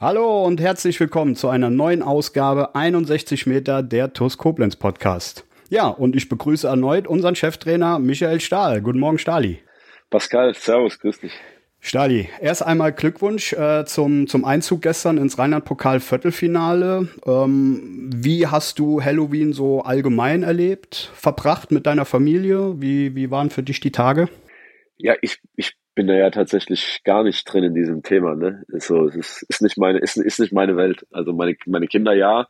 Hallo 0.00 0.44
und 0.44 0.60
herzlich 0.60 1.00
willkommen 1.00 1.34
zu 1.34 1.48
einer 1.48 1.70
neuen 1.70 2.04
Ausgabe 2.04 2.76
61 2.76 3.48
Meter 3.48 3.82
der 3.82 4.12
TUS 4.12 4.38
Koblenz 4.38 4.76
Podcast. 4.76 5.44
Ja, 5.70 5.88
und 5.88 6.14
ich 6.14 6.28
begrüße 6.28 6.68
erneut 6.68 7.08
unseren 7.08 7.34
Cheftrainer 7.34 7.98
Michael 7.98 8.38
Stahl. 8.38 8.80
Guten 8.80 9.00
Morgen, 9.00 9.18
Stali. 9.18 9.58
Pascal, 10.08 10.54
servus, 10.54 11.00
grüß 11.00 11.18
dich. 11.18 11.32
Stali, 11.80 12.28
erst 12.40 12.62
einmal 12.62 12.92
Glückwunsch 12.92 13.52
äh, 13.54 13.86
zum, 13.86 14.28
zum 14.28 14.44
Einzug 14.44 14.82
gestern 14.82 15.18
ins 15.18 15.36
Rheinland-Pokal-Viertelfinale. 15.36 17.08
Ähm, 17.26 18.08
wie 18.14 18.46
hast 18.46 18.78
du 18.78 19.02
Halloween 19.02 19.52
so 19.52 19.82
allgemein 19.82 20.44
erlebt, 20.44 21.10
verbracht 21.12 21.72
mit 21.72 21.86
deiner 21.86 22.04
Familie? 22.04 22.80
Wie, 22.80 23.16
wie 23.16 23.32
waren 23.32 23.50
für 23.50 23.64
dich 23.64 23.80
die 23.80 23.90
Tage? 23.90 24.28
Ja, 24.96 25.14
ich, 25.22 25.40
ich 25.56 25.72
bin 25.98 26.06
da 26.06 26.14
ja 26.14 26.30
tatsächlich 26.30 27.00
gar 27.02 27.24
nicht 27.24 27.52
drin 27.52 27.64
in 27.64 27.74
diesem 27.74 28.04
Thema. 28.04 28.36
Ne? 28.36 28.64
So, 28.68 29.08
es 29.08 29.42
ist, 29.42 29.62
nicht 29.62 29.78
meine, 29.78 29.98
ist, 29.98 30.16
ist 30.16 30.38
nicht 30.38 30.52
meine 30.52 30.76
Welt. 30.76 31.04
Also 31.10 31.32
meine, 31.32 31.56
meine 31.66 31.88
Kinder 31.88 32.14
ja. 32.14 32.46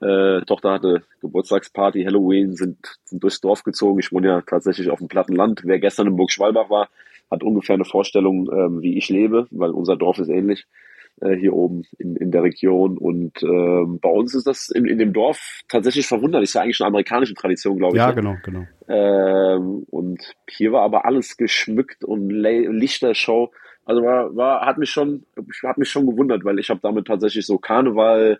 Äh, 0.00 0.40
Tochter 0.46 0.72
hatte 0.72 1.04
Geburtstagsparty, 1.20 2.02
Halloween, 2.02 2.56
sind, 2.56 2.78
sind 3.04 3.22
durchs 3.22 3.40
Dorf 3.40 3.62
gezogen. 3.62 4.00
Ich 4.00 4.10
wohne 4.10 4.26
ja 4.26 4.40
tatsächlich 4.40 4.90
auf 4.90 4.98
dem 4.98 5.06
platten 5.06 5.36
Land. 5.36 5.60
Wer 5.62 5.78
gestern 5.78 6.08
in 6.08 6.16
Burg 6.16 6.32
Schwalbach 6.32 6.70
war, 6.70 6.88
hat 7.30 7.44
ungefähr 7.44 7.74
eine 7.74 7.84
Vorstellung, 7.84 8.50
ähm, 8.52 8.82
wie 8.82 8.98
ich 8.98 9.08
lebe, 9.08 9.46
weil 9.52 9.70
unser 9.70 9.96
Dorf 9.96 10.18
ist 10.18 10.28
ähnlich 10.28 10.66
äh, 11.22 11.36
hier 11.36 11.54
oben 11.54 11.84
in, 11.98 12.16
in 12.16 12.30
der 12.30 12.42
Region. 12.42 12.98
Und 12.98 13.42
ähm, 13.42 14.00
bei 14.00 14.08
uns 14.08 14.34
ist 14.34 14.46
das 14.46 14.68
in, 14.68 14.86
in 14.86 14.98
dem 14.98 15.12
Dorf 15.12 15.60
tatsächlich 15.68 16.06
verwunderlich. 16.06 16.50
Ist 16.50 16.54
ja 16.54 16.62
eigentlich 16.62 16.80
eine 16.80 16.88
amerikanische 16.88 17.34
Tradition, 17.34 17.78
glaube 17.78 17.96
ich. 17.96 18.02
Ja, 18.02 18.08
ne? 18.08 18.14
genau, 18.14 18.36
genau. 18.42 18.66
Ähm, 18.88 19.86
und 19.90 20.34
hier 20.48 20.72
war 20.72 20.82
aber 20.82 21.04
alles 21.04 21.36
geschmückt 21.36 22.04
und 22.04 22.30
Lichtershow. 22.30 23.52
Also 23.84 24.02
war, 24.02 24.34
war, 24.36 24.66
hat 24.66 24.78
mich 24.78 24.90
schon, 24.90 25.24
hat 25.64 25.78
mich 25.78 25.90
schon 25.90 26.06
gewundert, 26.06 26.44
weil 26.44 26.58
ich 26.58 26.70
habe 26.70 26.80
damit 26.82 27.06
tatsächlich 27.06 27.46
so 27.46 27.58
Karneval 27.58 28.38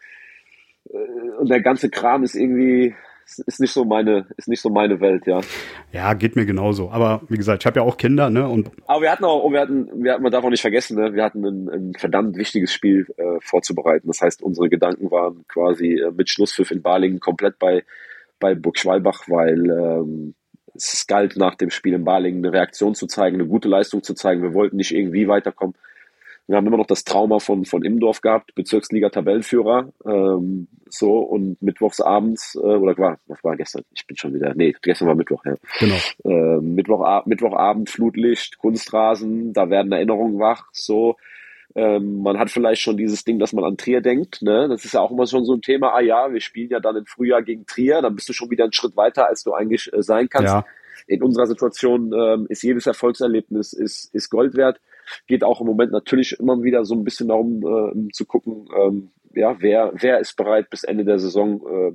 äh, 0.91 0.97
und 1.39 1.51
der 1.51 1.61
ganze 1.61 1.91
Kram 1.91 2.23
ist 2.23 2.35
irgendwie 2.35 2.95
ist 3.25 3.61
nicht 3.61 3.73
so 3.73 3.85
meine, 3.85 4.27
ist 4.37 4.49
nicht 4.49 4.61
so 4.61 4.71
meine 4.71 5.01
Welt, 5.01 5.27
ja. 5.27 5.41
Ja, 5.93 6.15
geht 6.15 6.37
mir 6.37 6.47
genauso. 6.47 6.91
Aber 6.91 7.23
wie 7.29 7.37
gesagt, 7.37 7.63
ich 7.63 7.67
habe 7.67 7.81
ja 7.81 7.87
auch 7.87 7.97
Kinder, 7.97 8.31
ne? 8.31 8.49
Und 8.49 8.71
Aber 8.87 9.03
wir 9.03 9.11
hatten 9.11 9.25
auch, 9.25 9.51
wir 9.51 9.61
hatten, 9.61 10.03
wir 10.03 10.13
hatten, 10.13 10.23
man 10.23 10.33
darf 10.33 10.45
auch 10.45 10.51
nicht 10.51 10.61
vergessen, 10.61 10.99
ne? 10.99 11.15
wir 11.15 11.25
hatten 11.25 11.45
ein, 11.45 11.69
ein 11.69 11.93
verdammt 11.95 12.37
wichtiges 12.37 12.73
Spiel 12.73 13.07
äh, 13.17 13.39
vorzubereiten. 13.41 14.09
Das 14.09 14.21
heißt, 14.21 14.43
unsere 14.43 14.69
Gedanken 14.69 15.11
waren 15.11 15.45
quasi 15.49 16.01
äh, 16.01 16.11
mit 16.11 16.29
Schlusspfiff 16.31 16.71
in 16.71 16.83
Balingen 16.83 17.21
komplett 17.21 17.59
bei 17.59 17.85
bei 18.43 18.55
Burg 18.55 18.77
Schwalbach, 18.77 19.23
weil 19.29 19.71
ähm, 19.71 20.35
es 20.75 21.07
galt 21.07 21.37
nach 21.37 21.55
dem 21.55 21.71
Spiel 21.71 21.95
in 21.95 22.05
Balingen 22.05 22.45
eine 22.45 22.53
Reaktion 22.53 22.95
zu 22.95 23.07
zeigen, 23.07 23.37
eine 23.37 23.47
gute 23.47 23.69
Leistung 23.69 24.03
zu 24.03 24.15
zeigen. 24.15 24.43
Wir 24.43 24.55
wollten 24.55 24.77
nicht 24.77 24.93
irgendwie 24.93 25.29
weiterkommen. 25.29 25.77
Wir 26.47 26.57
haben 26.57 26.67
immer 26.67 26.77
noch 26.77 26.87
das 26.87 27.05
Trauma 27.05 27.39
von, 27.39 27.65
von 27.65 27.85
Imdorf 27.85 28.21
gehabt, 28.21 28.55
Bezirksliga-Tabellenführer. 28.55 29.93
Ähm, 30.05 30.69
so, 30.89 31.19
und 31.21 31.63
mittwochsabends, 31.63 32.57
äh, 32.57 32.59
oder 32.59 32.99
war, 32.99 33.19
was 33.27 33.43
war 33.45 33.57
gestern? 33.57 33.85
Ich 33.95 34.07
bin 34.07 34.17
schon 34.17 34.35
wieder, 34.35 34.53
nee, 34.55 34.75
gestern 34.83 35.09
war 35.09 35.15
Mittwoch, 35.15 35.45
ja. 35.45 35.55
genau. 35.79 35.97
Äh, 36.25 36.61
Mittwoch, 36.61 37.25
Mittwochabend, 37.27 37.89
Flutlicht, 37.89 38.59
Kunstrasen, 38.59 39.53
da 39.53 39.71
werden 39.71 39.93
Erinnerungen 39.93 40.39
wach, 40.39 40.69
so. 40.73 41.17
Ähm, 41.75 42.23
man 42.23 42.39
hat 42.39 42.51
vielleicht 42.51 42.83
schon 42.83 42.97
dieses 42.97 43.25
Ding, 43.25 43.39
dass 43.39 43.53
man 43.53 43.65
an 43.65 43.77
Trier 43.79 44.03
denkt. 44.03 44.43
Ne? 44.43 44.69
Das 44.69 44.85
ist 44.85 44.93
ja 44.93 45.01
auch 45.01 45.11
immer 45.11 45.27
schon 45.27 45.45
so 45.45 45.55
ein 45.55 45.63
Thema. 45.63 45.95
Ah 45.95 46.03
ja, 46.03 46.31
wir 46.33 46.41
spielen 46.41 46.69
ja 46.69 46.81
dann 46.81 46.97
im 46.97 47.07
Frühjahr 47.07 47.43
gegen 47.43 47.65
Trier. 47.65 48.03
Dann 48.03 48.15
bist 48.15 48.29
du 48.29 48.35
schon 48.35 48.51
wieder 48.51 48.65
einen 48.65 48.75
Schritt 48.75 48.97
weiter, 48.97 49.27
als 49.27 49.43
du 49.43 49.55
eigentlich 49.55 49.91
äh, 49.93 50.03
sein 50.03 50.29
kannst. 50.29 50.53
Ja. 50.53 50.67
In 51.07 51.23
unserer 51.23 51.47
Situation 51.47 52.13
ähm, 52.13 52.47
ist 52.51 52.63
jedes 52.63 52.87
Erfolgserlebnis 52.87 53.73
ist, 53.73 54.15
ist 54.15 54.29
Gold 54.29 54.55
wert. 54.55 54.81
Geht 55.27 55.45
auch 55.45 55.61
im 55.61 55.67
Moment 55.67 55.93
natürlich 55.93 56.39
immer 56.39 56.63
wieder 56.63 56.85
so 56.85 56.95
ein 56.95 57.05
bisschen 57.05 57.29
darum 57.29 57.63
äh, 57.63 58.13
zu 58.13 58.27
gucken, 58.27 58.69
ähm, 58.77 59.11
ja, 59.35 59.57
wer, 59.61 59.93
wer 59.95 60.21
ist 60.21 60.37
bereit 60.37 60.71
bis 60.71 60.85
Ende 60.85 61.05
der 61.05 61.19
Saison 61.19 61.63
äh, 61.67 61.93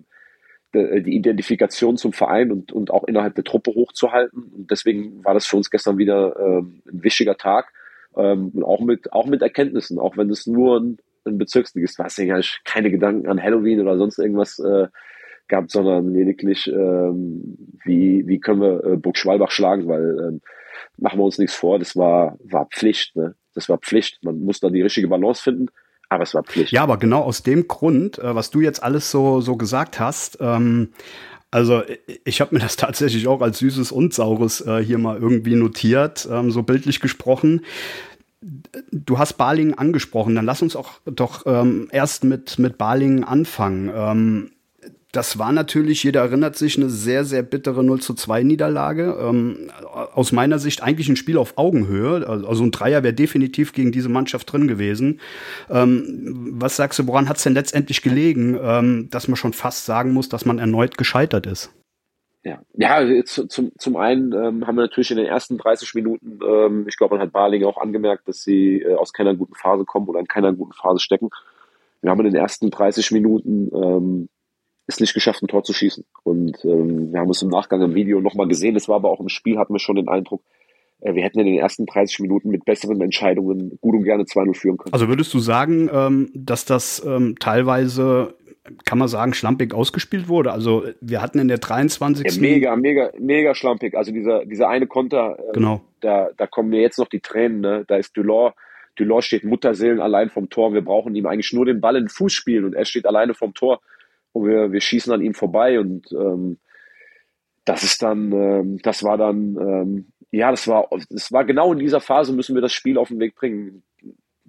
die 0.73 1.16
Identifikation 1.16 1.97
zum 1.97 2.13
Verein 2.13 2.51
und, 2.51 2.72
und 2.72 2.91
auch 2.91 3.06
innerhalb 3.06 3.35
der 3.35 3.44
Truppe 3.44 3.72
hochzuhalten. 3.72 4.44
Und 4.44 4.69
deswegen 4.69 5.23
war 5.23 5.34
das 5.34 5.47
für 5.47 5.57
uns 5.57 5.72
gestern 5.72 5.97
wieder 5.97 6.35
ähm, 6.40 6.81
ein 6.91 7.03
wichtiger 7.03 7.38
Tag. 7.38 7.72
Ähm, 8.16 8.51
auch 8.63 8.81
mit, 8.81 9.13
auch 9.13 9.28
mit 9.28 9.41
Erkenntnissen, 9.41 9.97
auch 9.97 10.18
wenn 10.18 10.29
es 10.29 10.45
nur 10.45 10.79
ein, 10.79 10.97
ein 11.25 11.38
Bezirksligist 11.38 12.00
war. 12.00 12.07
Deswegen 12.07 12.31
habe 12.31 12.44
keine 12.66 12.91
Gedanken 12.91 13.28
an 13.28 13.41
Halloween 13.41 13.79
oder 13.79 13.97
sonst 13.97 14.19
irgendwas 14.19 14.59
äh, 14.59 14.88
gehabt, 15.47 15.72
sondern 15.72 16.13
lediglich, 16.13 16.68
ähm, 16.68 17.57
wie, 17.84 18.28
wie 18.28 18.39
können 18.39 18.62
wir 18.62 18.84
äh, 18.84 18.97
Burg 18.97 19.18
Schwalbach 19.18 19.51
schlagen, 19.51 19.88
weil 19.88 20.18
ähm, 20.19 20.41
machen 20.98 21.20
wir 21.20 21.24
uns 21.26 21.38
nichts 21.38 21.56
vor, 21.56 21.80
das 21.80 21.96
war, 21.96 22.38
war 22.44 22.66
Pflicht. 22.66 23.16
Ne? 23.16 23.36
Das 23.54 23.70
war 23.70 23.78
Pflicht. 23.78 24.24
Man 24.24 24.40
muss 24.40 24.60
da 24.60 24.70
die 24.70 24.82
richtige 24.82 25.08
Balance 25.08 25.42
finden. 25.42 25.68
Aber 26.10 26.24
es 26.24 26.34
war 26.34 26.44
Pflicht. 26.44 26.72
Ja, 26.72 26.84
aber 26.84 26.98
genau 26.98 27.22
aus 27.22 27.44
dem 27.44 27.68
Grund, 27.68 28.20
äh, 28.20 28.36
was 28.36 28.50
du 28.50 28.62
jetzt 28.62 28.82
alles 28.82 29.12
so, 29.12 29.42
so 29.42 29.58
gesagt 29.58 30.00
hast, 30.00 30.38
ähm, 30.40 30.94
also 31.52 31.84
ich 32.24 32.42
habe 32.42 32.56
mir 32.56 32.62
das 32.62 32.76
tatsächlich 32.78 33.28
auch 33.28 33.42
als 33.42 33.60
Süßes 33.60 33.92
und 33.92 34.14
Saures 34.14 34.62
äh, 34.62 34.84
hier 34.84 34.98
mal 34.98 35.18
irgendwie 35.18 35.56
notiert, 35.56 36.28
ähm, 36.32 36.52
so 36.52 36.64
bildlich 36.64 37.00
gesprochen. 37.00 37.62
Du 38.92 39.18
hast 39.18 39.34
Balingen 39.34 39.74
angesprochen, 39.74 40.36
dann 40.36 40.46
lass 40.46 40.62
uns 40.62 40.76
auch 40.76 41.00
doch 41.06 41.46
ähm, 41.46 41.90
erst 41.92 42.24
mit, 42.24 42.60
mit 42.60 42.78
Balingen 42.78 43.24
anfangen. 43.24 43.92
Ähm, 43.94 44.52
das 45.13 45.40
war 45.40 45.53
natürlich, 45.53 46.03
jeder 46.03 46.22
erinnert 46.22 46.57
sich, 46.57 46.78
eine 46.78 46.90
sehr, 46.90 47.23
sehr 47.23 47.41
bittere 47.41 47.84
0 47.84 48.01
zu 48.01 48.13
2 48.13 48.44
Niederlage. 48.44 49.18
Ähm, 49.19 49.72
aus 50.13 50.34
meiner 50.34 50.59
Sicht 50.59 50.84
eigentlich 50.84 51.07
ein 51.07 51.16
Spiel 51.16 51.38
auf 51.38 51.57
Augenhöhe. 51.57 52.28
Also 52.28 52.63
ein 52.63 52.72
Dreier 52.72 53.03
wäre 53.03 53.13
definitiv 53.13 53.72
gegen 53.72 53.94
diese 53.94 54.09
Mannschaft 54.09 54.51
drin 54.51 54.68
gewesen. 54.68 55.22
Ähm, 55.69 56.50
was 56.56 56.75
sagst 56.75 57.00
du, 57.00 57.07
woran 57.07 57.29
hat 57.29 57.38
es 57.38 57.44
denn 57.44 57.53
letztendlich 57.53 58.01
gelegen, 58.01 58.59
ähm, 58.62 59.07
dass 59.09 59.29
man 59.29 59.38
schon 59.38 59.53
fast 59.53 59.85
sagen 59.85 60.12
muss, 60.12 60.28
dass 60.28 60.45
man 60.45 60.59
erneut 60.59 60.97
gescheitert 60.97 61.45
ist? 61.45 61.72
Ja, 62.44 62.62
ja 62.74 63.24
zum, 63.24 63.72
zum 63.78 63.95
einen 63.95 64.34
ähm, 64.34 64.68
haben 64.68 64.75
wir 64.75 64.84
natürlich 64.84 65.12
in 65.12 65.18
den 65.18 65.25
ersten 65.25 65.57
30 65.57 65.94
Minuten, 65.95 66.39
ähm, 66.45 66.85
ich 66.88 66.97
glaube, 66.97 67.16
man 67.16 67.22
hat 67.22 67.31
Barling 67.31 67.63
auch 67.63 67.78
angemerkt, 67.78 68.28
dass 68.28 68.44
sie 68.44 68.81
äh, 68.81 68.95
aus 68.95 69.13
keiner 69.13 69.35
guten 69.35 69.56
Phase 69.56 69.85
kommen 69.85 70.07
oder 70.07 70.19
in 70.19 70.28
keiner 70.28 70.53
guten 70.53 70.74
Phase 70.74 71.00
stecken. 71.00 71.29
Wir 72.01 72.12
haben 72.12 72.19
in 72.19 72.31
den 72.31 72.35
ersten 72.35 72.69
30 72.69 73.12
Minuten 73.12 73.69
ähm, 73.74 74.29
es 74.88 75.00
nicht 75.00 75.14
geschafft, 75.14 75.44
ein 75.44 75.48
Tor 75.48 75.64
zu 75.64 75.74
schießen. 75.74 76.06
Und 76.24 76.64
ähm, 76.64 77.12
wir 77.12 77.20
haben 77.20 77.30
es 77.30 77.42
im 77.42 77.50
Nachgang 77.50 77.81
im 77.81 77.96
Video 77.96 78.22
nochmal 78.22 78.48
gesehen. 78.48 78.75
Es 78.75 78.88
war 78.88 78.98
aber 78.98 79.09
auch 79.09 79.20
im 79.20 79.30
Spiel, 79.30 79.58
hatten 79.58 79.74
wir 79.74 79.80
schon 79.80 79.98
den 79.98 80.08
Eindruck, 80.08 80.42
äh, 81.02 81.14
wir 81.14 81.24
hätten 81.24 81.40
in 81.40 81.46
den 81.46 81.58
ersten 81.58 81.86
30 81.86 82.20
Minuten 82.20 82.50
mit 82.50 82.66
besseren 82.66 83.02
Entscheidungen 83.02 83.78
gut 83.81 83.96
und 83.96 84.03
gerne 84.03 84.24
2-0 84.24 84.56
führen 84.56 84.78
können. 84.78 84.94
Also 84.94 85.08
würdest 85.08 85.34
du 85.34 85.40
sagen, 85.40 85.90
ähm, 85.92 86.31
dass 86.34 86.66
das 86.66 87.03
ähm, 87.06 87.36
teilweise 87.40 88.36
kann 88.84 88.98
man 88.98 89.08
sagen, 89.08 89.34
schlampig 89.34 89.74
ausgespielt 89.74 90.28
wurde. 90.28 90.52
Also 90.52 90.86
wir 91.00 91.22
hatten 91.22 91.40
in 91.40 91.48
der 91.48 91.58
23. 91.58 92.25
Ja, 92.25 92.42
mega, 92.42 92.75
mega, 92.75 93.12
mega 93.18 93.56
schlampig. 93.56 93.96
Also 93.96 94.12
dieser, 94.12 94.46
dieser 94.46 94.68
eine 94.68 94.88
Konter, 94.88 95.38
äh, 95.40 95.54
genau. 95.54 95.81
da, 96.02 96.30
da 96.36 96.48
kommen 96.48 96.69
mir 96.69 96.81
jetzt 96.81 97.00
noch 97.00 97.08
die 97.08 97.22
Tränen. 97.22 97.62
Ne? 97.62 97.86
Da 97.88 97.96
ist 97.96 98.16
Delors, 98.18 98.54
Delors 99.00 99.25
steht 99.25 99.44
Mutterseelen 99.44 100.02
allein 100.02 100.30
vom 100.30 100.50
Tor. 100.50 100.74
Wir 100.74 100.81
brauchen 100.81 101.16
ihm 101.16 101.28
eigentlich 101.28 101.54
nur 101.54 101.66
den 101.66 101.80
Ball 101.80 101.96
in 101.96 102.04
den 102.04 102.09
Fuß 102.09 102.34
spielen 102.34 102.66
und 102.66 102.74
er 102.74 102.86
steht 102.86 103.06
alleine 103.06 103.34
vom 103.34 103.54
Tor 103.54 103.80
und 104.34 104.48
wir, 104.48 104.72
wir 104.72 104.82
schießen 104.82 105.12
an 105.14 105.22
ihm 105.22 105.34
vorbei 105.34 105.80
und 105.80 106.12
ähm, 106.12 106.57
das 107.66 107.84
ist 107.84 108.01
dann, 108.01 108.31
ähm, 108.31 108.78
das 108.81 109.04
war 109.04 109.18
dann, 109.18 109.57
ähm, 109.60 110.07
ja, 110.31 110.51
das 110.51 110.68
war, 110.68 110.88
das 111.10 111.31
war 111.31 111.44
genau 111.46 111.74
in 111.74 111.80
dieser 111.80 112.00
Phase 112.00 112.34
müssen 112.34 112.56
wir 112.56 112.62
das 112.62 112.74
Spiel 112.74 112.98
auf 112.98 113.10
den 113.10 113.19
Weg 113.19 113.36
bringen. 113.36 113.84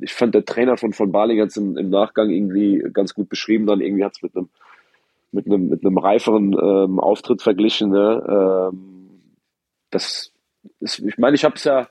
Ich 0.00 0.12
fand 0.12 0.35
der 0.35 0.44
Trainer 0.44 0.76
von 0.76 0.93
von 0.93 1.11
Bali 1.11 1.35
jetzt 1.35 1.56
im, 1.56 1.76
im 1.76 1.91
Nachgang 1.91 2.31
irgendwie 2.31 2.85
ganz 2.93 3.14
gut 3.14 3.29
beschrieben. 3.29 3.67
Dann 3.67 3.81
irgendwie 3.81 4.05
hat 4.05 4.12
es 4.14 4.23
mit 4.23 4.37
einem 4.37 4.49
mit 5.32 5.47
einem 5.47 5.69
mit 5.69 5.85
einem 5.85 5.99
reiferen 5.99 6.52
ähm, 6.52 7.00
Auftritt 7.00 7.43
verglichen. 7.43 7.91
Ne? 7.91 8.70
Ähm, 8.73 9.08
das 9.91 10.32
ist, 10.81 11.00
ich 11.00 11.19
meine, 11.19 11.35
ich 11.35 11.44
habe 11.44 11.56
es 11.56 11.64
ja, 11.64 11.88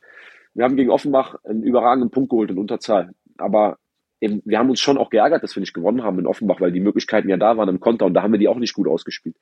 wir 0.53 0.63
haben 0.63 0.77
gegen 0.77 0.91
Offenbach 0.91 1.35
einen 1.44 1.63
überragenden 1.63 2.09
Punkt 2.09 2.29
geholt 2.29 2.51
in 2.51 2.57
Unterzahl, 2.57 3.13
aber 3.38 3.77
eben, 4.21 4.41
wir 4.45 4.59
haben 4.59 4.69
uns 4.69 4.79
schon 4.79 4.97
auch 4.97 5.09
geärgert, 5.09 5.43
dass 5.43 5.55
wir 5.55 5.61
nicht 5.61 5.73
gewonnen 5.73 6.03
haben 6.03 6.19
in 6.19 6.27
Offenbach, 6.27 6.61
weil 6.61 6.71
die 6.71 6.79
Möglichkeiten 6.79 7.29
ja 7.29 7.37
da 7.37 7.57
waren 7.57 7.69
im 7.69 7.79
Konter 7.79 8.05
und 8.05 8.13
da 8.13 8.23
haben 8.23 8.31
wir 8.31 8.39
die 8.39 8.47
auch 8.47 8.57
nicht 8.57 8.73
gut 8.73 8.87
ausgespielt. 8.87 9.35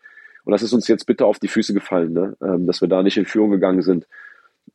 Und 0.43 0.51
das 0.51 0.61
ist 0.61 0.73
uns 0.73 0.87
jetzt 0.87 1.05
bitte 1.05 1.25
auf 1.25 1.39
die 1.39 1.47
Füße 1.47 1.73
gefallen, 1.73 2.13
ne? 2.13 2.37
ähm, 2.41 2.67
dass 2.67 2.81
wir 2.81 2.87
da 2.87 3.01
nicht 3.01 3.17
in 3.17 3.25
Führung 3.25 3.51
gegangen 3.51 3.81
sind. 3.81 4.05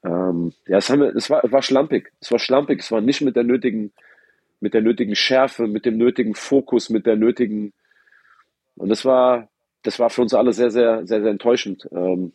Ähm, 0.04 0.52
ja, 0.66 0.78
es, 0.78 0.90
haben 0.90 1.00
wir, 1.00 1.14
es, 1.14 1.30
war, 1.30 1.44
es 1.44 1.52
war 1.52 1.62
schlampig. 1.62 2.12
Es 2.20 2.30
war 2.32 2.38
schlampig. 2.38 2.80
Es 2.80 2.90
war 2.90 3.00
nicht 3.00 3.20
mit 3.20 3.36
der 3.36 3.44
nötigen, 3.44 3.92
mit 4.60 4.74
der 4.74 4.82
nötigen 4.82 5.14
Schärfe, 5.14 5.66
mit 5.66 5.84
dem 5.84 5.96
nötigen 5.96 6.34
Fokus, 6.34 6.90
mit 6.90 7.06
der 7.06 7.16
nötigen, 7.16 7.72
Und 8.76 8.88
das 8.88 9.04
war, 9.04 9.48
das 9.82 9.98
war 9.98 10.10
für 10.10 10.22
uns 10.22 10.34
alle 10.34 10.52
sehr, 10.52 10.70
sehr, 10.70 11.06
sehr, 11.06 11.22
sehr 11.22 11.30
enttäuschend. 11.30 11.88
Ähm, 11.92 12.32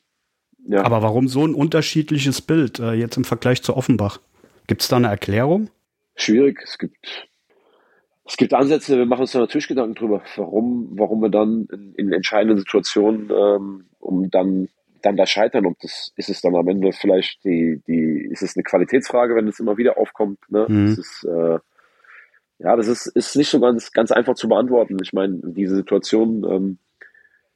ja. 0.68 0.84
Aber 0.84 1.02
warum 1.02 1.28
so 1.28 1.46
ein 1.46 1.54
unterschiedliches 1.54 2.42
Bild 2.42 2.80
äh, 2.80 2.94
jetzt 2.94 3.18
im 3.18 3.26
Vergleich 3.26 3.62
zu 3.62 3.76
Offenbach? 3.76 4.20
Gibt 4.68 4.82
es 4.82 4.88
da 4.88 4.96
eine 4.96 5.08
Erklärung? 5.08 5.70
Schwierig. 6.16 6.62
Es 6.64 6.78
gibt, 6.78 7.28
es 8.28 8.38
gibt 8.38 8.54
Ansätze, 8.54 8.98
wir 8.98 9.06
machen 9.06 9.22
uns 9.22 9.32
da 9.34 9.40
natürlich 9.40 9.68
Gedanken 9.68 9.94
drüber, 9.94 10.24
warum, 10.36 10.90
warum 10.94 11.22
wir 11.22 11.30
dann 11.30 11.68
in, 11.72 11.94
in 11.96 12.14
entscheidenden 12.14 12.58
Situationen, 12.58 13.30
ähm, 13.30 13.86
um 14.00 14.32
dann, 14.32 14.68
dann 15.04 15.16
da 15.16 15.28
scheitern. 15.28 15.68
Und 15.68 15.78
das 15.84 16.12
ist 16.16 16.30
es 16.30 16.42
dann 16.42 16.56
am 16.56 16.68
Ende 16.68 16.92
vielleicht 16.92 17.44
die, 17.44 17.82
die, 17.88 18.28
ist 18.32 18.42
es 18.42 18.56
eine 18.56 18.64
Qualitätsfrage, 18.64 19.36
wenn 19.36 19.48
es 19.48 19.60
immer 19.60 19.78
wieder 19.78 19.98
aufkommt. 20.00 20.40
Ne? 20.50 20.66
Mhm. 20.68 20.88
Das 20.88 20.98
ist, 20.98 21.24
äh, 21.26 21.60
ja, 22.58 22.76
das 22.76 22.88
ist, 22.88 23.08
ist 23.08 23.36
nicht 23.36 23.50
so 23.50 23.60
ganz, 23.60 23.92
ganz 23.92 24.12
einfach 24.12 24.34
zu 24.34 24.50
beantworten. 24.50 24.98
Ich 25.04 25.14
meine, 25.14 25.40
diese 25.44 25.76
Situationen 25.76 26.44
ähm, 26.52 26.78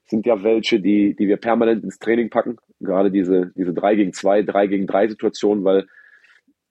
sind 0.05 0.27
ja 0.27 0.43
welche, 0.43 0.79
die, 0.79 1.15
die 1.15 1.27
wir 1.27 1.37
permanent 1.37 1.83
ins 1.83 1.97
Training 1.97 2.29
packen. 2.29 2.57
Gerade 2.79 3.09
diese, 3.09 3.51
diese 3.55 3.73
3 3.73 3.95
gegen 3.95 4.13
2, 4.13 4.43
3 4.43 4.67
gegen 4.67 4.85
3 4.85 5.07
Situationen, 5.09 5.63
weil 5.63 5.87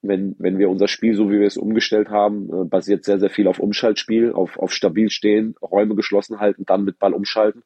wenn, 0.03 0.37
wenn 0.39 0.59
wir 0.59 0.71
unser 0.71 0.89
Spiel, 0.89 1.15
so 1.15 1.31
wie 1.31 1.41
wir 1.41 1.47
es 1.47 1.57
umgestellt 1.57 2.09
haben, 2.09 2.49
äh, 2.53 2.65
basiert 2.65 3.05
sehr, 3.05 3.19
sehr 3.19 3.31
viel 3.31 3.49
auf 3.49 3.59
Umschaltspiel, 3.59 4.33
auf, 4.33 4.59
auf 4.59 4.73
stabil 4.73 5.11
stehen, 5.11 5.57
Räume 5.61 5.95
geschlossen 5.95 6.41
halten, 6.41 6.65
dann 6.65 6.85
mit 6.85 6.99
Ball 6.99 7.15
umschalten. 7.15 7.63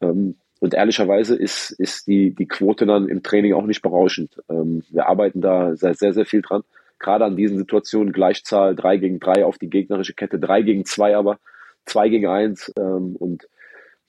Ähm, 0.00 0.36
und 0.60 0.74
ehrlicherweise 0.74 1.36
ist, 1.36 1.70
ist 1.70 2.06
die, 2.06 2.34
die 2.34 2.46
Quote 2.46 2.86
dann 2.86 3.08
im 3.08 3.22
Training 3.22 3.54
auch 3.54 3.66
nicht 3.66 3.82
berauschend. 3.82 4.42
Ähm, 4.48 4.82
wir 4.90 5.06
arbeiten 5.06 5.40
da 5.40 5.74
sehr, 5.76 5.94
sehr, 5.94 6.12
sehr 6.12 6.26
viel 6.26 6.42
dran. 6.42 6.62
Gerade 6.98 7.24
an 7.24 7.36
diesen 7.36 7.56
Situationen, 7.56 8.12
Gleichzahl 8.12 8.74
3 8.74 8.98
gegen 8.98 9.20
3 9.20 9.44
auf 9.44 9.56
die 9.56 9.70
gegnerische 9.70 10.14
Kette, 10.14 10.38
3 10.38 10.62
gegen 10.62 10.84
2 10.84 11.16
aber, 11.16 11.38
2 11.86 12.08
gegen 12.10 12.26
1. 12.26 12.72
Ähm, 12.78 13.16
und 13.16 13.48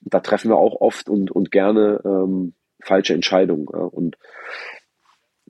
da 0.00 0.20
treffen 0.20 0.50
wir 0.50 0.58
auch 0.58 0.80
oft 0.80 1.08
und, 1.08 1.30
und 1.30 1.50
gerne 1.50 2.00
ähm, 2.04 2.54
falsche 2.82 3.14
Entscheidungen. 3.14 3.66
Und 3.68 4.16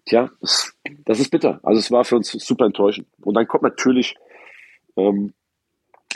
tja, 0.07 0.31
das, 0.41 1.21
ist 1.21 1.31
bitter. 1.31 1.61
Also 1.63 1.79
es 1.79 1.91
war 1.91 2.05
für 2.05 2.17
uns 2.17 2.31
super 2.31 2.67
enttäuschend. 2.67 3.07
Und 3.23 3.35
dann 3.35 3.47
kommt 3.47 3.63
natürlich 3.63 4.17
ähm, 4.97 5.33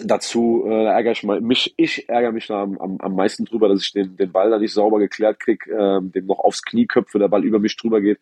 dazu, 0.03 0.65
äh, 0.67 0.85
ärgere 0.87 1.13
ich 1.13 1.23
mich, 1.23 1.75
ich 1.77 2.09
ärgere 2.09 2.33
mich 2.33 2.47
da 2.47 2.63
am, 2.63 2.79
am, 2.79 2.99
am 3.01 3.15
meisten 3.15 3.45
drüber, 3.45 3.69
dass 3.69 3.83
ich 3.83 3.93
den, 3.93 4.17
den 4.17 4.33
Ball 4.33 4.51
da 4.51 4.59
nicht 4.59 4.73
sauber 4.73 4.99
geklärt 4.99 5.41
kriege, 5.41 5.71
ähm, 5.71 6.13
dem 6.13 6.27
noch 6.27 6.39
aufs 6.39 6.63
Knie 6.63 6.87
köpfe, 6.87 7.19
der 7.19 7.29
Ball 7.29 7.45
über 7.45 7.59
mich 7.59 7.77
drüber 7.77 8.01
geht 8.01 8.19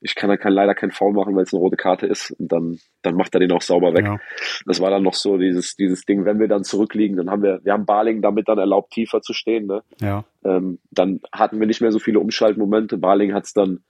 ich 0.00 0.14
kann 0.14 0.28
da 0.28 0.36
kein, 0.36 0.52
leider 0.52 0.74
keinen 0.74 0.90
Foul 0.90 1.12
machen, 1.12 1.34
weil 1.34 1.44
es 1.44 1.52
eine 1.52 1.60
rote 1.60 1.76
Karte 1.76 2.06
ist 2.06 2.30
und 2.32 2.52
dann, 2.52 2.78
dann 3.02 3.14
macht 3.14 3.34
er 3.34 3.40
den 3.40 3.52
auch 3.52 3.62
sauber 3.62 3.94
weg. 3.94 4.04
Ja. 4.04 4.18
Das 4.66 4.80
war 4.80 4.90
dann 4.90 5.02
noch 5.02 5.14
so 5.14 5.38
dieses, 5.38 5.76
dieses 5.76 6.04
Ding, 6.04 6.24
wenn 6.24 6.38
wir 6.38 6.48
dann 6.48 6.64
zurückliegen, 6.64 7.16
dann 7.16 7.30
haben 7.30 7.42
wir, 7.42 7.60
wir 7.64 7.72
haben 7.72 7.86
Barling 7.86 8.22
damit 8.22 8.48
dann 8.48 8.58
erlaubt, 8.58 8.92
tiefer 8.92 9.22
zu 9.22 9.32
stehen, 9.32 9.66
ne? 9.66 9.82
Ja. 10.00 10.24
Ähm, 10.44 10.78
dann 10.90 11.20
hatten 11.32 11.58
wir 11.58 11.66
nicht 11.66 11.80
mehr 11.80 11.92
so 11.92 11.98
viele 11.98 12.20
Umschaltmomente. 12.20 12.98
Barling 12.98 13.32
hat 13.32 13.44
es 13.44 13.52
dann, 13.52 13.80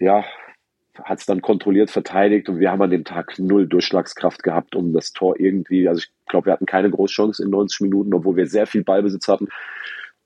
ja, 0.00 0.24
hat 1.04 1.20
es 1.20 1.26
dann 1.26 1.40
kontrolliert 1.40 1.90
verteidigt 1.90 2.48
und 2.48 2.58
wir 2.58 2.70
haben 2.70 2.82
an 2.82 2.90
dem 2.90 3.04
Tag 3.04 3.38
null 3.38 3.66
Durchschlagskraft 3.66 4.42
gehabt, 4.42 4.74
um 4.74 4.92
das 4.92 5.12
Tor 5.12 5.38
irgendwie, 5.38 5.88
also 5.88 6.00
ich 6.00 6.10
glaube, 6.28 6.46
wir 6.46 6.52
hatten 6.52 6.66
keine 6.66 6.90
Großchance 6.90 7.42
in 7.42 7.50
90 7.50 7.82
Minuten, 7.82 8.12
obwohl 8.12 8.36
wir 8.36 8.46
sehr 8.46 8.66
viel 8.66 8.82
Ballbesitz 8.82 9.28
hatten. 9.28 9.48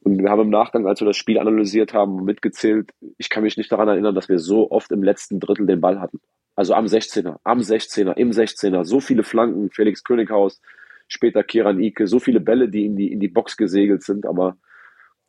Und 0.01 0.23
wir 0.23 0.31
haben 0.31 0.43
im 0.43 0.51
Nachgang, 0.51 0.87
als 0.87 1.01
wir 1.01 1.07
das 1.07 1.17
Spiel 1.17 1.39
analysiert 1.39 1.95
haben, 1.95 2.25
mitgezählt, 2.25 2.91
ich 3.19 3.31
kann 3.31 3.43
mich 3.43 3.57
nicht 3.57 3.73
daran 3.73 3.89
erinnern, 3.89 4.15
dass 4.15 4.29
wir 4.29 4.39
so 4.39 4.71
oft 4.71 4.91
im 4.93 5.03
letzten 5.03 5.41
Drittel 5.41 5.67
den 5.67 5.81
Ball 5.81 6.01
hatten. 6.01 6.21
Also 6.57 6.75
am 6.75 6.85
16er, 6.85 7.39
am 7.43 7.59
16er, 7.59 8.15
im 8.15 8.31
16er, 8.31 8.85
so 8.85 9.01
viele 9.01 9.25
Flanken, 9.25 9.71
Felix 9.71 10.05
Könighaus, 10.05 10.61
später 11.09 11.43
Kiran 11.43 11.81
Ike, 11.81 12.07
so 12.07 12.19
viele 12.19 12.41
Bälle, 12.41 12.69
die 12.69 12.85
in 12.85 12.97
die, 12.97 13.13
in 13.13 13.21
die 13.21 13.29
Box 13.29 13.57
gesegelt 13.57 14.03
sind, 14.03 14.27
aber 14.27 14.57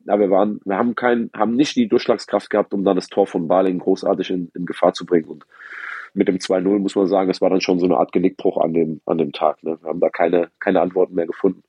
ja, 0.06 0.20
wir 0.20 0.30
waren, 0.30 0.60
wir 0.66 0.78
haben 0.78 0.96
kein, 0.96 1.30
haben 1.36 1.56
nicht 1.56 1.76
die 1.76 1.88
Durchschlagskraft 1.88 2.50
gehabt, 2.50 2.74
um 2.74 2.84
dann 2.84 2.96
das 2.96 3.08
Tor 3.08 3.28
von 3.28 3.48
Baling 3.48 3.80
großartig 3.80 4.30
in, 4.30 4.52
in 4.54 4.66
Gefahr 4.66 4.94
zu 4.94 5.06
bringen. 5.06 5.28
Und 5.28 5.46
mit 6.14 6.28
dem 6.28 6.38
2-0 6.38 6.80
muss 6.80 6.96
man 6.96 7.08
sagen, 7.08 7.30
es 7.30 7.42
war 7.42 7.50
dann 7.50 7.62
schon 7.62 7.80
so 7.80 7.86
eine 7.86 7.98
Art 7.98 8.12
Genickbruch 8.12 8.58
an 8.58 8.74
dem, 8.74 9.02
an 9.06 9.18
dem 9.18 9.32
Tag. 9.32 9.62
Ne? 9.64 9.78
Wir 9.82 9.90
haben 9.90 10.00
da 10.00 10.10
keine, 10.10 10.50
keine 10.60 10.82
Antworten 10.82 11.16
mehr 11.16 11.28
gefunden. 11.28 11.64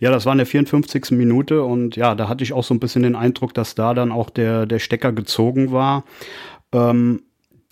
Ja, 0.00 0.10
das 0.10 0.26
war 0.26 0.32
in 0.32 0.38
der 0.38 0.46
54. 0.46 1.12
Minute 1.12 1.62
und 1.62 1.96
ja, 1.96 2.14
da 2.14 2.28
hatte 2.28 2.42
ich 2.42 2.52
auch 2.52 2.64
so 2.64 2.74
ein 2.74 2.80
bisschen 2.80 3.02
den 3.02 3.14
Eindruck, 3.14 3.54
dass 3.54 3.74
da 3.74 3.94
dann 3.94 4.10
auch 4.10 4.30
der, 4.30 4.66
der 4.66 4.78
Stecker 4.78 5.12
gezogen 5.12 5.70
war. 5.70 6.04
Ähm, 6.72 7.22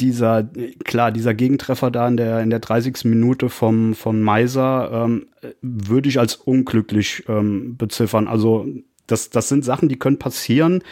dieser, 0.01 0.49
klar, 0.85 1.13
dieser 1.13 1.35
Gegentreffer 1.35 1.91
da 1.91 2.07
in 2.09 2.17
der, 2.17 2.41
in 2.41 2.51
der 2.51 2.59
30. 2.59 3.05
Minute 3.05 3.49
vom, 3.49 3.95
von 3.95 4.23
Meiser 4.23 4.91
ähm, 4.93 5.27
würde 5.63 6.09
ich 6.09 6.19
als 6.19 6.37
unglücklich 6.37 7.25
ähm, 7.29 7.77
beziffern. 7.77 8.29
Also 8.29 8.67
das, 9.07 9.31
das 9.31 9.49
sind 9.49 9.65
Sachen, 9.65 9.89
die 9.89 9.99
können 9.99 10.19
passieren. 10.19 10.83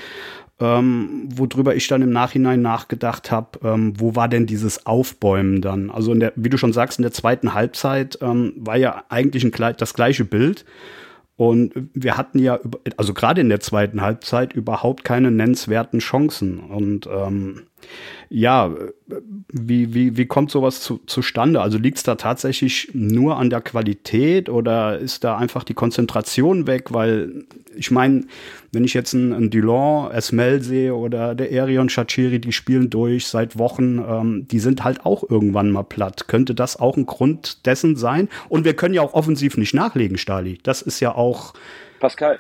Ähm, 0.61 1.29
worüber 1.35 1.75
ich 1.75 1.89
dann 1.89 2.03
im 2.03 2.11
Nachhinein 2.11 2.63
nachgedacht 2.63 3.33
habe, 3.33 3.59
ähm, 3.65 3.95
wo 3.99 4.15
war 4.15 4.29
denn 4.29 4.47
dieses 4.47 4.87
Aufbäumen 4.87 5.61
dann? 5.61 5.91
Also 5.91 6.13
in 6.13 6.21
der, 6.21 6.33
wie 6.37 6.51
du 6.51 6.57
schon 6.57 6.73
sagst, 6.73 6.99
in 6.99 7.03
der 7.03 7.13
zweiten 7.13 7.55
Halbzeit 7.55 8.19
ähm, 8.21 8.53
war 8.57 8.77
ja 8.77 9.03
eigentlich 9.09 9.45
ein, 9.45 9.75
das 9.77 9.95
gleiche 9.95 10.25
Bild. 10.25 10.65
Und 11.37 11.73
wir 11.95 12.17
hatten 12.17 12.39
ja, 12.39 12.61
also 12.97 13.15
gerade 13.15 13.41
in 13.41 13.49
der 13.49 13.59
zweiten 13.61 14.03
Halbzeit, 14.03 14.53
überhaupt 14.53 15.03
keine 15.03 15.33
nennenswerten 15.33 15.99
Chancen. 15.99 16.61
Und 16.61 17.09
ähm, 17.13 17.63
ja, 18.29 18.75
wie, 19.53 19.93
wie, 19.93 20.17
wie 20.17 20.27
kommt 20.27 20.51
sowas 20.51 20.81
zu, 20.81 21.01
zustande? 21.07 21.61
Also 21.61 21.77
liegt 21.77 21.99
es 21.99 22.03
da 22.03 22.15
tatsächlich 22.15 22.89
nur 22.95 23.37
an 23.37 23.51
der 23.51 23.61
Qualität 23.61 24.49
oder 24.49 24.99
ist 24.99 25.25
da 25.25 25.37
einfach 25.37 25.65
die 25.65 25.75
Konzentration 25.75 26.67
weg? 26.67 26.95
Weil 26.95 27.45
ich 27.77 27.91
meine, 27.91 28.25
wenn 28.73 28.85
ich 28.85 28.95
jetzt 28.95 29.15
einen, 29.15 29.51
Dulon, 29.51 30.11
Esmel 30.11 30.63
sehe 30.63 30.95
oder 30.95 31.35
der 31.35 31.53
Erion 31.53 31.91
Shachiri, 31.91 32.41
die 32.41 32.53
spielen 32.53 32.89
durch 32.89 33.27
seit 33.27 33.59
Wochen, 33.59 33.99
ähm, 33.99 34.49
die 34.49 34.61
sind 34.61 34.83
halt 34.83 35.05
auch 35.05 35.29
irgendwann 35.29 35.71
mal 35.71 35.83
platt. 35.83 36.27
Könnte 36.29 36.55
das 36.55 36.81
auch 36.81 36.97
ein 36.97 37.05
Grund 37.05 37.67
dessen 37.67 37.97
sein? 37.97 38.29
Und 38.49 38.65
wir 38.65 38.75
können 38.75 38.95
ja 38.95 39.03
auch 39.03 39.15
offensiv 39.15 39.59
nicht 39.59 39.75
nachlegen, 39.75 40.17
Stali. 40.17 40.59
Das 40.63 40.81
ist 40.81 41.01
ja 41.01 41.15
auch. 41.15 41.53
Pascal, 42.01 42.39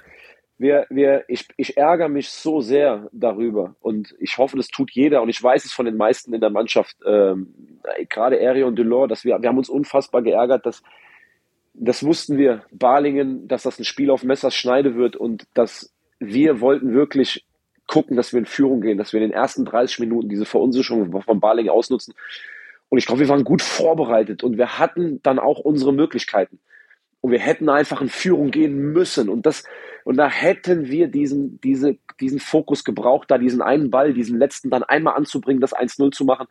wir, 0.59 0.87
wir, 0.91 1.25
ich, 1.29 1.49
ich 1.57 1.77
ärgere 1.77 2.09
mich 2.09 2.29
so 2.31 2.61
sehr 2.61 3.09
darüber 3.13 3.75
und 3.81 4.15
ich 4.21 4.39
hoffe, 4.39 4.57
das 4.57 4.69
tut 4.69 4.91
jeder 4.93 5.23
und 5.23 5.29
ich 5.29 5.43
weiß 5.43 5.65
es 5.65 5.73
von 5.73 5.87
den 5.87 5.97
meisten 5.97 6.33
in 6.35 6.41
der 6.41 6.51
Mannschaft, 6.51 6.97
ähm, 7.05 7.81
gerade 8.09 8.39
Eri 8.39 8.63
und 8.63 8.79
Delors, 8.79 9.09
dass 9.09 9.25
wir, 9.25 9.41
wir 9.41 9.49
haben 9.49 9.59
uns 9.59 9.69
unfassbar 9.69 10.23
geärgert, 10.23 10.65
dass 10.67 10.83
das 11.75 12.05
wussten 12.05 12.37
wir, 12.37 12.65
Balingen, 12.71 13.49
dass 13.49 13.63
das 13.63 13.79
ein 13.79 13.85
Spiel 13.85 14.11
auf 14.11 14.25
Messers 14.25 14.55
Schneide 14.55 14.95
wird 14.95 15.17
und 15.17 15.47
dass 15.55 15.93
wir 16.19 16.61
wollten 16.61 16.93
wirklich 16.93 17.45
gucken, 17.87 18.17
dass 18.17 18.33
wir 18.33 18.39
in 18.39 18.47
Führung 18.47 18.81
gehen, 18.81 18.99
dass 18.99 19.13
wir 19.13 19.21
in 19.21 19.29
den 19.31 19.37
ersten 19.37 19.65
30 19.65 19.99
Minuten 20.01 20.29
diese 20.29 20.45
Verunsicherung 20.45 21.21
von 21.23 21.41
Balingen 21.41 21.71
ausnutzen. 21.71 22.15
Und 22.89 22.99
ich 22.99 23.07
glaube, 23.07 23.21
wir 23.21 23.29
waren 23.29 23.45
gut 23.45 23.63
vorbereitet 23.63 24.45
und 24.45 24.59
wir 24.59 24.79
hatten 24.79 25.21
dann 25.23 25.39
auch 25.39 25.59
unsere 25.59 25.93
Möglichkeiten. 25.93 26.61
Und 27.23 27.33
wir 27.33 27.39
hätten 27.39 27.71
einfach 27.71 28.03
in 28.03 28.11
Führung 28.11 28.51
gehen 28.51 28.93
müssen. 28.93 29.31
Und 29.31 29.47
das, 29.47 29.65
und 30.05 30.19
da 30.19 30.29
hätten 30.29 30.89
wir 30.89 31.09
diesen, 31.09 31.61
diese, 31.63 31.97
diesen 32.21 32.41
Fokus 32.41 32.85
gebraucht, 32.85 33.31
da 33.31 33.39
diesen 33.39 33.63
einen 33.63 33.91
Ball, 33.91 34.13
diesen 34.13 34.39
letzten 34.39 34.69
dann 34.69 34.83
einmal 34.83 35.15
anzubringen, 35.15 35.61
das 35.61 35.75
1-0 35.75 36.13
zu 36.13 36.25
machen. 36.25 36.47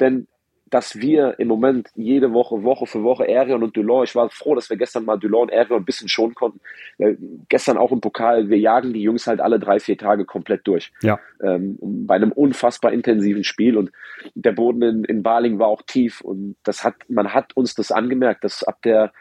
Denn 0.00 0.26
dass 0.70 0.96
wir 1.00 1.38
im 1.38 1.48
Moment 1.48 1.88
jede 1.94 2.32
Woche, 2.32 2.62
Woche 2.62 2.86
für 2.86 3.02
Woche 3.02 3.24
Arion 3.28 3.62
und 3.62 3.76
Dulon, 3.76 4.04
ich 4.04 4.14
war 4.14 4.28
froh, 4.30 4.54
dass 4.54 4.70
wir 4.70 4.76
gestern 4.76 5.04
mal 5.04 5.18
Dulon 5.18 5.42
und 5.42 5.52
Arion 5.52 5.80
ein 5.80 5.84
bisschen 5.84 6.08
schonen 6.08 6.34
konnten. 6.34 6.60
Äh, 6.98 7.14
gestern 7.48 7.78
auch 7.78 7.92
im 7.92 8.00
Pokal, 8.00 8.48
wir 8.48 8.58
jagen 8.58 8.92
die 8.92 9.02
Jungs 9.02 9.26
halt 9.26 9.40
alle 9.40 9.58
drei, 9.58 9.80
vier 9.80 9.96
Tage 9.96 10.24
komplett 10.24 10.66
durch. 10.66 10.92
Ja. 11.02 11.18
Ähm, 11.42 11.78
bei 11.80 12.16
einem 12.16 12.32
unfassbar 12.32 12.92
intensiven 12.92 13.44
Spiel 13.44 13.76
und 13.76 13.90
der 14.34 14.52
Boden 14.52 14.82
in, 14.82 15.04
in 15.04 15.22
Baling 15.22 15.58
war 15.58 15.68
auch 15.68 15.82
tief 15.82 16.20
und 16.20 16.56
das 16.64 16.84
hat, 16.84 16.94
man 17.08 17.32
hat 17.32 17.56
uns 17.56 17.74
das 17.74 17.92
angemerkt, 17.92 18.44
dass 18.44 18.62
ab 18.62 18.82
der 18.82 19.12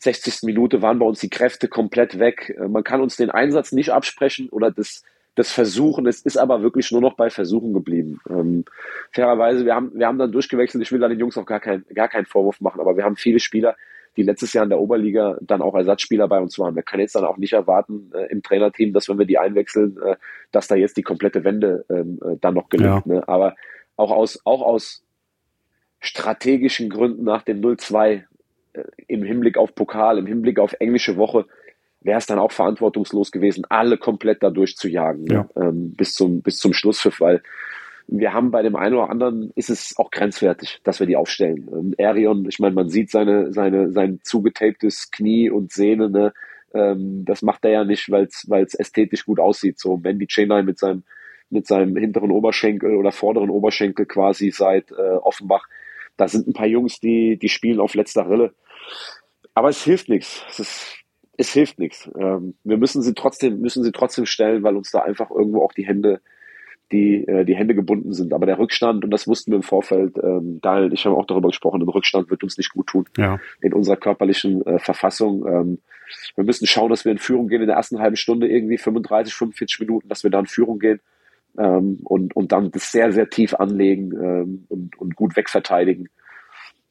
60. 0.00 0.42
Minute 0.42 0.82
waren 0.82 0.98
bei 0.98 1.06
uns 1.06 1.20
die 1.20 1.30
Kräfte 1.30 1.68
komplett 1.68 2.18
weg. 2.18 2.56
Äh, 2.58 2.68
man 2.68 2.84
kann 2.84 3.00
uns 3.00 3.16
den 3.16 3.30
Einsatz 3.30 3.72
nicht 3.72 3.90
absprechen 3.90 4.48
oder 4.48 4.70
das, 4.70 5.04
das 5.34 5.52
Versuchen. 5.52 6.06
Es 6.06 6.22
ist 6.22 6.36
aber 6.36 6.62
wirklich 6.62 6.90
nur 6.90 7.00
noch 7.00 7.14
bei 7.14 7.30
Versuchen 7.30 7.72
geblieben. 7.72 8.20
Ähm, 8.28 8.64
fairerweise, 9.12 9.64
wir 9.64 9.74
haben, 9.74 9.92
wir 9.94 10.06
haben 10.06 10.18
dann 10.18 10.32
durchgewechselt. 10.32 10.82
Ich 10.82 10.90
will 10.90 11.00
da 11.00 11.08
den 11.08 11.18
Jungs 11.18 11.36
auch 11.36 11.46
gar, 11.46 11.60
kein, 11.60 11.84
gar 11.94 12.08
keinen 12.08 12.26
Vorwurf 12.26 12.60
machen, 12.60 12.80
aber 12.80 12.96
wir 12.96 13.04
haben 13.04 13.16
viele 13.16 13.40
Spieler, 13.40 13.76
die 14.16 14.22
letztes 14.22 14.52
Jahr 14.52 14.64
in 14.64 14.70
der 14.70 14.80
Oberliga 14.80 15.38
dann 15.40 15.62
auch 15.62 15.74
Ersatzspieler 15.74 16.26
bei 16.26 16.40
uns 16.40 16.58
waren. 16.58 16.74
Wir 16.74 16.82
können 16.82 17.02
jetzt 17.02 17.14
dann 17.14 17.24
auch 17.24 17.36
nicht 17.36 17.52
erwarten 17.52 18.10
äh, 18.14 18.26
im 18.26 18.42
Trainerteam, 18.42 18.92
dass 18.92 19.08
wenn 19.08 19.18
wir 19.18 19.26
die 19.26 19.38
einwechseln, 19.38 19.98
äh, 20.02 20.16
dass 20.50 20.66
da 20.66 20.74
jetzt 20.74 20.96
die 20.96 21.02
komplette 21.02 21.44
Wende 21.44 21.84
ähm, 21.90 22.18
äh, 22.24 22.36
dann 22.40 22.54
noch 22.54 22.70
gelingt. 22.70 23.06
Ja. 23.06 23.14
Ne? 23.14 23.28
Aber 23.28 23.54
auch 23.96 24.10
aus, 24.10 24.40
auch 24.44 24.62
aus 24.62 25.04
strategischen 26.00 26.88
Gründen 26.88 27.22
nach 27.22 27.42
dem 27.42 27.60
0-2 27.60 28.08
äh, 28.08 28.22
im 29.06 29.22
Hinblick 29.22 29.56
auf 29.56 29.74
Pokal, 29.74 30.18
im 30.18 30.26
Hinblick 30.26 30.58
auf 30.58 30.74
englische 30.78 31.16
Woche, 31.16 31.46
wäre 32.00 32.18
es 32.18 32.26
dann 32.26 32.38
auch 32.38 32.52
verantwortungslos 32.52 33.30
gewesen, 33.30 33.64
alle 33.68 33.98
komplett 33.98 34.42
da 34.42 34.50
durchzujagen, 34.50 35.26
ja. 35.26 35.48
ähm, 35.56 35.92
bis 35.96 36.12
zum, 36.12 36.42
bis 36.42 36.56
zum 36.56 36.72
Schlusspfiff, 36.72 37.20
weil 37.20 37.42
wir 38.06 38.32
haben 38.32 38.50
bei 38.50 38.62
dem 38.62 38.74
einen 38.74 38.96
oder 38.96 39.10
anderen 39.10 39.52
ist 39.54 39.70
es 39.70 39.94
auch 39.96 40.10
grenzwertig, 40.10 40.80
dass 40.82 40.98
wir 40.98 41.06
die 41.06 41.16
aufstellen. 41.16 41.68
Ähm, 41.72 41.94
Arion, 41.98 42.46
ich 42.48 42.58
meine, 42.58 42.74
man 42.74 42.88
sieht 42.88 43.10
seine, 43.10 43.52
seine, 43.52 43.92
sein 43.92 44.18
zugetaptes 44.24 45.10
Knie 45.10 45.50
und 45.50 45.72
Sehne, 45.72 46.10
ne? 46.10 46.32
Ähm, 46.72 47.24
das 47.24 47.42
macht 47.42 47.64
er 47.64 47.70
ja 47.70 47.84
nicht, 47.84 48.10
weil 48.10 48.24
es 48.24 48.74
ästhetisch 48.74 49.26
gut 49.26 49.38
aussieht. 49.38 49.78
So 49.78 49.96
Mandy 49.96 50.26
Chainline 50.26 50.64
mit 50.64 50.78
seinem 50.78 51.04
mit 51.50 51.66
seinem 51.66 51.96
hinteren 51.96 52.30
Oberschenkel 52.30 52.96
oder 52.96 53.10
vorderen 53.10 53.50
Oberschenkel 53.50 54.06
quasi 54.06 54.50
seit 54.50 54.92
äh, 54.92 54.94
Offenbach. 54.94 55.66
Da 56.16 56.28
sind 56.28 56.46
ein 56.46 56.52
paar 56.52 56.66
Jungs, 56.66 57.00
die 57.00 57.38
die 57.38 57.48
spielen 57.48 57.80
auf 57.80 57.94
letzter 57.94 58.28
Rille. 58.28 58.54
Aber 59.54 59.68
es 59.68 59.82
hilft 59.82 60.08
nichts. 60.08 60.44
Es 60.48 60.58
ist 60.60 61.00
es 61.40 61.52
hilft 61.52 61.78
nichts. 61.78 62.08
Ähm, 62.18 62.54
wir 62.64 62.76
müssen 62.76 63.00
sie 63.00 63.14
trotzdem, 63.14 63.60
müssen 63.60 63.82
sie 63.82 63.92
trotzdem 63.92 64.26
stellen, 64.26 64.62
weil 64.62 64.76
uns 64.76 64.90
da 64.90 65.00
einfach 65.00 65.30
irgendwo 65.30 65.62
auch 65.62 65.72
die 65.72 65.86
Hände, 65.86 66.20
die, 66.92 67.26
äh, 67.26 67.46
die 67.46 67.56
Hände 67.56 67.74
gebunden 67.74 68.12
sind. 68.12 68.34
Aber 68.34 68.44
der 68.44 68.58
Rückstand, 68.58 69.04
und 69.04 69.10
das 69.10 69.26
wussten 69.26 69.50
wir 69.50 69.56
im 69.56 69.62
Vorfeld, 69.62 70.18
ähm, 70.22 70.60
Daniel, 70.60 70.92
ich 70.92 71.06
habe 71.06 71.16
auch 71.16 71.24
darüber 71.24 71.48
gesprochen, 71.48 71.80
der 71.80 71.94
Rückstand 71.94 72.30
wird 72.30 72.42
uns 72.42 72.58
nicht 72.58 72.74
gut 72.74 72.88
tun. 72.88 73.06
Ja. 73.16 73.40
In 73.62 73.72
unserer 73.72 73.96
körperlichen 73.96 74.66
äh, 74.66 74.78
Verfassung. 74.78 75.46
Ähm, 75.46 75.78
wir 76.34 76.44
müssen 76.44 76.66
schauen, 76.66 76.90
dass 76.90 77.06
wir 77.06 77.12
in 77.12 77.18
Führung 77.18 77.48
gehen 77.48 77.62
in 77.62 77.68
der 77.68 77.76
ersten 77.76 78.00
halben 78.00 78.16
Stunde, 78.16 78.46
irgendwie 78.46 78.76
35, 78.76 79.32
45 79.32 79.80
Minuten, 79.80 80.08
dass 80.08 80.22
wir 80.24 80.30
da 80.30 80.40
in 80.40 80.46
Führung 80.46 80.78
gehen. 80.78 81.00
Ähm, 81.58 82.00
und, 82.04 82.34
und 82.36 82.52
dann 82.52 82.70
das 82.70 82.92
sehr, 82.92 83.12
sehr 83.12 83.28
tief 83.28 83.54
anlegen 83.54 84.12
ähm, 84.12 84.64
und, 84.68 84.98
und 84.98 85.16
gut 85.16 85.36
wegverteidigen. 85.36 86.08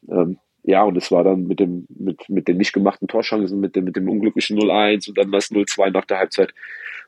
Ähm, 0.10 0.38
ja, 0.63 0.84
und 0.84 0.98
es 0.98 1.12
war 1.12 1.24
dann 1.24 1.48
mit 1.48 1.60
dem, 1.60 1.88
mit, 1.89 2.30
mit 2.30 2.48
den 2.48 2.58
nicht 2.58 2.74
gemachten 2.74 3.08
Torschancen, 3.08 3.60
mit 3.60 3.75
dem, 3.75 3.86
mit 3.86 3.96
dem 3.96 4.10
unglücklichen 4.10 4.58
0-1 4.60 5.10
und 5.10 5.18
dann 5.18 5.32
das 5.32 5.51
0-2 5.51 5.92
nach 5.92 6.06
der 6.06 6.20
Halbzeit, 6.20 6.54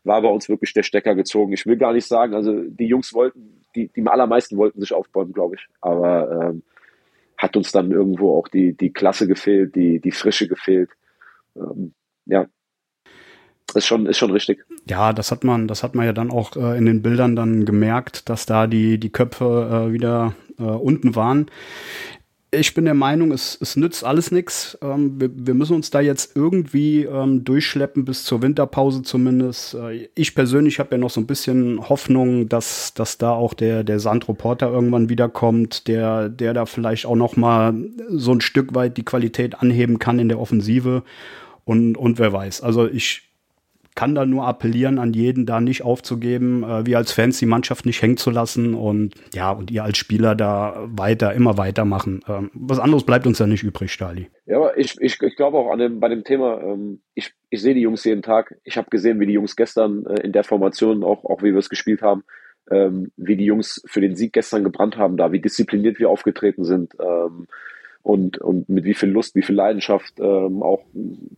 war 0.04 0.22
bei 0.22 0.30
uns 0.30 0.50
wirklich 0.50 0.74
der 0.74 0.84
Stecker 0.84 1.16
gezogen. 1.16 1.54
Ich 1.54 1.66
will 1.66 1.78
gar 1.78 1.94
nicht 1.94 2.08
sagen, 2.08 2.34
also 2.34 2.60
die 2.64 2.88
Jungs 2.88 3.14
wollten, 3.14 3.62
die, 3.76 3.90
die 3.90 4.06
allermeisten 4.08 4.58
wollten 4.58 4.80
sich 4.80 4.94
aufbäumen, 4.94 5.34
glaube 5.34 5.56
ich. 5.56 5.68
Aber 5.80 6.50
ähm, 6.50 6.64
hat 7.38 7.56
uns 7.58 7.72
dann 7.72 7.92
irgendwo 7.92 8.38
auch 8.38 8.48
die, 8.48 8.74
die 8.74 8.94
Klasse 8.94 9.28
gefehlt, 9.28 9.76
die, 9.76 10.00
die 10.00 10.12
Frische 10.12 10.48
gefehlt. 10.48 10.90
Ähm, 11.56 11.94
ja, 12.26 12.48
ist 13.76 13.86
schon, 13.86 14.06
ist 14.06 14.18
schon 14.18 14.32
richtig. 14.32 14.64
Ja, 14.88 15.14
das 15.14 15.32
hat 15.32 15.44
man, 15.44 15.68
das 15.68 15.84
hat 15.84 15.96
man 15.96 16.06
ja 16.06 16.14
dann 16.14 16.32
auch 16.32 16.56
äh, 16.56 16.78
in 16.78 16.86
den 16.86 17.02
Bildern 17.02 17.36
dann 17.36 17.66
gemerkt, 17.66 18.30
dass 18.30 18.46
da 18.46 18.68
die, 18.68 19.00
die 19.00 19.10
Köpfe 19.10 19.88
äh, 19.90 19.94
wieder 19.94 20.34
äh, 20.60 20.64
unten 20.64 21.16
waren 21.16 21.48
ich 22.54 22.74
bin 22.74 22.84
der 22.84 22.94
Meinung, 22.94 23.32
es, 23.32 23.58
es 23.62 23.78
nützt 23.78 24.04
alles 24.04 24.30
nichts. 24.30 24.78
Ähm, 24.82 25.20
wir, 25.20 25.30
wir, 25.34 25.54
müssen 25.54 25.76
uns 25.76 25.90
da 25.90 26.02
jetzt 26.02 26.36
irgendwie 26.36 27.04
ähm, 27.04 27.46
durchschleppen 27.46 28.04
bis 28.04 28.26
zur 28.26 28.42
Winterpause 28.42 29.04
zumindest. 29.04 29.74
Äh, 29.76 30.10
ich 30.16 30.36
persönlich 30.36 30.80
habe 30.80 30.92
ja 30.92 30.98
noch 30.98 31.10
so 31.10 31.22
ein 31.22 31.28
bisschen 31.28 31.88
Hoffnung, 31.88 32.50
dass, 32.50 32.94
dass 32.94 33.18
da 33.18 33.32
auch 33.32 33.54
der, 33.54 33.86
der 33.86 34.00
Sandro 34.00 34.34
Porter 34.34 34.70
irgendwann 34.70 35.08
wiederkommt, 35.08 35.88
der, 35.88 36.28
der 36.28 36.54
da 36.54 36.66
vielleicht 36.66 37.06
auch 37.06 37.16
noch 37.16 37.38
mal 37.38 37.74
so 38.10 38.34
ein 38.34 38.42
Stück 38.42 38.76
weit 38.76 38.98
die 38.98 39.06
Qualität 39.06 39.62
anheben 39.62 39.98
kann 39.98 40.20
in 40.20 40.28
der 40.28 40.40
Offensive. 40.40 41.04
Und, 41.64 41.96
und 41.96 42.20
wer 42.20 42.34
weiß. 42.34 42.62
Also 42.62 42.86
ich, 42.88 43.31
kann 43.96 44.16
da 44.16 44.26
nur 44.26 44.48
appellieren 44.48 45.00
an 45.00 45.14
jeden, 45.14 45.46
da 45.46 45.60
nicht 45.60 45.84
aufzugeben, 45.84 46.64
äh, 46.64 46.86
wir 46.86 46.98
als 46.98 47.12
Fans 47.12 47.40
die 47.40 47.46
Mannschaft 47.46 47.86
nicht 47.86 48.02
hängen 48.02 48.18
zu 48.18 48.32
lassen 48.32 48.74
und 48.74 49.16
ja, 49.34 49.52
und 49.52 49.72
ihr 49.72 49.84
als 49.84 49.98
Spieler 49.98 50.36
da 50.36 50.88
weiter, 50.88 51.34
immer 51.34 51.58
weitermachen. 51.58 52.22
Ähm, 52.28 52.52
was 52.54 52.80
anderes 52.80 53.06
bleibt 53.06 53.28
uns 53.28 53.40
ja 53.40 53.48
nicht 53.48 53.64
übrig, 53.64 53.92
Stali. 53.92 54.30
Ja, 54.46 54.58
aber 54.58 54.78
ich, 54.78 55.00
ich, 55.02 55.22
ich 55.22 55.36
glaube 55.36 55.58
auch 55.58 55.72
an 55.72 55.80
dem, 55.80 56.00
bei 56.00 56.10
dem 56.10 56.24
Thema, 56.24 56.62
ähm, 56.62 57.02
ich, 57.14 57.34
ich 57.50 57.62
sehe 57.62 57.74
die 57.74 57.82
Jungs 57.82 58.04
jeden 58.04 58.22
Tag. 58.22 58.56
Ich 58.64 58.78
habe 58.78 58.90
gesehen, 58.90 59.20
wie 59.20 59.28
die 59.28 59.34
Jungs 59.34 59.56
gestern 59.56 60.06
äh, 60.06 60.22
in 60.22 60.32
der 60.32 60.44
Formation, 60.44 61.04
auch, 61.04 61.26
auch 61.26 61.44
wie 61.44 61.52
wir 61.52 61.60
es 61.60 61.70
gespielt 61.70 62.02
haben, 62.02 62.24
ähm, 62.70 63.12
wie 63.18 63.36
die 63.36 63.46
Jungs 63.46 63.84
für 63.86 64.02
den 64.02 64.16
Sieg 64.16 64.34
gestern 64.34 64.64
gebrannt 64.64 64.98
haben 64.98 65.18
da, 65.18 65.32
wie 65.32 65.42
diszipliniert 65.42 66.00
wir 66.00 66.10
aufgetreten 66.10 66.64
sind. 66.64 66.94
Ähm, 67.00 67.48
und, 68.04 68.40
und 68.40 68.68
mit 68.70 68.84
wie 68.84 68.94
viel 68.94 69.10
Lust, 69.10 69.36
wie 69.36 69.42
viel 69.42 69.56
Leidenschaft 69.56 70.20
ähm, 70.20 70.64
auch 70.64 70.84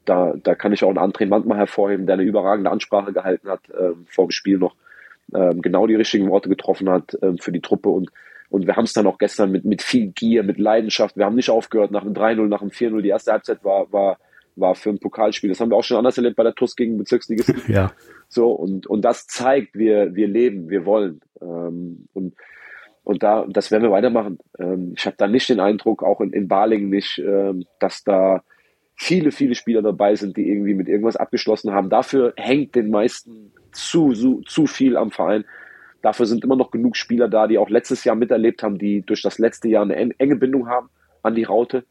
da, 0.05 0.33
da 0.41 0.55
kann 0.55 0.73
ich 0.73 0.83
auch 0.83 0.89
einen 0.89 0.99
André 0.99 1.27
manchmal 1.27 1.57
hervorheben, 1.57 2.05
der 2.05 2.13
eine 2.13 2.23
überragende 2.23 2.71
Ansprache 2.71 3.13
gehalten 3.13 3.49
hat 3.49 3.61
ähm, 3.77 4.05
vor 4.07 4.27
dem 4.27 4.31
Spiel 4.31 4.57
noch, 4.57 4.75
ähm, 5.35 5.61
genau 5.61 5.87
die 5.87 5.95
richtigen 5.95 6.29
Worte 6.29 6.49
getroffen 6.49 6.89
hat 6.89 7.17
ähm, 7.21 7.37
für 7.37 7.51
die 7.51 7.61
Truppe 7.61 7.89
und 7.89 8.09
und 8.53 8.67
wir 8.67 8.75
haben 8.75 8.83
es 8.83 8.93
dann 8.93 9.07
auch 9.07 9.17
gestern 9.17 9.51
mit, 9.51 9.65
mit 9.65 9.81
viel 9.81 10.11
Gier, 10.11 10.43
mit 10.43 10.59
Leidenschaft. 10.59 11.17
Wir 11.17 11.25
haben 11.25 11.33
nicht 11.33 11.49
aufgehört 11.49 11.89
nach 11.89 12.03
dem 12.03 12.13
3-0, 12.13 12.47
nach 12.47 12.59
dem 12.59 12.69
4-0. 12.69 13.01
Die 13.01 13.09
erste 13.09 13.31
Halbzeit 13.31 13.63
war, 13.63 13.91
war, 13.91 14.19
war 14.55 14.75
für 14.75 14.91
ein 14.91 14.99
Pokalspiel. 14.99 15.49
Das 15.49 15.59
haben 15.59 15.71
wir 15.71 15.75
auch 15.75 15.83
schon 15.83 15.97
anders 15.97 16.17
erlebt 16.17 16.35
bei 16.35 16.43
der 16.43 16.53
TUS 16.53 16.75
gegen 16.75 16.99
Bezirksligisten. 16.99 17.63
Ja. 17.67 17.93
So, 18.29 18.51
und, 18.51 18.85
und 18.85 19.01
das 19.01 19.25
zeigt, 19.25 19.73
wir, 19.73 20.13
wir 20.13 20.27
leben, 20.27 20.69
wir 20.69 20.85
wollen. 20.85 21.21
Ähm, 21.41 22.07
und 22.13 22.35
und 23.03 23.21
da, 23.21 23.45
das 23.49 23.71
werden 23.71 23.83
wir 23.83 23.91
weitermachen. 23.91 24.39
Ähm, 24.57 24.93
ich 24.97 25.05
habe 25.05 25.17
da 25.17 25.27
nicht 25.27 25.49
den 25.49 25.59
Eindruck, 25.59 26.03
auch 26.03 26.21
in, 26.21 26.31
in 26.31 26.47
Balingen 26.47 26.89
nicht, 26.89 27.19
ähm, 27.19 27.65
dass 27.79 28.03
da 28.03 28.43
viele, 28.95 29.31
viele 29.31 29.55
Spieler 29.55 29.81
dabei 29.81 30.15
sind, 30.15 30.37
die 30.37 30.47
irgendwie 30.47 30.73
mit 30.73 30.87
irgendwas 30.87 31.17
abgeschlossen 31.17 31.73
haben. 31.73 31.89
Dafür 31.89 32.33
hängt 32.37 32.75
den 32.75 32.89
meisten 32.89 33.51
zu, 33.71 34.13
zu, 34.13 34.41
zu 34.41 34.67
viel 34.67 34.95
am 34.95 35.11
Verein. 35.11 35.45
Dafür 36.01 36.25
sind 36.25 36.43
immer 36.43 36.55
noch 36.55 36.71
genug 36.71 36.95
Spieler 36.95 37.27
da, 37.27 37.47
die 37.47 37.57
auch 37.57 37.69
letztes 37.69 38.03
Jahr 38.03 38.15
miterlebt 38.15 38.63
haben, 38.63 38.77
die 38.77 39.01
durch 39.01 39.21
das 39.21 39.37
letzte 39.37 39.67
Jahr 39.67 39.83
eine 39.83 40.17
enge 40.19 40.35
Bindung 40.35 40.67
haben 40.67 40.89
an 41.23 41.35
die 41.35 41.43
Raute. 41.43 41.85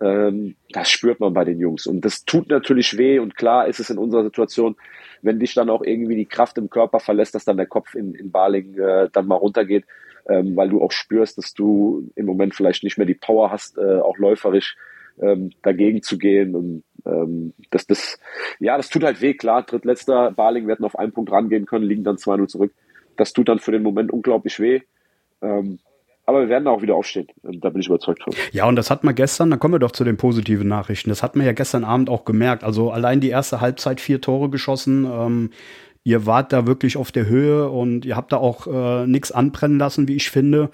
Ähm, 0.00 0.56
das 0.70 0.90
spürt 0.90 1.18
man 1.18 1.34
bei 1.34 1.44
den 1.44 1.58
Jungs. 1.58 1.86
Und 1.86 2.04
das 2.04 2.24
tut 2.24 2.48
natürlich 2.48 2.96
weh. 2.98 3.18
Und 3.18 3.36
klar 3.36 3.66
ist 3.66 3.80
es 3.80 3.90
in 3.90 3.98
unserer 3.98 4.24
Situation, 4.24 4.76
wenn 5.22 5.40
dich 5.40 5.54
dann 5.54 5.70
auch 5.70 5.82
irgendwie 5.82 6.16
die 6.16 6.26
Kraft 6.26 6.58
im 6.58 6.70
Körper 6.70 7.00
verlässt, 7.00 7.34
dass 7.34 7.44
dann 7.44 7.56
der 7.56 7.66
Kopf 7.66 7.94
in, 7.94 8.14
in 8.14 8.30
Baling 8.30 8.78
äh, 8.78 9.08
dann 9.12 9.26
mal 9.26 9.36
runtergeht 9.36 9.84
ähm, 10.28 10.56
weil 10.56 10.68
du 10.68 10.82
auch 10.82 10.92
spürst, 10.92 11.38
dass 11.38 11.54
du 11.54 12.10
im 12.14 12.26
Moment 12.26 12.54
vielleicht 12.54 12.84
nicht 12.84 12.98
mehr 12.98 13.06
die 13.06 13.14
Power 13.14 13.50
hast, 13.50 13.78
äh, 13.78 13.98
auch 14.00 14.18
läuferisch 14.18 14.76
ähm, 15.20 15.50
dagegen 15.62 16.02
zu 16.02 16.18
gehen. 16.18 16.54
Und 16.54 16.84
ähm, 17.06 17.52
das, 17.70 17.86
das, 17.86 18.18
ja, 18.58 18.76
das 18.76 18.88
tut 18.88 19.04
halt 19.04 19.20
weh, 19.20 19.34
klar, 19.34 19.62
drittletzter, 19.62 20.32
Barling, 20.32 20.66
wir 20.66 20.74
hätten 20.74 20.84
auf 20.84 20.98
einen 20.98 21.12
Punkt 21.12 21.30
rangehen 21.30 21.66
können, 21.66 21.84
liegen 21.84 22.04
dann 22.04 22.16
2-0 22.16 22.46
zurück. 22.48 22.72
Das 23.16 23.32
tut 23.32 23.48
dann 23.48 23.58
für 23.58 23.72
den 23.72 23.82
Moment 23.82 24.12
unglaublich 24.12 24.58
weh. 24.58 24.80
Ähm, 25.42 25.78
aber 26.26 26.40
wir 26.40 26.48
werden 26.48 26.66
auch 26.68 26.80
wieder 26.80 26.94
aufstehen. 26.94 27.26
Da 27.42 27.68
bin 27.68 27.82
ich 27.82 27.88
überzeugt 27.88 28.22
von. 28.22 28.32
Ja, 28.50 28.66
und 28.66 28.76
das 28.76 28.90
hat 28.90 29.04
man 29.04 29.14
gestern, 29.14 29.50
da 29.50 29.58
kommen 29.58 29.74
wir 29.74 29.78
doch 29.78 29.92
zu 29.92 30.04
den 30.04 30.16
positiven 30.16 30.68
Nachrichten. 30.68 31.10
Das 31.10 31.22
hat 31.22 31.36
man 31.36 31.44
ja 31.44 31.52
gestern 31.52 31.84
Abend 31.84 32.08
auch 32.08 32.24
gemerkt. 32.24 32.64
Also 32.64 32.90
allein 32.90 33.20
die 33.20 33.28
erste 33.28 33.60
Halbzeit 33.60 34.00
vier 34.00 34.22
Tore 34.22 34.48
geschossen. 34.48 35.04
Ähm, 35.04 35.50
ihr 36.04 36.26
wart 36.26 36.52
da 36.52 36.66
wirklich 36.66 36.96
auf 36.96 37.10
der 37.10 37.26
Höhe 37.26 37.68
und 37.68 38.04
ihr 38.04 38.14
habt 38.14 38.32
da 38.32 38.36
auch 38.36 38.66
äh, 38.66 39.06
nichts 39.06 39.32
anbrennen 39.32 39.78
lassen, 39.78 40.06
wie 40.06 40.16
ich 40.16 40.30
finde. 40.30 40.70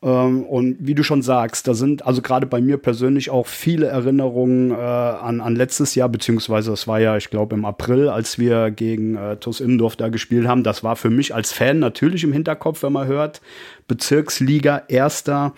Ähm, 0.00 0.44
und 0.44 0.76
wie 0.78 0.94
du 0.94 1.02
schon 1.02 1.22
sagst, 1.22 1.66
da 1.66 1.74
sind 1.74 2.06
also 2.06 2.22
gerade 2.22 2.46
bei 2.46 2.60
mir 2.60 2.78
persönlich 2.78 3.30
auch 3.30 3.48
viele 3.48 3.86
Erinnerungen 3.86 4.70
äh, 4.70 4.74
an, 4.74 5.40
an 5.40 5.56
letztes 5.56 5.96
Jahr, 5.96 6.08
beziehungsweise 6.08 6.72
es 6.72 6.86
war 6.86 7.00
ja, 7.00 7.16
ich 7.16 7.30
glaube, 7.30 7.56
im 7.56 7.64
April, 7.64 8.08
als 8.08 8.38
wir 8.38 8.70
gegen 8.70 9.16
äh, 9.16 9.36
TuS 9.36 9.58
Immendorf 9.60 9.96
da 9.96 10.08
gespielt 10.08 10.46
haben. 10.46 10.62
Das 10.62 10.84
war 10.84 10.94
für 10.94 11.10
mich 11.10 11.34
als 11.34 11.52
Fan 11.52 11.80
natürlich 11.80 12.22
im 12.22 12.32
Hinterkopf, 12.32 12.84
wenn 12.84 12.92
man 12.92 13.08
hört, 13.08 13.40
Bezirksliga 13.88 14.82
Erster. 14.86 15.54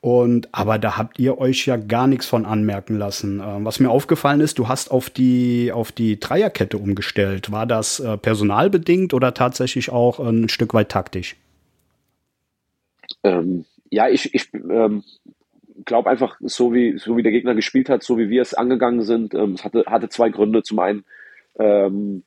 Und 0.00 0.48
aber 0.52 0.78
da 0.78 0.96
habt 0.96 1.18
ihr 1.18 1.38
euch 1.38 1.66
ja 1.66 1.76
gar 1.76 2.06
nichts 2.06 2.26
von 2.26 2.46
anmerken 2.46 2.96
lassen. 2.96 3.42
Ähm, 3.44 3.64
was 3.64 3.80
mir 3.80 3.90
aufgefallen 3.90 4.40
ist, 4.40 4.60
du 4.60 4.68
hast 4.68 4.92
auf 4.92 5.10
die 5.10 5.72
auf 5.72 5.90
die 5.90 6.20
Dreierkette 6.20 6.78
umgestellt. 6.78 7.50
War 7.50 7.66
das 7.66 7.98
äh, 7.98 8.16
personalbedingt 8.16 9.14
oder 9.14 9.34
tatsächlich 9.34 9.90
auch 9.90 10.20
ein 10.20 10.48
Stück 10.48 10.74
weit 10.74 10.90
taktisch? 10.90 11.34
Ähm, 13.24 13.64
ja, 13.90 14.08
ich, 14.08 14.34
ich 14.34 14.52
ähm, 14.54 15.02
glaube 15.84 16.10
einfach, 16.10 16.36
so 16.40 16.72
wie, 16.72 16.98
so 16.98 17.16
wie 17.16 17.22
der 17.22 17.32
Gegner 17.32 17.54
gespielt 17.54 17.88
hat, 17.88 18.02
so 18.02 18.18
wie 18.18 18.30
wir 18.30 18.42
es 18.42 18.54
angegangen 18.54 19.02
sind, 19.02 19.34
ähm, 19.34 19.52
es 19.54 19.64
hatte, 19.64 19.84
hatte 19.86 20.08
zwei 20.08 20.30
Gründe. 20.30 20.62
Zum 20.62 20.78
einen 20.78 21.04
ähm, 21.58 22.22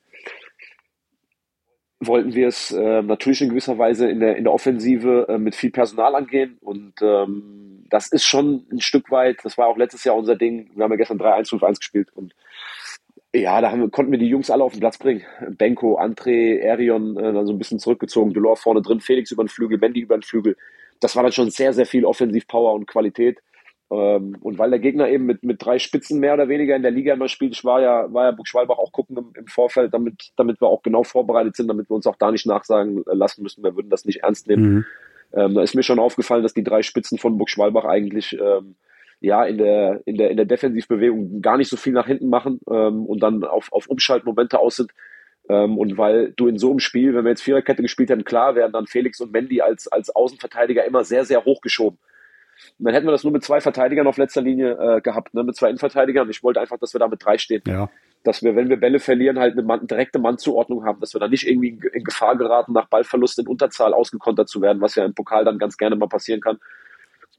wollten 2.00 2.36
wir 2.36 2.48
es 2.48 2.72
äh, 2.72 3.01
natürlich 3.01 3.41
in 3.41 3.50
gewisser 3.50 3.77
Weise 3.77 4.10
in 4.10 4.20
der, 4.20 4.36
in 4.36 4.43
der 4.43 4.53
Offensive 4.53 5.27
äh, 5.29 5.38
mit 5.38 5.55
viel 5.55 5.72
Personal 5.72 6.15
angehen. 6.15 6.58
Und 6.62 7.01
ähm, 7.01 7.86
das 7.89 8.08
ist 8.12 8.25
schon 8.25 8.65
ein 8.72 8.82
Stück 8.82 9.12
weit, 9.12 9.38
das 9.43 9.58
war 9.58 9.67
auch 9.67 9.77
letztes 9.77 10.03
Jahr 10.03 10.15
unser 10.15 10.36
Ding, 10.36 10.72
wir 10.75 10.84
haben 10.84 10.91
ja 10.91 10.98
gestern 10.98 11.20
3-1-5-1 11.20 11.77
gespielt. 11.77 12.10
Und 12.15 12.34
ja, 13.34 13.62
da 13.62 13.72
haben, 13.72 13.89
konnten 13.91 14.12
wir 14.12 14.20
die 14.20 14.27
Jungs 14.27 14.50
alle 14.50 14.63
auf 14.63 14.74
den 14.74 14.79
Platz 14.79 14.98
bringen. 14.98 15.24
Benko, 15.58 16.00
André, 16.00 16.60
Erion 16.60 17.17
äh, 17.17 17.34
dann 17.34 17.48
so 17.48 17.53
ein 17.53 17.58
bisschen 17.58 17.79
zurückgezogen, 17.79 18.34
Delors 18.34 18.62
vorne 18.62 18.82
drin, 18.82 19.00
Felix 19.00 19.32
über 19.32 19.43
den 19.43 19.50
Flügel, 19.50 19.77
Mendy 19.77 20.01
über 20.01 20.17
den 20.17 20.24
Flügel 20.24 20.58
das 21.03 21.15
war 21.15 21.24
dann 21.24 21.31
schon 21.31 21.50
sehr, 21.50 21.74
sehr 21.74 21.86
viel 21.86 22.05
Offensivpower 22.05 22.74
und 22.74 22.88
Qualität. 22.88 23.39
Ähm, 23.91 24.38
und 24.41 24.57
weil 24.57 24.69
der 24.69 24.79
Gegner 24.79 25.07
eben 25.10 25.25
mit, 25.25 25.43
mit 25.43 25.63
drei 25.63 25.77
Spitzen 25.77 26.19
mehr 26.19 26.33
oder 26.33 26.48
weniger 26.50 26.75
in 26.75 26.81
der 26.81 26.91
Liga 26.91 27.13
immer 27.13 27.27
spielt, 27.27 27.63
war 27.63 27.81
ja, 27.81 28.12
war 28.12 28.25
ja 28.25 28.31
Buchschwalbach 28.31 28.77
auch 28.77 28.91
gucken 28.91 29.17
im, 29.17 29.31
im, 29.36 29.48
Vorfeld, 29.48 29.93
damit, 29.93 30.31
damit 30.36 30.62
wir 30.62 30.67
auch 30.67 30.81
genau 30.81 31.03
vorbereitet 31.03 31.55
sind, 31.55 31.67
damit 31.67 31.89
wir 31.89 31.95
uns 31.95 32.07
auch 32.07 32.15
da 32.15 32.31
nicht 32.31 32.45
nachsagen 32.45 33.03
lassen 33.05 33.43
müssen, 33.43 33.63
wir 33.63 33.75
würden 33.75 33.89
das 33.89 34.05
nicht 34.05 34.24
ernst 34.24 34.48
nehmen. 34.48 34.74
Mhm. 34.74 34.86
Ähm, 35.33 35.55
da 35.55 35.62
ist 35.62 35.75
mir 35.75 35.83
schon 35.83 36.00
aufgefallen, 36.00 36.43
dass 36.43 36.53
die 36.53 36.63
drei 36.63 36.81
Spitzen 36.81 37.17
von 37.17 37.38
Buchschwalbach 37.38 37.86
eigentlich 37.86 38.38
ähm, 38.39 38.75
ja 39.19 39.43
in 39.43 39.57
der, 39.57 40.01
in 40.05 40.17
der, 40.17 40.31
in 40.31 40.38
der 40.38 40.45
Defensivbewegung 40.45 41.41
gar 41.41 41.57
nicht 41.57 41.69
so 41.69 41.77
viel 41.77 41.93
nach 41.93 42.07
hinten 42.07 42.29
machen 42.29 42.62
ähm, 42.69 43.05
und 43.05 43.22
dann 43.22 43.43
auf, 43.43 43.72
auf 43.72 43.88
Umschaltmomente 43.88 44.60
aus 44.60 44.77
sind. 44.77 44.91
Ähm, 45.50 45.77
und 45.77 45.97
weil 45.97 46.31
du 46.35 46.47
in 46.47 46.57
so 46.57 46.69
einem 46.69 46.79
Spiel, 46.79 47.13
wenn 47.13 47.25
wir 47.25 47.31
jetzt 47.31 47.43
Viererkette 47.43 47.81
gespielt 47.81 48.09
hätten, 48.09 48.23
klar 48.23 48.55
wären 48.55 48.71
dann 48.71 48.88
Felix 48.88 49.19
und 49.19 49.31
Mendy 49.31 49.62
als, 49.62 49.88
als 49.88 50.09
Außenverteidiger 50.09 50.85
immer 50.85 51.03
sehr, 51.03 51.25
sehr 51.25 51.43
hochgeschoben. 51.43 52.00
Und 52.79 52.85
dann 52.85 52.93
hätten 52.93 53.07
wir 53.07 53.12
das 53.12 53.23
nur 53.23 53.33
mit 53.33 53.43
zwei 53.43 53.59
Verteidigern 53.59 54.07
auf 54.07 54.17
letzter 54.17 54.41
Linie 54.41 54.71
äh, 54.79 55.01
gehabt, 55.01 55.33
ne, 55.33 55.43
mit 55.43 55.55
zwei 55.55 55.67
Innenverteidigern. 55.67 56.29
Ich 56.29 56.43
wollte 56.43 56.62
einfach, 56.62 56.77
dass 56.77 56.93
wir 56.93 57.00
da 57.00 57.07
mit 57.07 57.23
drei 57.23 57.38
stehen. 57.38 57.62
Ja. 57.67 57.89
dass 58.23 58.41
wir, 58.41 58.55
wenn 58.55 58.69
wir 58.69 58.77
Bälle 58.77 59.00
verlieren, 59.00 59.38
halt 59.38 59.53
eine 59.53 59.63
Mann, 59.63 59.85
direkte 59.85 60.17
Mannzuordnung 60.17 60.85
haben, 60.85 61.01
dass 61.01 61.13
wir 61.13 61.19
dann 61.19 61.31
nicht 61.31 61.45
irgendwie 61.45 61.69
in, 61.69 61.81
in 61.91 62.03
Gefahr 62.05 62.38
geraten, 62.38 62.71
nach 62.71 62.88
Ballverlust 62.88 63.39
in 63.39 63.47
Unterzahl 63.47 63.93
ausgekontert 63.93 64.47
zu 64.47 64.62
werden, 64.62 64.81
was 64.81 64.95
ja 64.95 65.03
im 65.03 65.13
Pokal 65.13 65.43
dann 65.43 65.57
ganz 65.57 65.77
gerne 65.77 65.97
mal 65.97 66.07
passieren 66.07 66.39
kann. 66.39 66.59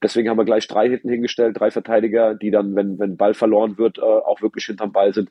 Deswegen 0.03 0.29
haben 0.29 0.37
wir 0.37 0.45
gleich 0.45 0.69
drei 0.69 0.91
hinten 0.91 1.09
hingestellt, 1.09 1.59
drei 1.59 1.71
Verteidiger, 1.71 2.35
die 2.35 2.51
dann, 2.51 2.77
wenn, 2.77 2.99
wenn 2.99 3.17
Ball 3.17 3.33
verloren 3.33 3.79
wird, 3.79 3.97
äh, 3.97 4.03
auch 4.03 4.43
wirklich 4.43 4.67
hinterm 4.67 4.93
Ball 4.93 5.15
sind 5.15 5.31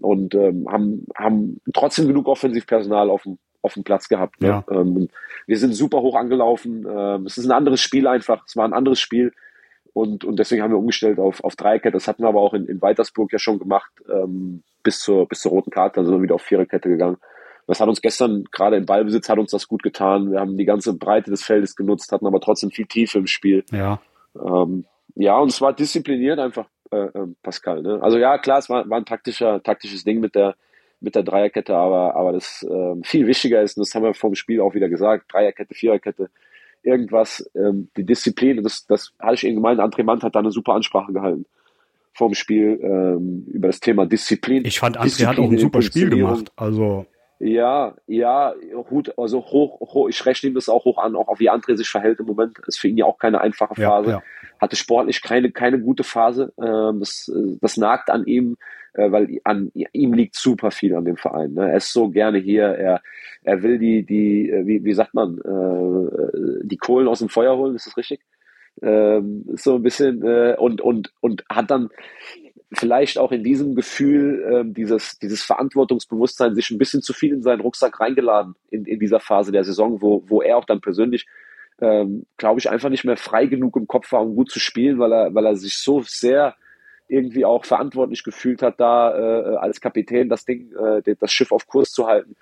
und 0.00 0.34
ähm, 0.34 0.66
haben, 0.70 1.06
haben 1.16 1.60
trotzdem 1.72 2.06
genug 2.08 2.28
Offensivpersonal 2.28 3.10
auf 3.10 3.22
dem, 3.22 3.38
auf 3.62 3.74
dem 3.74 3.84
Platz 3.84 4.08
gehabt. 4.08 4.40
Ne? 4.40 4.48
Ja. 4.48 4.64
Ähm, 4.70 5.08
wir 5.46 5.58
sind 5.58 5.74
super 5.74 6.00
hoch 6.02 6.16
angelaufen. 6.16 6.86
Ähm, 6.88 7.26
es 7.26 7.38
ist 7.38 7.46
ein 7.46 7.52
anderes 7.52 7.80
Spiel 7.80 8.06
einfach. 8.06 8.44
Es 8.46 8.56
war 8.56 8.64
ein 8.64 8.72
anderes 8.72 9.00
Spiel. 9.00 9.32
Und, 9.94 10.24
und 10.24 10.38
deswegen 10.38 10.62
haben 10.62 10.70
wir 10.70 10.78
umgestellt 10.78 11.18
auf, 11.18 11.44
auf 11.44 11.54
Dreierkette. 11.56 11.92
Das 11.92 12.08
hatten 12.08 12.22
wir 12.22 12.28
aber 12.28 12.40
auch 12.40 12.54
in, 12.54 12.66
in 12.66 12.80
Weitersburg 12.80 13.32
ja 13.32 13.38
schon 13.38 13.58
gemacht, 13.58 13.92
ähm, 14.10 14.62
bis, 14.82 15.00
zur, 15.00 15.28
bis 15.28 15.40
zur 15.40 15.52
roten 15.52 15.70
Karte. 15.70 15.96
Dann 15.96 16.06
sind 16.06 16.14
wir 16.14 16.22
wieder 16.22 16.34
auf 16.34 16.42
Viererkette 16.42 16.88
gegangen. 16.88 17.18
Das 17.66 17.80
hat 17.80 17.88
uns 17.88 18.00
gestern, 18.00 18.44
gerade 18.50 18.76
im 18.76 18.86
Ballbesitz, 18.86 19.28
hat 19.28 19.38
uns 19.38 19.52
das 19.52 19.68
gut 19.68 19.82
getan. 19.82 20.32
Wir 20.32 20.40
haben 20.40 20.56
die 20.56 20.64
ganze 20.64 20.94
Breite 20.94 21.30
des 21.30 21.42
Feldes 21.42 21.76
genutzt, 21.76 22.10
hatten 22.10 22.26
aber 22.26 22.40
trotzdem 22.40 22.70
viel 22.70 22.86
Tiefe 22.86 23.18
im 23.18 23.26
Spiel. 23.26 23.64
Ja. 23.70 24.00
Ähm, 24.34 24.86
ja, 25.14 25.38
und 25.38 25.50
es 25.50 25.60
war 25.60 25.72
diszipliniert 25.72 26.38
einfach, 26.38 26.66
äh, 26.92 27.18
äh, 27.18 27.26
Pascal. 27.42 27.82
Ne? 27.82 27.98
Also 28.02 28.18
ja, 28.18 28.38
klar, 28.38 28.58
es 28.58 28.68
war, 28.68 28.88
war 28.88 28.98
ein 28.98 29.04
taktischer, 29.04 29.62
taktisches 29.62 30.04
Ding 30.04 30.20
mit 30.20 30.34
der, 30.34 30.54
mit 31.00 31.14
der 31.14 31.22
Dreierkette, 31.22 31.74
aber, 31.74 32.14
aber 32.14 32.32
das 32.32 32.62
äh, 32.68 32.94
viel 33.02 33.26
wichtiger 33.26 33.62
ist, 33.62 33.76
und 33.76 33.86
das 33.86 33.94
haben 33.94 34.04
wir 34.04 34.14
vor 34.14 34.30
dem 34.30 34.36
Spiel 34.36 34.60
auch 34.60 34.74
wieder 34.74 34.88
gesagt, 34.88 35.32
Dreierkette, 35.32 35.74
Viererkette, 35.74 36.30
irgendwas, 36.82 37.50
ähm, 37.54 37.88
die 37.96 38.04
Disziplin, 38.04 38.62
das, 38.62 38.86
das 38.86 39.12
hatte 39.18 39.34
ich 39.34 39.44
eben 39.44 39.56
gemeint, 39.56 39.80
André 39.80 40.04
Mann 40.04 40.22
hat 40.22 40.34
da 40.34 40.40
eine 40.40 40.52
super 40.52 40.74
Ansprache 40.74 41.12
gehalten 41.12 41.46
vor 42.14 42.28
dem 42.28 42.34
Spiel 42.34 42.78
ähm, 42.82 43.46
über 43.50 43.68
das 43.68 43.80
Thema 43.80 44.06
Disziplin. 44.06 44.64
Ich 44.66 44.78
fand, 44.78 44.98
André 44.98 45.26
hat 45.26 45.38
auch 45.38 45.50
ein 45.50 45.58
super 45.58 45.80
Spiel 45.82 46.10
gemacht. 46.10 46.52
Also 46.56 47.06
ja, 47.44 47.96
ja, 48.06 48.54
Hut, 48.88 49.18
also 49.18 49.40
hoch, 49.40 49.80
hoch, 49.80 50.08
ich 50.08 50.24
rechne 50.24 50.50
ihm 50.50 50.54
das 50.54 50.68
auch 50.68 50.84
hoch 50.84 50.98
an, 50.98 51.16
auch 51.16 51.40
wie 51.40 51.50
André 51.50 51.76
sich 51.76 51.88
verhält 51.88 52.20
im 52.20 52.26
Moment. 52.26 52.56
Ist 52.68 52.78
für 52.78 52.86
ihn 52.86 52.96
ja 52.96 53.04
auch 53.04 53.18
keine 53.18 53.40
einfache 53.40 53.74
Phase. 53.74 54.10
Ja, 54.10 54.16
ja. 54.18 54.22
Hatte 54.60 54.76
sportlich 54.76 55.22
keine, 55.22 55.50
keine 55.50 55.80
gute 55.80 56.04
Phase. 56.04 56.52
Ähm, 56.56 57.00
das, 57.00 57.32
das 57.60 57.76
nagt 57.76 58.10
an 58.10 58.26
ihm, 58.26 58.58
äh, 58.92 59.10
weil 59.10 59.40
an 59.42 59.72
ihm 59.74 60.12
liegt 60.12 60.36
super 60.36 60.70
viel 60.70 60.94
an 60.94 61.04
dem 61.04 61.16
Verein. 61.16 61.54
Ne? 61.54 61.68
Er 61.68 61.78
ist 61.78 61.92
so 61.92 62.10
gerne 62.10 62.38
hier. 62.38 62.66
Er, 62.66 63.02
er 63.42 63.62
will 63.64 63.80
die, 63.80 64.06
die, 64.06 64.48
äh, 64.48 64.64
wie, 64.64 64.84
wie 64.84 64.94
sagt 64.94 65.12
man, 65.12 65.38
äh, 65.38 66.62
die 66.62 66.76
Kohlen 66.76 67.08
aus 67.08 67.18
dem 67.18 67.28
Feuer 67.28 67.56
holen, 67.56 67.74
ist 67.74 67.88
das 67.88 67.96
richtig? 67.96 68.20
Ähm, 68.80 69.46
so 69.54 69.74
ein 69.74 69.82
bisschen 69.82 70.22
äh, 70.22 70.54
und 70.56 70.80
und 70.80 71.12
und 71.20 71.44
hat 71.50 71.70
dann 71.72 71.90
vielleicht 72.74 73.18
auch 73.18 73.32
in 73.32 73.44
diesem 73.44 73.74
Gefühl, 73.74 74.44
ähm, 74.50 74.74
dieses, 74.74 75.18
dieses 75.18 75.42
Verantwortungsbewusstsein, 75.42 76.54
sich 76.54 76.70
ein 76.70 76.78
bisschen 76.78 77.02
zu 77.02 77.12
viel 77.12 77.32
in 77.32 77.42
seinen 77.42 77.60
Rucksack 77.60 78.00
reingeladen 78.00 78.54
in, 78.70 78.84
in 78.84 78.98
dieser 78.98 79.20
Phase 79.20 79.52
der 79.52 79.64
Saison, 79.64 80.00
wo, 80.00 80.24
wo 80.26 80.42
er 80.42 80.56
auch 80.56 80.64
dann 80.64 80.80
persönlich, 80.80 81.26
ähm, 81.80 82.26
glaube 82.36 82.60
ich, 82.60 82.70
einfach 82.70 82.88
nicht 82.88 83.04
mehr 83.04 83.16
frei 83.16 83.46
genug 83.46 83.76
im 83.76 83.86
Kopf 83.86 84.12
war, 84.12 84.22
um 84.22 84.34
gut 84.34 84.50
zu 84.50 84.60
spielen, 84.60 84.98
weil 84.98 85.12
er, 85.12 85.34
weil 85.34 85.46
er 85.46 85.56
sich 85.56 85.78
so 85.78 86.02
sehr 86.02 86.54
irgendwie 87.08 87.44
auch 87.44 87.64
verantwortlich 87.64 88.24
gefühlt 88.24 88.62
hat, 88.62 88.80
da 88.80 89.16
äh, 89.16 89.56
als 89.56 89.80
Kapitän 89.80 90.28
das 90.28 90.44
Ding, 90.44 90.72
äh, 90.72 91.14
das 91.18 91.30
Schiff 91.30 91.52
auf 91.52 91.66
Kurs 91.66 91.90
zu 91.90 92.06
halten. 92.06 92.36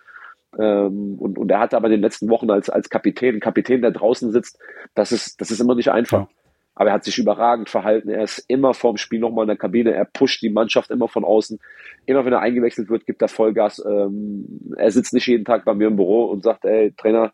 Ähm, 0.58 1.16
und, 1.18 1.38
und 1.38 1.50
er 1.50 1.60
hatte 1.60 1.76
aber 1.76 1.86
in 1.86 1.92
den 1.92 2.02
letzten 2.02 2.28
Wochen 2.28 2.50
als, 2.50 2.70
als 2.70 2.88
Kapitän, 2.88 3.40
Kapitän, 3.40 3.82
der 3.82 3.90
draußen 3.90 4.30
sitzt, 4.30 4.58
das 4.94 5.12
ist, 5.12 5.40
das 5.40 5.50
ist 5.50 5.60
immer 5.60 5.74
nicht 5.74 5.90
einfach. 5.90 6.20
Ja. 6.20 6.28
Aber 6.74 6.90
er 6.90 6.94
hat 6.94 7.04
sich 7.04 7.18
überragend 7.18 7.68
verhalten. 7.68 8.08
Er 8.08 8.22
ist 8.22 8.44
immer 8.48 8.74
vorm 8.74 8.96
Spiel 8.96 9.20
nochmal 9.20 9.44
in 9.44 9.48
der 9.48 9.56
Kabine. 9.56 9.92
Er 9.92 10.04
pusht 10.04 10.40
die 10.40 10.50
Mannschaft 10.50 10.90
immer 10.90 11.08
von 11.08 11.24
außen. 11.24 11.58
Immer 12.06 12.24
wenn 12.24 12.32
er 12.32 12.40
eingewechselt 12.40 12.88
wird, 12.88 13.06
gibt 13.06 13.20
er 13.22 13.28
Vollgas. 13.28 13.84
Ähm, 13.84 14.74
er 14.76 14.90
sitzt 14.90 15.12
nicht 15.12 15.26
jeden 15.26 15.44
Tag 15.44 15.64
bei 15.64 15.74
mir 15.74 15.88
im 15.88 15.96
Büro 15.96 16.24
und 16.24 16.42
sagt, 16.42 16.64
ey, 16.64 16.92
Trainer, 16.96 17.32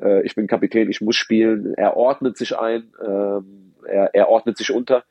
äh, 0.00 0.22
ich 0.24 0.34
bin 0.34 0.46
Kapitän, 0.46 0.90
ich 0.90 1.00
muss 1.00 1.16
spielen. 1.16 1.74
Er 1.74 1.96
ordnet 1.96 2.36
sich 2.36 2.58
ein. 2.58 2.92
Ähm, 3.04 3.74
er, 3.86 4.14
er 4.14 4.28
ordnet 4.28 4.58
sich 4.58 4.70
unter 4.70 5.04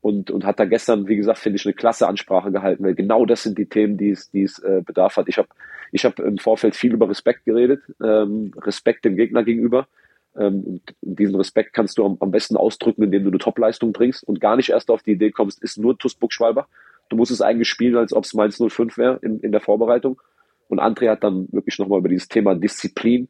und, 0.00 0.30
und 0.30 0.44
hat 0.44 0.58
da 0.58 0.64
gestern, 0.64 1.08
wie 1.08 1.16
gesagt, 1.16 1.38
finde 1.38 1.56
ich, 1.56 1.66
eine 1.66 1.74
klasse 1.74 2.08
Ansprache 2.08 2.50
gehalten, 2.50 2.84
weil 2.84 2.94
genau 2.94 3.26
das 3.26 3.42
sind 3.42 3.58
die 3.58 3.66
Themen, 3.66 3.98
die 3.98 4.10
es, 4.10 4.30
die 4.30 4.42
es 4.42 4.58
äh, 4.60 4.82
bedarf 4.84 5.16
hat. 5.16 5.28
Ich 5.28 5.38
habe 5.38 5.48
ich 5.92 6.04
hab 6.04 6.18
im 6.20 6.38
Vorfeld 6.38 6.76
viel 6.76 6.94
über 6.94 7.08
Respekt 7.08 7.44
geredet, 7.44 7.82
ähm, 8.02 8.52
Respekt 8.56 9.04
dem 9.04 9.16
Gegner 9.16 9.42
gegenüber. 9.42 9.88
Ähm, 10.36 10.62
und 10.64 10.82
diesen 11.00 11.36
Respekt 11.36 11.72
kannst 11.72 11.98
du 11.98 12.18
am, 12.20 12.30
besten 12.30 12.56
ausdrücken, 12.56 13.02
indem 13.02 13.24
du 13.24 13.30
eine 13.30 13.38
Topleistung 13.38 13.92
bringst 13.92 14.22
und 14.24 14.40
gar 14.40 14.56
nicht 14.56 14.70
erst 14.70 14.90
auf 14.90 15.02
die 15.02 15.12
Idee 15.12 15.30
kommst, 15.30 15.62
ist 15.62 15.78
nur 15.78 15.98
Tusburg 15.98 16.32
Schwalbach. 16.32 16.68
Du 17.08 17.16
musst 17.16 17.32
es 17.32 17.40
eigentlich 17.40 17.68
spielen, 17.68 17.96
als 17.96 18.12
ob 18.12 18.24
es 18.24 18.34
Mainz 18.34 18.62
05 18.62 18.96
wäre 18.96 19.18
in, 19.22 19.40
in 19.40 19.52
der 19.52 19.60
Vorbereitung. 19.60 20.20
Und 20.68 20.80
André 20.80 21.10
hat 21.10 21.24
dann 21.24 21.48
wirklich 21.50 21.78
nochmal 21.78 21.98
über 21.98 22.08
dieses 22.08 22.28
Thema 22.28 22.54
Disziplin, 22.54 23.28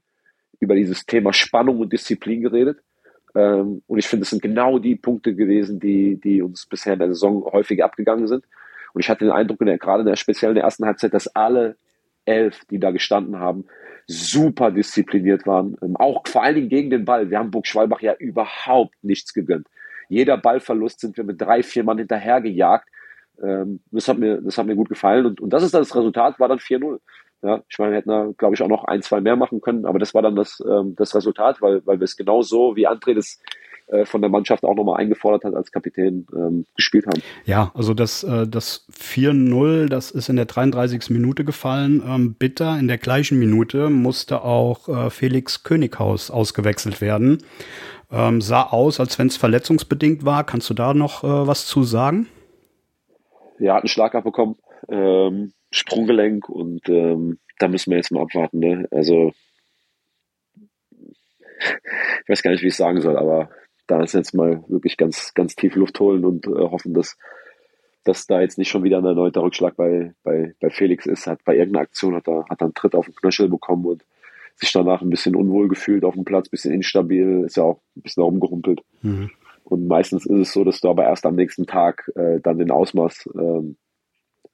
über 0.61 0.75
dieses 0.75 1.07
Thema 1.07 1.33
Spannung 1.33 1.81
und 1.81 1.93
Disziplin 1.93 2.43
geredet. 2.43 2.79
Ähm, 3.35 3.83
und 3.87 3.99
ich 3.99 4.07
finde, 4.07 4.25
es 4.25 4.31
sind 4.31 4.43
genau 4.43 4.79
die 4.79 4.97
Punkte 4.97 5.35
gewesen, 5.35 5.81
die, 5.81 6.21
die 6.21 6.43
uns 6.43 6.67
bisher 6.67 6.93
in 6.93 6.99
der 6.99 7.09
Saison 7.09 7.45
häufig 7.45 7.83
abgegangen 7.83 8.27
sind. 8.27 8.45
Und 8.93 9.01
ich 9.01 9.09
hatte 9.09 9.25
den 9.25 9.33
Eindruck, 9.33 9.61
in 9.61 9.69
der, 9.69 9.79
gerade 9.79 10.01
in 10.01 10.07
der 10.07 10.17
speziell 10.17 10.51
in 10.51 10.57
der 10.57 10.65
ersten 10.65 10.85
Halbzeit, 10.85 11.15
dass 11.15 11.35
alle 11.35 11.77
elf, 12.25 12.65
die 12.67 12.79
da 12.79 12.91
gestanden 12.91 13.39
haben, 13.39 13.65
super 14.11 14.71
diszipliniert 14.71 15.47
waren. 15.47 15.77
Ähm, 15.83 15.97
auch 15.97 16.27
vor 16.27 16.43
allen 16.43 16.57
Dingen 16.57 16.69
gegen 16.69 16.91
den 16.91 17.05
Ball. 17.05 17.31
Wir 17.31 17.39
haben 17.39 17.51
Burg 17.51 17.67
Schwalbach 17.67 18.01
ja 18.01 18.15
überhaupt 18.15 18.95
nichts 19.03 19.33
gegönnt. 19.33 19.69
Jeder 20.09 20.37
Ballverlust 20.37 21.01
sind 21.01 21.17
wir 21.17 21.25
mit 21.25 21.41
drei, 21.41 21.63
vier 21.63 21.85
Mann 21.85 21.99
hinterhergejagt. 21.99 22.89
Ähm, 23.43 23.81
das, 23.93 24.09
hat 24.09 24.19
mir, 24.19 24.41
das 24.43 24.59
hat 24.59 24.67
mir 24.67 24.75
gut 24.75 24.89
gefallen. 24.89 25.27
Und, 25.27 25.41
und 25.41 25.51
das 25.51 25.63
ist 25.63 25.73
dann 25.73 25.83
das 25.83 25.95
Resultat, 25.95 26.41
war 26.41 26.49
dann 26.49 26.59
4-0. 26.59 26.99
Ja, 27.43 27.63
ich 27.69 27.79
meine, 27.79 27.93
wir 27.93 27.99
hätten 27.99 28.11
da, 28.11 28.29
glaube 28.37 28.55
ich, 28.55 28.63
auch 28.63 28.69
noch 28.69 28.85
ein, 28.85 29.01
zwei 29.03 29.21
mehr 29.21 29.37
machen 29.37 29.63
können, 29.63 29.87
aber 29.87 29.99
das 29.99 30.13
war 30.13 30.21
dann 30.21 30.37
das, 30.37 30.63
ähm, 30.69 30.95
das 30.97 31.15
Resultat, 31.15 31.63
weil, 31.63 31.81
weil 31.87 31.99
wir 31.99 32.05
es 32.05 32.17
genau 32.17 32.43
so, 32.43 32.77
wie 32.77 32.87
André 32.87 33.15
das 33.15 33.41
von 34.05 34.21
der 34.21 34.31
Mannschaft 34.31 34.65
auch 34.65 34.75
nochmal 34.75 35.01
eingefordert 35.01 35.45
hat 35.45 35.55
als 35.55 35.73
Kapitän 35.73 36.27
ähm, 36.35 36.67
gespielt 36.77 37.07
haben. 37.07 37.23
Ja, 37.45 37.73
also 37.75 37.95
das, 37.95 38.23
äh, 38.23 38.47
das 38.47 38.87
4-0, 38.93 39.89
das 39.89 40.11
ist 40.11 40.29
in 40.29 40.37
der 40.37 40.45
33. 40.45 41.11
Minute 41.11 41.45
gefallen. 41.45 42.03
Ähm, 42.07 42.35
bitter, 42.35 42.79
in 42.79 42.89
der 42.89 42.99
gleichen 42.99 43.39
Minute 43.39 43.91
musste 43.91 44.43
auch 44.43 44.89
äh, 44.89 45.11
Felix 45.11 45.65
Könighaus 45.65 46.31
ausgewechselt 46.31 47.01
werden. 47.01 47.39
Ähm, 48.13 48.41
sah 48.41 48.65
aus, 48.65 49.01
als 49.01 49.19
wenn 49.19 49.29
es 49.29 49.37
verletzungsbedingt 49.37 50.25
war. 50.25 50.45
Kannst 50.45 50.69
du 50.71 50.75
da 50.75 50.95
noch 50.95 51.25
äh, 51.25 51.47
was 51.47 51.67
zu 51.67 51.85
sagen? 51.85 52.27
Ja, 53.59 53.75
hat 53.75 53.83
einen 53.83 53.89
Schlag 53.89 54.15
abbekommen, 54.15 54.57
ähm, 54.89 55.53
Sprunggelenk 55.71 56.49
und 56.49 56.89
ähm, 56.89 57.39
da 57.59 57.69
müssen 57.69 57.91
wir 57.91 57.99
jetzt 57.99 58.11
mal 58.11 58.23
abwarten. 58.23 58.59
Ne? 58.59 58.89
Also 58.91 59.33
ich 61.61 62.29
weiß 62.29 62.43
gar 62.43 62.51
nicht, 62.53 62.63
wie 62.63 62.69
ich 62.69 62.75
es 62.75 62.79
sagen 62.79 63.01
soll, 63.01 63.17
aber 63.17 63.51
da 63.91 64.03
ist 64.03 64.15
jetzt 64.15 64.35
mal 64.35 64.63
wirklich 64.69 64.97
ganz, 64.97 65.35
ganz 65.35 65.57
tief 65.57 65.75
Luft 65.75 65.99
holen 65.99 66.25
und 66.25 66.47
äh, 66.47 66.51
hoffen, 66.51 66.95
dass, 66.95 67.17
dass 68.05 68.27
da 68.27 68.41
jetzt 68.41 68.57
nicht 68.57 68.69
schon 68.69 68.85
wieder 68.85 68.99
ein 68.99 69.05
erneuter 69.05 69.43
Rückschlag 69.43 69.77
bei, 69.77 70.15
bei, 70.23 70.55
bei 70.61 70.71
Felix 70.71 71.07
ist. 71.07 71.27
Hat 71.27 71.45
bei 71.45 71.57
irgendeiner 71.57 71.83
Aktion 71.83 72.15
hat 72.15 72.29
er, 72.29 72.45
hat 72.49 72.61
er 72.63 72.67
einen 72.67 72.75
Tritt 72.75 72.95
auf 72.95 73.07
den 73.07 73.15
Knöchel 73.17 73.49
bekommen 73.49 73.85
und 73.87 74.05
sich 74.55 74.71
danach 74.73 75.03
ein 75.03 75.11
bisschen 75.11 75.35
unwohl 75.35 75.69
gefühlt 75.69 76.05
auf 76.05 76.15
dem 76.15 76.25
Platz, 76.25 76.47
ein 76.47 76.51
bisschen 76.51 76.75
instabil, 76.75 77.45
ist 77.47 77.57
ja 77.57 77.65
auch 77.65 77.81
ein 77.97 78.03
bisschen 78.03 78.23
rumgerumpelt. 78.23 78.83
Mhm. 79.03 79.31
Und 79.65 79.89
meistens 79.89 80.27
ist 80.27 80.39
es 80.39 80.53
so, 80.53 80.65
dass 80.65 80.81
du 80.81 80.89
aber 80.89 81.05
erst 81.05 81.27
am 81.27 81.35
nächsten 81.35 81.67
Tag 81.67 82.11
äh, 82.15 82.41
dann 82.41 82.59
den 82.59 82.71
Ausmaß 82.71 83.31
ähm, 83.35 83.77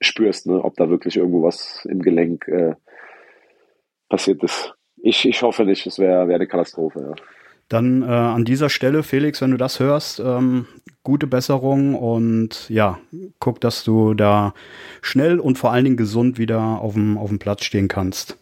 spürst, 0.01 0.47
ne, 0.47 0.63
ob 0.63 0.77
da 0.77 0.89
wirklich 0.89 1.17
irgendwo 1.17 1.43
was 1.43 1.85
im 1.87 2.01
Gelenk 2.01 2.49
äh, 2.49 2.75
passiert 4.09 4.43
ist. 4.43 4.75
Ich, 4.97 5.27
ich 5.27 5.43
hoffe 5.43 5.65
nicht, 5.65 5.87
es 5.87 5.99
wäre 5.99 6.29
wär 6.29 6.37
eine 6.37 6.47
Katastrophe. 6.47 7.01
Ja. 7.01 7.25
Dann 7.69 8.03
äh, 8.03 8.07
an 8.07 8.45
dieser 8.45 8.69
Stelle, 8.69 9.03
Felix, 9.03 9.41
wenn 9.41 9.51
du 9.51 9.57
das 9.57 9.81
hörst, 9.81 10.21
ähm, 10.21 10.67
gute 11.03 11.27
Besserung 11.27 11.95
und 11.95 12.69
ja, 12.69 12.99
guck, 13.39 13.61
dass 13.61 13.85
du 13.85 14.15
da 14.15 14.55
schnell 15.03 15.41
und 15.41 15.59
vor 15.59 15.73
allen 15.73 15.85
Dingen 15.85 15.97
gesund 15.97 16.39
wieder 16.39 16.61
auf 16.61 16.95
dem, 16.95 17.19
auf 17.19 17.29
dem 17.29 17.39
Platz 17.39 17.65
stehen 17.65 17.89
kannst. 17.89 18.39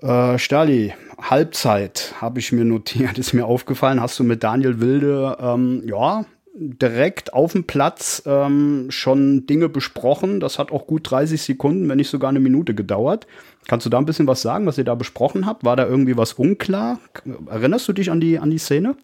Äh, 0.00 0.38
Stali, 0.38 0.94
Halbzeit 1.20 2.14
habe 2.20 2.38
ich 2.38 2.52
mir 2.52 2.64
notiert, 2.64 3.18
ist 3.18 3.32
mir 3.34 3.46
aufgefallen, 3.46 4.00
hast 4.00 4.18
du 4.18 4.24
mit 4.24 4.42
Daniel 4.42 4.80
Wilde, 4.80 5.36
ähm, 5.40 5.82
ja, 5.84 6.24
direkt 6.58 7.32
auf 7.32 7.52
dem 7.52 7.64
Platz 7.64 8.22
ähm, 8.26 8.86
schon 8.90 9.46
Dinge 9.46 9.68
besprochen. 9.68 10.40
Das 10.40 10.58
hat 10.58 10.72
auch 10.72 10.86
gut 10.86 11.10
30 11.10 11.40
Sekunden, 11.40 11.88
wenn 11.88 11.96
nicht 11.96 12.10
sogar 12.10 12.30
eine 12.30 12.40
Minute 12.40 12.74
gedauert. 12.74 13.26
Kannst 13.68 13.86
du 13.86 13.90
da 13.90 13.98
ein 13.98 14.06
bisschen 14.06 14.26
was 14.26 14.42
sagen, 14.42 14.66
was 14.66 14.78
ihr 14.78 14.84
da 14.84 14.94
besprochen 14.94 15.46
habt? 15.46 15.64
War 15.64 15.76
da 15.76 15.86
irgendwie 15.86 16.16
was 16.16 16.34
unklar? 16.34 16.98
Erinnerst 17.48 17.88
du 17.88 17.92
dich 17.92 18.10
an 18.10 18.20
die, 18.20 18.38
an 18.38 18.50
die 18.50 18.58
Szene? 18.58 18.96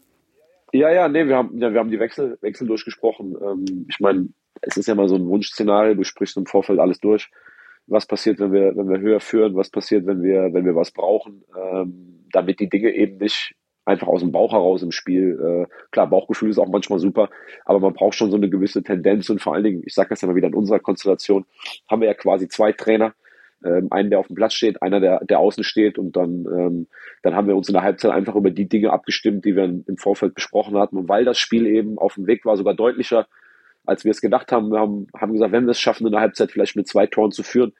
Ja, 0.73 0.91
ja, 0.91 1.09
nee, 1.09 1.27
wir 1.27 1.37
haben, 1.37 1.57
ja, 1.59 1.73
wir 1.73 1.79
haben 1.79 1.91
die 1.91 2.01
Wechsel, 2.01 2.37
Wechsel 2.41 2.67
durchgesprochen. 2.67 3.37
Ähm, 3.41 3.87
ich 3.89 4.01
meine, 4.01 4.29
es 4.61 4.77
ist 4.77 4.89
ja 4.89 4.95
mal 4.95 5.09
so 5.09 5.15
ein 5.15 5.27
Wunschszenario, 5.27 5.95
du 5.95 6.05
sprichst 6.05 6.37
im 6.37 6.47
Vorfeld 6.47 6.81
alles 6.81 6.99
durch. 6.99 7.31
Was 7.87 8.07
passiert, 8.07 8.41
wenn 8.41 8.53
wir, 8.53 8.77
wenn 8.77 8.89
wir 8.89 8.99
höher 8.99 9.21
führen? 9.21 9.55
Was 9.55 9.71
passiert, 9.71 10.07
wenn 10.07 10.23
wir, 10.23 10.53
wenn 10.53 10.65
wir 10.65 10.75
was 10.75 10.91
brauchen? 10.91 11.45
Ähm, 11.57 12.27
damit 12.33 12.59
die 12.59 12.69
Dinge 12.69 12.91
eben 12.91 13.19
nicht 13.19 13.55
einfach 13.85 14.07
aus 14.07 14.21
dem 14.21 14.33
Bauch 14.33 14.53
heraus 14.53 14.83
im 14.83 14.93
Spiel. 14.93 15.39
Äh, 15.41 15.75
klar, 15.91 16.09
Bauchgefühl 16.09 16.51
ist 16.51 16.59
auch 16.59 16.69
manchmal 16.69 16.99
super, 16.99 17.31
aber 17.65 17.81
man 17.81 17.95
braucht 17.95 18.15
schon 18.15 18.31
so 18.31 18.37
eine 18.37 18.49
gewisse 18.49 18.83
Tendenz 18.83 19.29
und 19.31 19.43
vor 19.43 19.55
allen 19.55 19.65
Dingen, 19.65 19.83
ich 19.85 19.95
sage 19.95 20.11
das 20.11 20.21
ja 20.21 20.29
mal 20.29 20.37
wieder 20.37 20.49
in 20.49 20.55
unserer 20.55 20.81
Konstellation, 20.81 21.45
haben 21.89 22.01
wir 22.01 22.09
ja 22.09 22.15
quasi 22.15 22.49
zwei 22.49 22.73
Trainer, 22.73 23.15
ähm, 23.65 23.89
einen, 23.91 24.11
der 24.11 24.19
auf 24.19 24.27
dem 24.27 24.37
Platz 24.37 24.55
steht, 24.55 24.83
einer, 24.83 25.01
der, 25.01 25.25
der 25.25 25.39
außen 25.39 25.65
steht 25.65 25.99
und 25.99 26.17
dann, 26.17 26.47
ähm, 26.47 26.87
dann 27.23 27.35
haben 27.35 27.49
wir 27.49 27.57
uns 27.57 27.69
in 27.69 27.75
der 27.75 27.83
Halbzeit 27.83 28.13
einfach 28.13 28.35
über 28.35 28.51
die 28.51 28.69
Dinge 28.69 28.93
abgestimmt, 28.93 29.45
die 29.45 29.57
wir 29.57 29.65
im 29.65 29.97
Vorfeld 29.97 30.35
besprochen 30.35 30.77
hatten 30.79 30.97
und 30.97 31.09
weil 31.09 31.25
das 31.25 31.39
Spiel 31.39 31.67
eben 31.67 31.99
auf 31.99 32.15
dem 32.15 32.27
Weg 32.27 32.45
war, 32.45 32.57
sogar 32.57 32.75
deutlicher, 32.75 33.27
als 33.87 34.05
wir 34.05 34.11
es 34.11 34.21
gedacht 34.21 34.51
haben, 34.51 34.71
wir 34.71 34.81
haben, 34.81 35.09
haben 35.15 35.33
gesagt, 35.33 35.53
wenn 35.53 35.65
wir 35.65 35.73
es 35.73 35.81
schaffen, 35.81 36.07
in 36.07 36.13
der 36.13 36.23
Halbzeit 36.23 36.51
vielleicht 36.51 36.77
mit 36.77 36.89
zwei 36.89 37.07
Toren 37.07 37.33
zu 37.33 37.43
führen, 37.43 37.75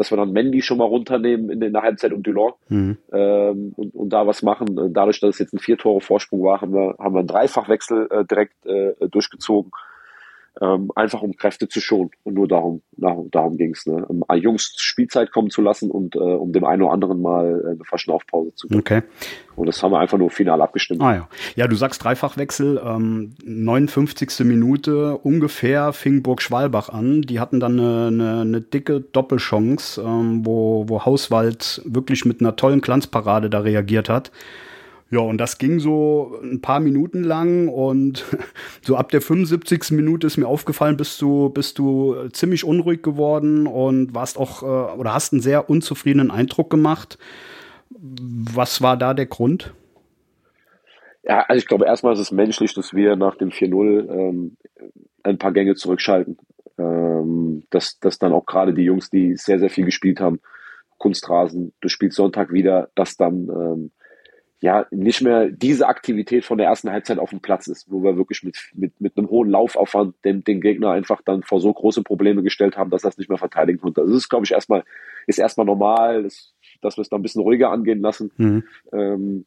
dass 0.00 0.10
wir 0.10 0.16
dann 0.16 0.32
Mendy 0.32 0.62
schon 0.62 0.78
mal 0.78 0.86
runternehmen 0.86 1.50
in, 1.50 1.60
in 1.60 1.74
der 1.74 1.82
Halbzeit 1.82 2.14
und 2.14 2.26
Dulon 2.26 2.54
mhm. 2.70 2.96
ähm, 3.12 3.74
und, 3.76 3.94
und 3.94 4.08
da 4.08 4.26
was 4.26 4.42
machen. 4.42 4.94
Dadurch, 4.94 5.20
dass 5.20 5.34
es 5.34 5.38
jetzt 5.40 5.52
ein 5.52 5.58
vier 5.58 5.76
Tore 5.76 6.00
Vorsprung 6.00 6.42
war, 6.42 6.62
haben 6.62 6.72
wir, 6.72 6.94
haben 6.98 7.14
wir 7.14 7.18
einen 7.18 7.28
Dreifachwechsel 7.28 8.08
äh, 8.10 8.24
direkt 8.24 8.64
äh, 8.64 8.94
durchgezogen 9.10 9.70
ähm, 10.60 10.90
einfach 10.94 11.22
um 11.22 11.36
Kräfte 11.36 11.68
zu 11.68 11.80
schonen. 11.80 12.10
Und 12.24 12.34
nur 12.34 12.48
darum, 12.48 12.82
darum, 12.92 13.30
darum 13.30 13.56
ging 13.56 13.72
es. 13.72 13.86
Ne? 13.86 14.04
Um 14.06 14.24
Jungs 14.34 14.74
Spielzeit 14.78 15.32
kommen 15.32 15.50
zu 15.50 15.62
lassen 15.62 15.90
und 15.90 16.16
äh, 16.16 16.18
um 16.18 16.52
dem 16.52 16.64
einen 16.64 16.82
oder 16.82 16.92
anderen 16.92 17.22
mal 17.22 17.62
äh, 17.64 17.70
eine 17.70 17.84
Verschnaufpause 17.84 18.54
zu 18.54 18.68
geben. 18.68 18.80
Okay. 18.80 19.02
Und 19.56 19.66
das 19.66 19.82
haben 19.82 19.92
wir 19.92 20.00
einfach 20.00 20.18
nur 20.18 20.30
final 20.30 20.60
abgestimmt. 20.60 21.02
Ah 21.02 21.14
ja. 21.14 21.28
Ja, 21.54 21.66
du 21.66 21.76
sagst 21.76 22.02
Dreifachwechsel, 22.02 22.80
ähm, 22.84 23.34
59. 23.44 24.40
Minute 24.40 25.18
ungefähr 25.18 25.92
fing 25.92 26.22
Burg 26.22 26.42
Schwalbach 26.42 26.88
an. 26.88 27.22
Die 27.22 27.40
hatten 27.40 27.60
dann 27.60 27.78
eine, 27.78 28.06
eine, 28.08 28.40
eine 28.40 28.60
dicke 28.60 29.00
Doppelchance, 29.00 30.00
ähm, 30.02 30.44
wo, 30.44 30.88
wo 30.88 31.04
Hauswald 31.04 31.82
wirklich 31.84 32.24
mit 32.24 32.40
einer 32.40 32.56
tollen 32.56 32.80
Glanzparade 32.80 33.50
da 33.50 33.60
reagiert 33.60 34.08
hat. 34.08 34.30
Ja, 35.12 35.18
und 35.20 35.38
das 35.38 35.58
ging 35.58 35.80
so 35.80 36.38
ein 36.40 36.60
paar 36.60 36.78
Minuten 36.78 37.24
lang 37.24 37.68
und 37.68 38.24
so 38.82 38.96
ab 38.96 39.10
der 39.10 39.20
75. 39.20 39.90
Minute 39.90 40.28
ist 40.28 40.36
mir 40.36 40.46
aufgefallen, 40.46 40.96
bist 40.96 41.20
du, 41.20 41.48
bist 41.50 41.78
du 41.78 42.28
ziemlich 42.32 42.64
unruhig 42.64 43.02
geworden 43.02 43.66
und 43.66 44.14
warst 44.14 44.38
auch 44.38 44.62
äh, 44.62 44.66
oder 44.66 45.12
hast 45.12 45.32
einen 45.32 45.42
sehr 45.42 45.68
unzufriedenen 45.68 46.30
Eindruck 46.30 46.70
gemacht. 46.70 47.18
Was 47.90 48.82
war 48.82 48.96
da 48.96 49.12
der 49.14 49.26
Grund? 49.26 49.74
Ja, 51.24 51.44
also 51.48 51.58
ich 51.58 51.66
glaube 51.66 51.86
erstmal 51.86 52.14
ist 52.14 52.20
es 52.20 52.30
menschlich, 52.30 52.72
dass 52.74 52.94
wir 52.94 53.16
nach 53.16 53.36
dem 53.36 53.50
4-0 53.50 54.08
ähm, 54.08 54.56
ein 55.24 55.38
paar 55.38 55.52
Gänge 55.52 55.74
zurückschalten. 55.74 56.38
Ähm, 56.78 57.64
dass, 57.70 57.98
dass 57.98 58.18
dann 58.18 58.32
auch 58.32 58.46
gerade 58.46 58.72
die 58.72 58.84
Jungs, 58.84 59.10
die 59.10 59.36
sehr, 59.36 59.58
sehr 59.58 59.70
viel 59.70 59.84
gespielt 59.84 60.20
haben, 60.20 60.40
Kunstrasen, 60.98 61.72
du 61.80 61.88
spielst 61.88 62.16
Sonntag 62.16 62.52
wieder, 62.52 62.90
dass 62.94 63.16
dann 63.16 63.48
ähm, 63.48 63.90
ja 64.60 64.86
nicht 64.90 65.22
mehr 65.22 65.48
diese 65.48 65.88
Aktivität 65.88 66.44
von 66.44 66.58
der 66.58 66.66
ersten 66.66 66.90
Halbzeit 66.90 67.18
auf 67.18 67.30
dem 67.30 67.40
Platz 67.40 67.66
ist, 67.66 67.90
wo 67.90 68.02
wir 68.02 68.16
wirklich 68.16 68.42
mit, 68.42 68.56
mit, 68.74 69.00
mit 69.00 69.16
einem 69.16 69.30
hohen 69.30 69.50
Laufaufwand 69.50 70.14
den, 70.24 70.44
den 70.44 70.60
Gegner 70.60 70.90
einfach 70.90 71.22
dann 71.24 71.42
vor 71.42 71.60
so 71.60 71.72
große 71.72 72.02
Probleme 72.02 72.42
gestellt 72.42 72.76
haben, 72.76 72.90
dass 72.90 73.02
das 73.02 73.16
nicht 73.16 73.28
mehr 73.30 73.38
verteidigen 73.38 73.80
konnte. 73.80 74.02
Also 74.02 74.12
das 74.12 74.24
ist, 74.24 74.28
glaube 74.28 74.44
ich, 74.44 74.52
erstmal, 74.52 74.84
ist 75.26 75.38
erstmal 75.38 75.66
normal, 75.66 76.24
dass, 76.24 76.52
dass 76.82 76.98
wir 76.98 77.02
es 77.02 77.08
dann 77.08 77.20
ein 77.20 77.22
bisschen 77.22 77.42
ruhiger 77.42 77.70
angehen 77.70 78.00
lassen. 78.00 78.30
Mhm. 78.36 78.64
Ähm, 78.92 79.46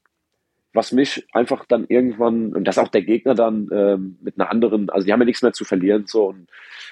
was 0.76 0.92
mich 0.92 1.28
einfach 1.32 1.66
dann 1.66 1.86
irgendwann, 1.88 2.52
und 2.54 2.64
das 2.68 2.80
auch 2.80 2.88
der 2.88 3.04
Gegner 3.04 3.36
dann 3.36 3.70
ähm, 3.72 4.18
mit 4.22 4.40
einer 4.40 4.50
anderen, 4.50 4.90
also 4.90 5.06
die 5.06 5.14
haben 5.14 5.22
ja 5.22 5.26
nichts 5.26 5.44
mehr 5.44 5.54
zu 5.54 5.66
verlieren, 5.66 6.06
so 6.08 6.30
und 6.30 6.48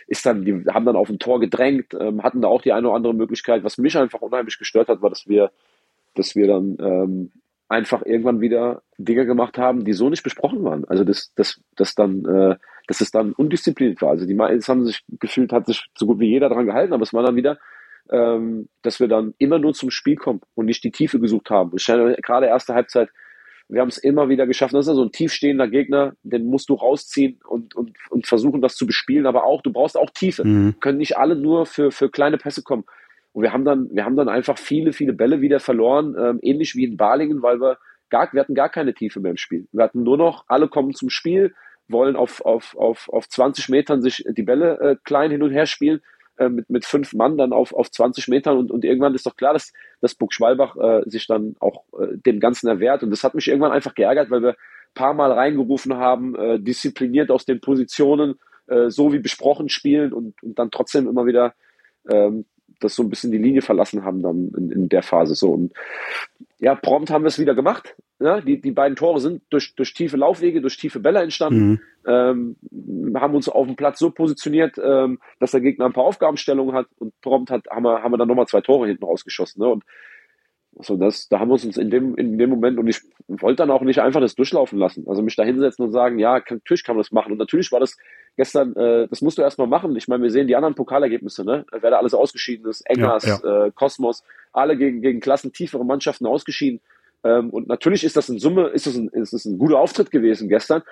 ist 0.05 0.23
dann, 0.27 0.45
die 0.45 0.65
haben 0.71 0.85
dann 0.85 0.95
auf 0.95 1.09
ein 1.09 1.17
Tor 1.17 1.39
gedrängt, 1.39 1.95
ähm, 1.99 2.21
hatten 2.21 2.41
da 2.41 2.47
auch 2.47 2.61
die 2.61 2.73
eine 2.73 2.87
oder 2.87 2.95
andere 2.95 3.15
Möglichkeit. 3.15 3.63
Was 3.63 3.79
mich 3.79 3.97
einfach 3.97 4.21
unheimlich 4.21 4.59
gestört 4.59 4.87
hat, 4.87 5.01
war, 5.01 5.09
dass 5.09 5.27
wir, 5.27 5.51
dass 6.13 6.35
wir 6.35 6.45
dann 6.45 6.77
ähm, 6.79 7.31
einfach 7.71 8.05
irgendwann 8.05 8.41
wieder 8.41 8.83
Dinge 8.97 9.25
gemacht 9.25 9.57
haben, 9.57 9.85
die 9.85 9.93
so 9.93 10.09
nicht 10.09 10.23
besprochen 10.23 10.63
waren. 10.63 10.85
Also 10.85 11.03
das, 11.03 11.31
das, 11.35 11.59
das 11.75 11.95
dann, 11.95 12.25
äh, 12.25 12.55
dass 12.87 13.01
es 13.01 13.11
dann 13.11 13.31
undiszipliniert 13.31 14.01
war. 14.01 14.09
Also 14.09 14.25
die 14.25 14.37
es 14.37 14.67
haben 14.67 14.85
sich 14.85 15.03
gefühlt, 15.19 15.53
hat 15.53 15.67
sich 15.67 15.85
so 15.97 16.05
gut 16.05 16.19
wie 16.19 16.29
jeder 16.29 16.49
daran 16.49 16.65
gehalten, 16.65 16.93
aber 16.93 17.03
es 17.03 17.13
war 17.13 17.23
dann 17.23 17.37
wieder, 17.37 17.57
ähm, 18.11 18.67
dass 18.81 18.99
wir 18.99 19.07
dann 19.07 19.33
immer 19.37 19.57
nur 19.57 19.73
zum 19.73 19.89
Spiel 19.89 20.17
kommen 20.17 20.41
und 20.53 20.65
nicht 20.65 20.83
die 20.83 20.91
Tiefe 20.91 21.19
gesucht 21.19 21.49
haben. 21.49 21.71
gerade 21.77 22.47
erste 22.47 22.73
Halbzeit, 22.73 23.09
wir 23.69 23.79
haben 23.79 23.87
es 23.87 23.97
immer 23.97 24.27
wieder 24.27 24.47
geschafft. 24.47 24.73
Das 24.73 24.85
ist 24.85 24.89
ja 24.89 24.95
so 24.95 25.03
ein 25.03 25.13
tiefstehender 25.13 25.69
Gegner, 25.69 26.13
den 26.23 26.47
musst 26.47 26.67
du 26.67 26.73
rausziehen 26.73 27.39
und, 27.47 27.73
und, 27.73 27.95
und 28.09 28.27
versuchen, 28.27 28.61
das 28.61 28.75
zu 28.75 28.85
bespielen, 28.85 29.25
aber 29.25 29.45
auch, 29.45 29.61
du 29.61 29.71
brauchst 29.71 29.97
auch 29.97 30.09
Tiefe. 30.09 30.45
Mhm. 30.45 30.75
Können 30.81 30.97
nicht 30.97 31.17
alle 31.17 31.37
nur 31.37 31.65
für, 31.65 31.91
für 31.91 32.09
kleine 32.09 32.37
Pässe 32.37 32.63
kommen. 32.63 32.83
Und 33.33 33.43
wir 33.43 33.53
haben 33.53 33.65
dann, 33.65 33.89
wir 33.91 34.05
haben 34.05 34.15
dann 34.15 34.29
einfach 34.29 34.57
viele, 34.57 34.93
viele 34.93 35.13
Bälle 35.13 35.41
wieder 35.41 35.59
verloren, 35.59 36.15
ähm, 36.17 36.39
ähnlich 36.41 36.75
wie 36.75 36.85
in 36.85 36.97
Balingen, 36.97 37.41
weil 37.41 37.59
wir 37.59 37.77
gar, 38.09 38.31
wir 38.33 38.41
hatten 38.41 38.55
gar 38.55 38.69
keine 38.69 38.93
Tiefe 38.93 39.19
mehr 39.19 39.31
im 39.31 39.37
Spiel. 39.37 39.67
Wir 39.71 39.83
hatten 39.83 40.03
nur 40.03 40.17
noch, 40.17 40.45
alle 40.47 40.67
kommen 40.67 40.93
zum 40.93 41.09
Spiel, 41.09 41.53
wollen 41.87 42.15
auf, 42.15 42.41
auf, 42.41 42.75
auf, 42.77 43.09
auf 43.09 43.29
20 43.29 43.69
Metern 43.69 44.01
sich 44.01 44.23
die 44.27 44.43
Bälle 44.43 44.79
äh, 44.79 44.95
klein 45.03 45.31
hin 45.31 45.43
und 45.43 45.51
her 45.51 45.65
spielen, 45.65 46.01
äh, 46.37 46.49
mit, 46.49 46.69
mit 46.69 46.85
fünf 46.85 47.13
Mann 47.13 47.37
dann 47.37 47.53
auf, 47.53 47.73
auf 47.73 47.89
20 47.89 48.27
Metern 48.27 48.57
und, 48.57 48.71
und 48.71 48.83
irgendwann 48.83 49.15
ist 49.15 49.25
doch 49.25 49.35
klar, 49.35 49.53
dass, 49.53 49.71
dass 50.01 50.15
Burg 50.15 50.33
Schwalbach 50.33 50.75
äh, 50.77 51.09
sich 51.09 51.27
dann 51.27 51.55
auch 51.59 51.83
äh, 51.99 52.17
dem 52.17 52.39
Ganzen 52.39 52.67
erwehrt. 52.67 53.03
Und 53.03 53.11
das 53.11 53.23
hat 53.23 53.33
mich 53.33 53.47
irgendwann 53.47 53.71
einfach 53.71 53.95
geärgert, 53.95 54.29
weil 54.29 54.41
wir 54.41 54.55
paar 54.93 55.13
Mal 55.13 55.31
reingerufen 55.31 55.95
haben, 55.95 56.35
äh, 56.35 56.59
diszipliniert 56.59 57.31
aus 57.31 57.45
den 57.45 57.61
Positionen, 57.61 58.35
äh, 58.67 58.89
so 58.89 59.13
wie 59.13 59.19
besprochen 59.19 59.69
spielen 59.69 60.13
und, 60.13 60.41
und 60.43 60.59
dann 60.59 60.71
trotzdem 60.71 61.07
immer 61.07 61.25
wieder 61.25 61.53
ähm, 62.09 62.45
das 62.83 62.95
so 62.95 63.03
ein 63.03 63.09
bisschen 63.09 63.31
die 63.31 63.37
Linie 63.37 63.61
verlassen 63.61 64.03
haben 64.03 64.21
dann 64.21 64.51
in, 64.57 64.71
in 64.71 64.89
der 64.89 65.03
Phase 65.03 65.35
so. 65.35 65.51
Und 65.51 65.73
ja, 66.59 66.75
prompt 66.75 67.09
haben 67.09 67.23
wir 67.23 67.29
es 67.29 67.39
wieder 67.39 67.55
gemacht. 67.55 67.95
Ja, 68.19 68.39
die, 68.39 68.61
die 68.61 68.71
beiden 68.71 68.95
Tore 68.95 69.19
sind 69.19 69.41
durch, 69.49 69.73
durch 69.75 69.93
tiefe 69.93 70.15
Laufwege, 70.15 70.61
durch 70.61 70.77
tiefe 70.77 70.99
Bälle 70.99 71.21
entstanden, 71.21 71.81
mhm. 72.05 72.55
ähm, 72.71 73.15
haben 73.19 73.33
uns 73.33 73.49
auf 73.49 73.65
dem 73.65 73.75
Platz 73.75 73.97
so 73.97 74.11
positioniert, 74.11 74.79
ähm, 74.83 75.19
dass 75.39 75.51
der 75.51 75.61
Gegner 75.61 75.85
ein 75.85 75.93
paar 75.93 76.03
Aufgabenstellungen 76.03 76.75
hat 76.75 76.85
und 76.99 77.19
prompt 77.21 77.49
hat, 77.49 77.65
haben 77.69 77.83
wir, 77.83 78.03
haben 78.03 78.11
wir 78.11 78.19
dann 78.19 78.27
nochmal 78.27 78.45
zwei 78.45 78.61
Tore 78.61 78.87
hinten 78.87 79.05
rausgeschossen. 79.05 79.61
Ne? 79.63 79.69
Und 79.69 79.83
so, 80.79 80.95
das, 80.95 81.27
da 81.27 81.39
haben 81.39 81.49
wir 81.49 81.53
uns 81.53 81.77
in 81.77 81.89
dem, 81.89 82.15
in 82.15 82.37
dem 82.37 82.49
Moment, 82.49 82.79
und 82.79 82.87
ich 82.87 83.01
wollte 83.27 83.57
dann 83.57 83.71
auch 83.71 83.81
nicht 83.81 83.99
einfach 83.99 84.21
das 84.21 84.35
durchlaufen 84.35 84.79
lassen. 84.79 85.05
Also 85.07 85.21
mich 85.21 85.35
da 85.35 85.43
hinsetzen 85.43 85.85
und 85.85 85.91
sagen, 85.91 86.17
ja, 86.17 86.39
kann, 86.39 86.57
natürlich 86.57 86.83
kann 86.83 86.95
man 86.95 87.03
das 87.03 87.11
machen. 87.11 87.33
Und 87.33 87.37
natürlich 87.37 87.71
war 87.71 87.79
das 87.79 87.97
gestern, 88.37 88.75
äh, 88.75 89.07
das 89.09 89.21
musst 89.21 89.37
du 89.37 89.41
erstmal 89.41 89.67
machen. 89.67 89.95
Ich 89.97 90.07
meine, 90.07 90.23
wir 90.23 90.31
sehen 90.31 90.47
die 90.47 90.55
anderen 90.55 90.75
Pokalergebnisse, 90.75 91.43
ne? 91.43 91.65
Wer 91.71 91.91
da 91.91 91.97
alles 91.97 92.13
ausgeschieden 92.13 92.69
ist, 92.69 92.81
Engers, 92.81 93.25
ja, 93.25 93.39
ja. 93.43 93.65
Äh, 93.65 93.71
Kosmos, 93.71 94.23
alle 94.53 94.77
gegen, 94.77 95.01
gegen 95.01 95.19
klassentiefere 95.19 95.83
Mannschaften 95.83 96.25
ausgeschieden. 96.25 96.79
Ähm, 97.23 97.49
und 97.49 97.67
natürlich 97.67 98.03
ist 98.03 98.15
das 98.15 98.29
in 98.29 98.39
Summe, 98.39 98.67
ist 98.67 98.87
das 98.87 98.95
ein, 98.95 99.09
ist 99.09 99.33
das 99.33 99.45
ein 99.45 99.57
guter 99.57 99.79
Auftritt 99.79 100.09
gewesen 100.09 100.47
gestern. 100.47 100.83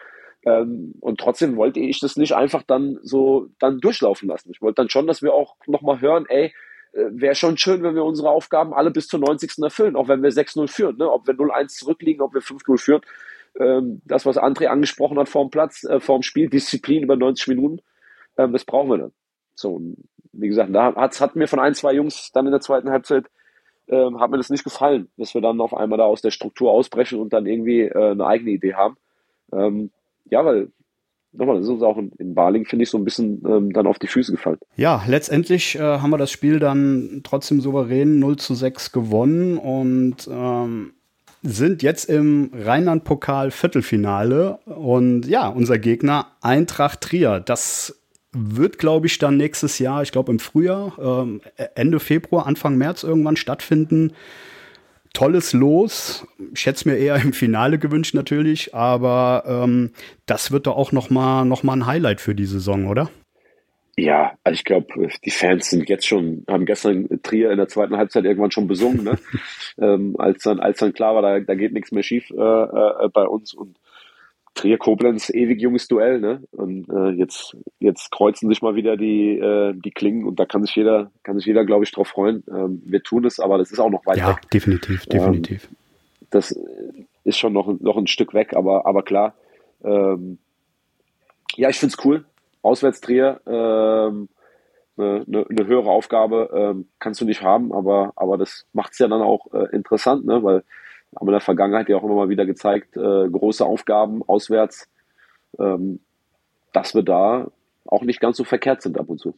Ähm, 0.45 0.93
und 0.99 1.19
trotzdem 1.19 1.55
wollte 1.55 1.79
ich 1.79 1.99
das 1.99 2.17
nicht 2.17 2.33
einfach 2.33 2.63
dann 2.63 2.99
so 3.01 3.47
dann 3.59 3.79
durchlaufen 3.79 4.27
lassen. 4.27 4.51
Ich 4.51 4.61
wollte 4.61 4.75
dann 4.75 4.89
schon, 4.89 5.07
dass 5.07 5.21
wir 5.21 5.33
auch 5.33 5.55
nochmal 5.67 6.01
hören, 6.01 6.25
ey, 6.27 6.53
wäre 6.93 7.35
schon 7.35 7.57
schön, 7.57 7.83
wenn 7.83 7.95
wir 7.95 8.03
unsere 8.03 8.29
Aufgaben 8.29 8.73
alle 8.73 8.91
bis 8.91 9.07
zur 9.07 9.19
90. 9.19 9.63
erfüllen, 9.63 9.95
auch 9.95 10.07
wenn 10.07 10.23
wir 10.23 10.31
6-0 10.31 10.67
führen, 10.67 10.97
ne? 10.97 11.11
ob 11.11 11.27
wir 11.27 11.33
0-1 11.33 11.67
zurückliegen, 11.67 12.21
ob 12.21 12.33
wir 12.33 12.41
5-0 12.41 12.77
führen. 12.79 13.01
Ähm, 13.59 14.01
das, 14.05 14.25
was 14.25 14.37
André 14.37 14.67
angesprochen 14.67 15.17
hat 15.19 15.29
vorm 15.29 15.49
Platz, 15.49 15.83
äh, 15.83 15.99
vorm 15.99 16.23
Spiel, 16.23 16.49
Disziplin 16.49 17.03
über 17.03 17.15
90 17.15 17.47
Minuten, 17.47 17.79
ähm, 18.37 18.53
das 18.53 18.65
brauchen 18.65 18.89
wir 18.89 18.97
dann. 18.97 19.11
So, 19.55 19.81
wie 20.31 20.47
gesagt, 20.47 20.73
da 20.73 20.95
hat, 20.95 21.19
hat 21.19 21.35
mir 21.35 21.47
von 21.47 21.59
ein, 21.59 21.75
zwei 21.75 21.93
Jungs 21.93 22.31
dann 22.31 22.45
in 22.45 22.51
der 22.51 22.61
zweiten 22.61 22.89
Halbzeit 22.89 23.25
ähm, 23.89 24.19
hat 24.19 24.29
mir 24.29 24.37
das 24.37 24.49
nicht 24.49 24.63
gefallen, 24.63 25.09
dass 25.17 25.33
wir 25.33 25.41
dann 25.41 25.59
auf 25.61 25.73
einmal 25.73 25.97
da 25.97 26.05
aus 26.05 26.21
der 26.21 26.31
Struktur 26.31 26.71
ausbrechen 26.71 27.19
und 27.19 27.33
dann 27.33 27.45
irgendwie 27.45 27.81
äh, 27.81 28.11
eine 28.11 28.25
eigene 28.25 28.51
Idee 28.51 28.75
haben. 28.75 28.97
Ähm, 29.51 29.91
ja, 30.25 30.45
weil 30.45 30.71
nochmal, 31.31 31.55
das 31.55 31.65
ist 31.65 31.71
uns 31.71 31.83
auch 31.83 31.97
in, 31.97 32.11
in 32.17 32.33
Baling, 32.33 32.65
finde 32.65 32.83
ich, 32.83 32.89
so 32.89 32.97
ein 32.97 33.03
bisschen 33.03 33.43
ähm, 33.47 33.73
dann 33.73 33.87
auf 33.87 33.99
die 33.99 34.07
Füße 34.07 34.31
gefallen. 34.31 34.57
Ja, 34.75 35.03
letztendlich 35.07 35.75
äh, 35.75 35.79
haben 35.81 36.09
wir 36.09 36.17
das 36.17 36.31
Spiel 36.31 36.59
dann 36.59 37.21
trotzdem 37.23 37.61
souverän 37.61 38.19
0 38.19 38.37
zu 38.37 38.55
6 38.55 38.91
gewonnen 38.91 39.57
und 39.57 40.27
ähm, 40.31 40.93
sind 41.41 41.83
jetzt 41.83 42.05
im 42.05 42.51
Rheinland-Pokal 42.53 43.51
Viertelfinale 43.51 44.59
und 44.65 45.25
ja, 45.25 45.47
unser 45.47 45.79
Gegner 45.79 46.27
Eintracht 46.41 47.01
Trier. 47.01 47.39
Das 47.39 48.01
wird, 48.31 48.77
glaube 48.77 49.07
ich, 49.07 49.17
dann 49.17 49.37
nächstes 49.37 49.79
Jahr, 49.79 50.03
ich 50.03 50.11
glaube 50.11 50.31
im 50.31 50.39
Frühjahr, 50.39 50.93
ähm, 50.99 51.41
Ende 51.75 51.99
Februar, 51.99 52.45
Anfang 52.45 52.77
März 52.77 53.03
irgendwann 53.03 53.37
stattfinden 53.37 54.13
tolles 55.19 55.51
Los. 55.51 56.25
Ich 56.53 56.65
hätte 56.65 56.77
es 56.77 56.85
mir 56.85 56.95
eher 56.95 57.17
im 57.17 57.33
Finale 57.33 57.77
gewünscht 57.77 58.13
natürlich, 58.13 58.73
aber 58.73 59.43
ähm, 59.45 59.91
das 60.25 60.53
wird 60.53 60.65
doch 60.65 60.77
auch 60.77 60.93
noch 60.93 61.09
mal, 61.09 61.43
noch 61.43 61.61
mal 61.61 61.73
ein 61.73 61.85
Highlight 61.85 62.21
für 62.21 62.33
die 62.33 62.45
Saison, 62.45 62.87
oder? 62.87 63.09
Ja, 63.97 64.31
also 64.45 64.55
ich 64.55 64.63
glaube, 64.63 65.09
die 65.25 65.29
Fans 65.29 65.69
sind 65.69 65.89
jetzt 65.89 66.07
schon, 66.07 66.45
haben 66.47 66.65
gestern 66.65 67.21
Trier 67.21 67.51
in 67.51 67.57
der 67.57 67.67
zweiten 67.67 67.97
Halbzeit 67.97 68.23
irgendwann 68.23 68.51
schon 68.51 68.69
besungen, 68.69 69.03
ne? 69.03 69.19
ähm, 69.77 70.15
als 70.17 70.43
dann, 70.43 70.61
als 70.61 70.79
dann 70.79 70.93
klar 70.93 71.15
war, 71.15 71.21
da, 71.21 71.41
da 71.41 71.53
geht 71.53 71.73
nichts 71.73 71.91
mehr 71.91 72.03
schief 72.03 72.29
äh, 72.29 72.35
äh, 72.35 73.09
bei 73.11 73.25
uns 73.25 73.53
und 73.53 73.77
Trier-Koblenz, 74.55 75.29
ewig 75.29 75.61
junges 75.61 75.87
Duell, 75.87 76.19
ne? 76.19 76.43
Und 76.51 76.89
äh, 76.89 77.09
jetzt, 77.11 77.55
jetzt 77.79 78.11
kreuzen 78.11 78.49
sich 78.49 78.61
mal 78.61 78.75
wieder 78.75 78.97
die, 78.97 79.37
äh, 79.37 79.73
die 79.73 79.91
Klingen 79.91 80.25
und 80.25 80.39
da 80.39 80.45
kann 80.45 80.63
sich 80.63 80.75
jeder, 80.75 81.11
kann 81.23 81.37
sich 81.37 81.45
jeder, 81.45 81.65
glaube 81.65 81.85
ich, 81.85 81.91
drauf 81.91 82.09
freuen. 82.09 82.43
Ähm, 82.49 82.81
wir 82.85 83.01
tun 83.03 83.25
es, 83.25 83.39
aber 83.39 83.57
das 83.57 83.71
ist 83.71 83.79
auch 83.79 83.89
noch 83.89 84.05
weit 84.05 84.17
ja, 84.17 84.29
weg. 84.29 84.37
Ja, 84.43 84.49
definitiv, 84.51 85.05
definitiv. 85.05 85.65
Ähm, 85.65 85.75
das, 86.31 86.55
ist 87.29 87.37
schon 87.37 87.53
noch, 87.53 87.67
noch 87.79 87.97
ein 87.97 88.07
Stück 88.07 88.33
weg, 88.33 88.55
aber, 88.55 88.85
aber 88.85 89.03
klar. 89.03 89.33
Ähm, 89.83 90.39
ja, 91.55 91.69
ich 91.69 91.79
finde 91.79 91.95
es 91.97 92.05
cool. 92.05 92.25
Auswärtstrier, 92.61 93.39
ähm, 93.45 94.29
eine, 94.97 95.25
eine, 95.25 95.45
eine 95.49 95.67
höhere 95.67 95.89
Aufgabe 95.89 96.49
ähm, 96.53 96.87
kannst 96.99 97.21
du 97.21 97.25
nicht 97.25 97.41
haben, 97.41 97.71
aber, 97.71 98.11
aber 98.17 98.37
das 98.37 98.65
macht 98.73 98.93
es 98.93 98.99
ja 98.99 99.07
dann 99.07 99.21
auch 99.21 99.53
äh, 99.53 99.73
interessant, 99.73 100.25
ne? 100.25 100.43
weil 100.43 100.63
haben 101.15 101.27
in 101.27 101.31
der 101.31 101.41
Vergangenheit 101.41 101.89
ja 101.89 101.97
auch 101.97 102.03
immer 102.03 102.15
mal 102.15 102.29
wieder 102.29 102.45
gezeigt, 102.45 102.95
äh, 102.97 103.29
große 103.29 103.65
Aufgaben 103.65 104.21
auswärts, 104.27 104.87
ähm, 105.59 105.99
dass 106.73 106.93
wir 106.93 107.03
da 107.03 107.47
auch 107.85 108.03
nicht 108.03 108.19
ganz 108.19 108.37
so 108.37 108.43
verkehrt 108.43 108.81
sind 108.81 108.99
ab 108.99 109.09
und 109.09 109.19
zu. 109.19 109.35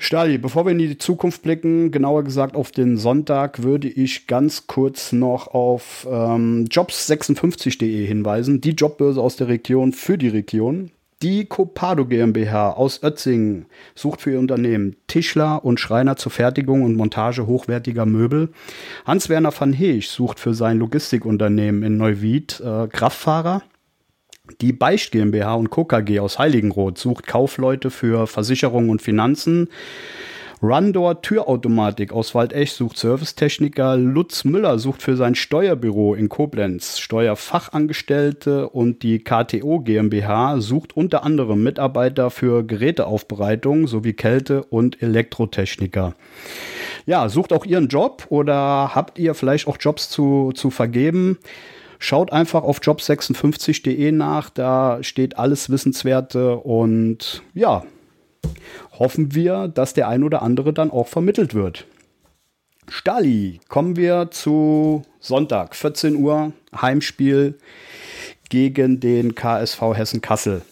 Stali, 0.00 0.38
bevor 0.38 0.64
wir 0.64 0.70
in 0.70 0.78
die 0.78 0.96
Zukunft 0.96 1.42
blicken, 1.42 1.90
genauer 1.90 2.22
gesagt 2.22 2.54
auf 2.54 2.70
den 2.70 2.96
Sonntag, 2.96 3.64
würde 3.64 3.88
ich 3.88 4.28
ganz 4.28 4.68
kurz 4.68 5.12
noch 5.12 5.48
auf 5.48 6.06
ähm, 6.08 6.66
jobs56.de 6.70 8.06
hinweisen, 8.06 8.60
die 8.60 8.70
Jobbörse 8.70 9.20
aus 9.20 9.34
der 9.34 9.48
Region 9.48 9.92
für 9.92 10.16
die 10.16 10.28
Region. 10.28 10.92
Die 11.20 11.46
Copado 11.46 12.06
GmbH 12.06 12.70
aus 12.70 13.02
Ötzingen 13.02 13.66
sucht 13.96 14.20
für 14.20 14.30
ihr 14.30 14.38
Unternehmen 14.38 14.94
Tischler 15.08 15.64
und 15.64 15.80
Schreiner 15.80 16.14
zur 16.14 16.30
Fertigung 16.30 16.82
und 16.82 16.94
Montage 16.94 17.48
hochwertiger 17.48 18.06
Möbel. 18.06 18.50
Hans-Werner 19.04 19.52
van 19.58 19.72
Heech 19.72 20.10
sucht 20.10 20.38
für 20.38 20.54
sein 20.54 20.78
Logistikunternehmen 20.78 21.82
in 21.82 21.96
Neuwied 21.96 22.60
äh, 22.60 22.86
Kraftfahrer. 22.86 23.64
Die 24.60 24.72
Beicht 24.72 25.10
GmbH 25.10 25.54
und 25.54 25.70
Co. 25.70 25.84
KG 25.84 26.20
aus 26.20 26.38
Heiligenroth 26.38 26.98
sucht 26.98 27.26
Kaufleute 27.26 27.90
für 27.90 28.28
Versicherung 28.28 28.88
und 28.88 29.02
Finanzen. 29.02 29.70
Rundor 30.60 31.22
Türautomatik 31.22 32.12
aus 32.12 32.34
Waldech 32.34 32.72
sucht 32.72 32.98
Servicetechniker. 32.98 33.96
Lutz 33.96 34.42
Müller 34.42 34.80
sucht 34.80 35.02
für 35.02 35.16
sein 35.16 35.36
Steuerbüro 35.36 36.14
in 36.14 36.28
Koblenz 36.28 36.98
Steuerfachangestellte 36.98 38.68
und 38.68 39.04
die 39.04 39.22
KTO 39.22 39.78
GmbH 39.78 40.60
sucht 40.60 40.96
unter 40.96 41.22
anderem 41.22 41.62
Mitarbeiter 41.62 42.30
für 42.30 42.64
Geräteaufbereitung 42.64 43.86
sowie 43.86 44.14
Kälte- 44.14 44.64
und 44.64 45.00
Elektrotechniker. 45.00 46.14
Ja, 47.06 47.28
sucht 47.28 47.52
auch 47.52 47.64
ihren 47.64 47.86
Job 47.86 48.26
oder 48.28 48.96
habt 48.96 49.20
ihr 49.20 49.34
vielleicht 49.34 49.68
auch 49.68 49.76
Jobs 49.78 50.10
zu, 50.10 50.50
zu 50.56 50.70
vergeben? 50.70 51.38
Schaut 52.00 52.32
einfach 52.32 52.64
auf 52.64 52.80
job56.de 52.80 54.10
nach, 54.10 54.50
da 54.50 54.98
steht 55.02 55.38
alles 55.38 55.70
Wissenswerte 55.70 56.56
und 56.56 57.42
ja, 57.54 57.84
hoffen 58.98 59.34
wir, 59.34 59.68
dass 59.68 59.94
der 59.94 60.08
ein 60.08 60.24
oder 60.24 60.42
andere 60.42 60.72
dann 60.72 60.90
auch 60.90 61.08
vermittelt 61.08 61.54
wird. 61.54 61.86
Stali, 62.88 63.60
kommen 63.68 63.96
wir 63.96 64.30
zu 64.30 65.02
Sonntag, 65.20 65.76
14 65.76 66.16
Uhr, 66.16 66.52
Heimspiel 66.74 67.58
gegen 68.48 69.00
den 69.00 69.34
KSV 69.34 69.82
Hessen 69.94 70.22
Kassel. 70.22 70.62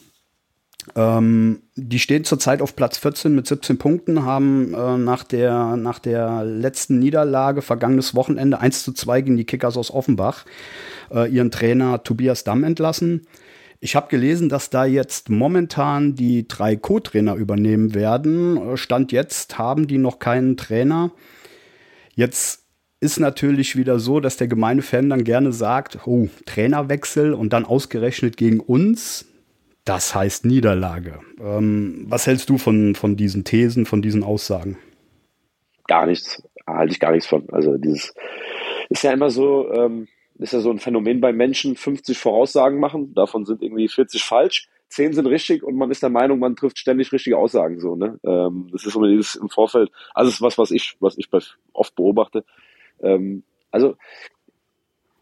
Ähm, 0.95 1.62
die 1.75 1.99
stehen 1.99 2.25
zurzeit 2.25 2.62
auf 2.62 2.77
Platz 2.77 2.97
14 2.99 3.35
mit 3.35 3.47
17 3.47 3.77
Punkten, 3.77 4.25
haben 4.25 4.73
äh, 4.73 4.97
nach, 4.97 5.25
der, 5.25 5.77
nach 5.77 5.99
der 5.99 6.45
letzten 6.45 6.99
Niederlage 6.99 7.61
vergangenes 7.61 8.15
Wochenende 8.15 8.61
1 8.61 8.85
zu 8.85 8.93
2 8.93 9.21
gegen 9.23 9.37
die 9.37 9.45
Kickers 9.45 9.77
aus 9.77 9.91
Offenbach 9.91 10.45
äh, 11.11 11.31
ihren 11.31 11.51
Trainer 11.51 12.03
Tobias 12.03 12.45
Damm 12.45 12.62
entlassen. 12.65 13.27
Ich 13.81 13.95
habe 13.95 14.09
gelesen, 14.09 14.49
dass 14.49 14.71
da 14.71 14.85
jetzt 14.85 15.29
momentan 15.29 16.15
die 16.15 16.49
drei 16.49 16.77
Co-Trainer 16.77 17.35
übernehmen 17.35 17.95
werden. 17.95 18.77
Stand 18.77 19.12
jetzt 19.12 19.59
haben 19.59 19.87
die 19.87 19.99
noch 19.99 20.19
keinen 20.19 20.57
Trainer. 20.57 21.12
Jetzt 22.15 22.65
ist 23.01 23.21
natürlich 23.21 23.77
wieder 23.77 23.99
so, 23.99 24.21
dass 24.21 24.39
der 24.39 24.49
gemeine 24.49 24.83
Fan 24.83 25.11
dann 25.11 25.25
gerne 25.25 25.53
sagt, 25.53 26.07
oh, 26.07 26.29
Trainerwechsel 26.47 27.35
und 27.35 27.53
dann 27.53 27.65
ausgerechnet 27.65 28.37
gegen 28.37 28.61
uns. 28.61 29.27
Das 29.85 30.15
heißt 30.15 30.45
Niederlage. 30.47 31.21
Ähm, 31.41 32.07
was 32.09 32.27
hältst 32.27 32.51
du 32.51 32.59
von, 32.59 32.95
von 32.95 33.17
diesen 33.17 33.45
Thesen, 33.45 33.87
von 33.87 34.03
diesen 34.03 34.25
Aussagen? 34.25 34.79
Gar 35.87 36.07
nichts. 36.07 36.43
Halte 36.67 36.93
ich 36.93 36.99
gar 36.99 37.12
nichts 37.12 37.29
von. 37.29 37.49
Also 37.51 37.77
dieses 37.77 38.12
ist 38.89 39.05
ja 39.05 39.12
immer 39.12 39.31
so, 39.31 39.71
ähm, 39.73 40.09
ist 40.38 40.53
ja 40.53 40.61
so 40.61 40.70
ein 40.70 40.79
Phänomen 40.79 41.20
bei 41.20 41.33
Menschen, 41.33 41.77
50 41.77 42.18
Voraussagen 42.18 42.81
machen, 42.81 43.14
davon 43.14 43.44
sind 43.44 43.62
irgendwie 43.62 43.88
40 43.88 44.22
falsch, 44.22 44.68
10 44.88 45.14
sind 45.14 45.27
richtig 45.27 45.62
und 45.62 45.77
man 45.77 45.90
ist 45.90 46.03
der 46.03 46.11
Meinung, 46.11 46.38
man 46.38 46.57
trifft 46.57 46.79
ständig 46.79 47.12
richtige 47.12 47.38
Aussagen 47.38 47.81
so, 47.81 47.96
ne? 47.96 48.18
Ähm, 48.25 48.68
das 48.72 48.85
ist 48.87 48.94
immer 48.94 49.09
dieses 49.09 49.35
im 49.35 49.49
Vorfeld, 49.49 49.90
also 50.14 50.31
ist 50.31 50.42
was, 50.42 50.59
was 50.59 50.70
ich, 50.70 50.96
was 51.01 51.18
ich 51.18 51.29
oft 51.72 51.94
beobachte. 51.96 52.44
Ähm, 53.01 53.42
also 53.70 53.96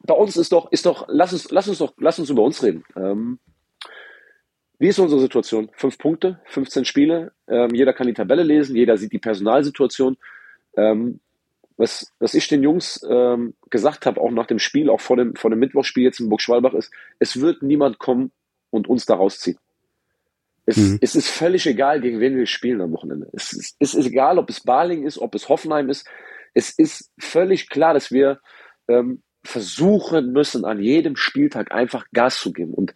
bei 0.07 0.14
uns 0.14 0.37
ist 0.37 0.53
doch, 0.53 0.70
ist 0.70 0.87
doch, 0.87 1.07
lass 1.09 1.33
uns, 1.33 1.50
lass 1.50 1.68
uns 1.68 1.79
doch, 1.79 1.94
lass 1.98 2.18
uns 2.18 2.29
über 2.29 2.42
uns 2.42 2.62
reden. 2.62 2.85
Ähm, 2.94 3.38
wie 4.79 4.88
ist 4.88 4.98
unsere 4.98 5.20
Situation? 5.20 5.70
Fünf 5.72 5.98
Punkte, 5.98 6.40
15 6.46 6.85
Spiele, 6.85 7.33
ähm, 7.48 7.74
jeder 7.74 7.94
kann 7.94 8.07
die 8.07 8.12
Tabelle 8.12 8.42
lesen, 8.42 8.77
jeder 8.77 8.98
sieht 8.98 9.12
die 9.12 9.18
Personalsituation. 9.18 10.18
Ähm, 10.77 11.20
was, 11.77 12.13
was 12.21 12.35
ich 12.35 12.49
den 12.49 12.63
Jungs 12.63 13.05
ähm, 13.09 13.55
gesagt 13.71 14.07
habe, 14.07 14.21
auch 14.21 14.31
nach 14.31 14.47
dem 14.47 14.59
Spiel, 14.59 14.89
auch 14.89 15.01
vor 15.01 15.17
dem, 15.17 15.35
vor 15.35 15.51
dem 15.51 15.59
Mittwochspiel 15.59 16.05
jetzt 16.05 16.21
in 16.21 16.29
Burg 16.29 16.41
Schwalbach, 16.41 16.75
ist, 16.75 16.93
es 17.19 17.41
wird 17.41 17.63
niemand 17.63 17.99
kommen 17.99 18.31
und 18.71 18.89
uns 18.89 19.07
da 19.07 19.15
rausziehen. 19.15 19.59
Es, 20.67 20.77
mhm. 20.77 20.99
es 21.01 21.15
ist 21.15 21.29
völlig 21.29 21.67
egal, 21.67 22.01
gegen 22.01 22.21
wen 22.21 22.37
wir 22.37 22.47
spielen 22.47 22.81
am 22.81 22.93
Wochenende. 22.93 23.29
Es 23.33 23.53
ist, 23.53 23.77
es 23.81 23.95
ist 23.95 24.07
egal, 24.07 24.39
ob 24.39 24.49
es 24.49 24.61
Baling 24.61 25.05
ist, 25.05 25.19
ob 25.19 25.35
es 25.35 25.49
Hoffenheim 25.49 25.91
ist. 25.91 26.09
Es 26.55 26.71
ist 26.71 27.11
völlig 27.19 27.69
klar, 27.69 27.93
dass 27.93 28.11
wir 28.11 28.41
ähm, 28.89 29.23
versuchen 29.43 30.33
müssen, 30.33 30.65
an 30.65 30.81
jedem 30.81 31.17
Spieltag 31.17 31.73
einfach 31.73 32.07
Gas 32.13 32.41
zu 32.41 32.53
geben. 32.53 32.73
Und 32.73 32.95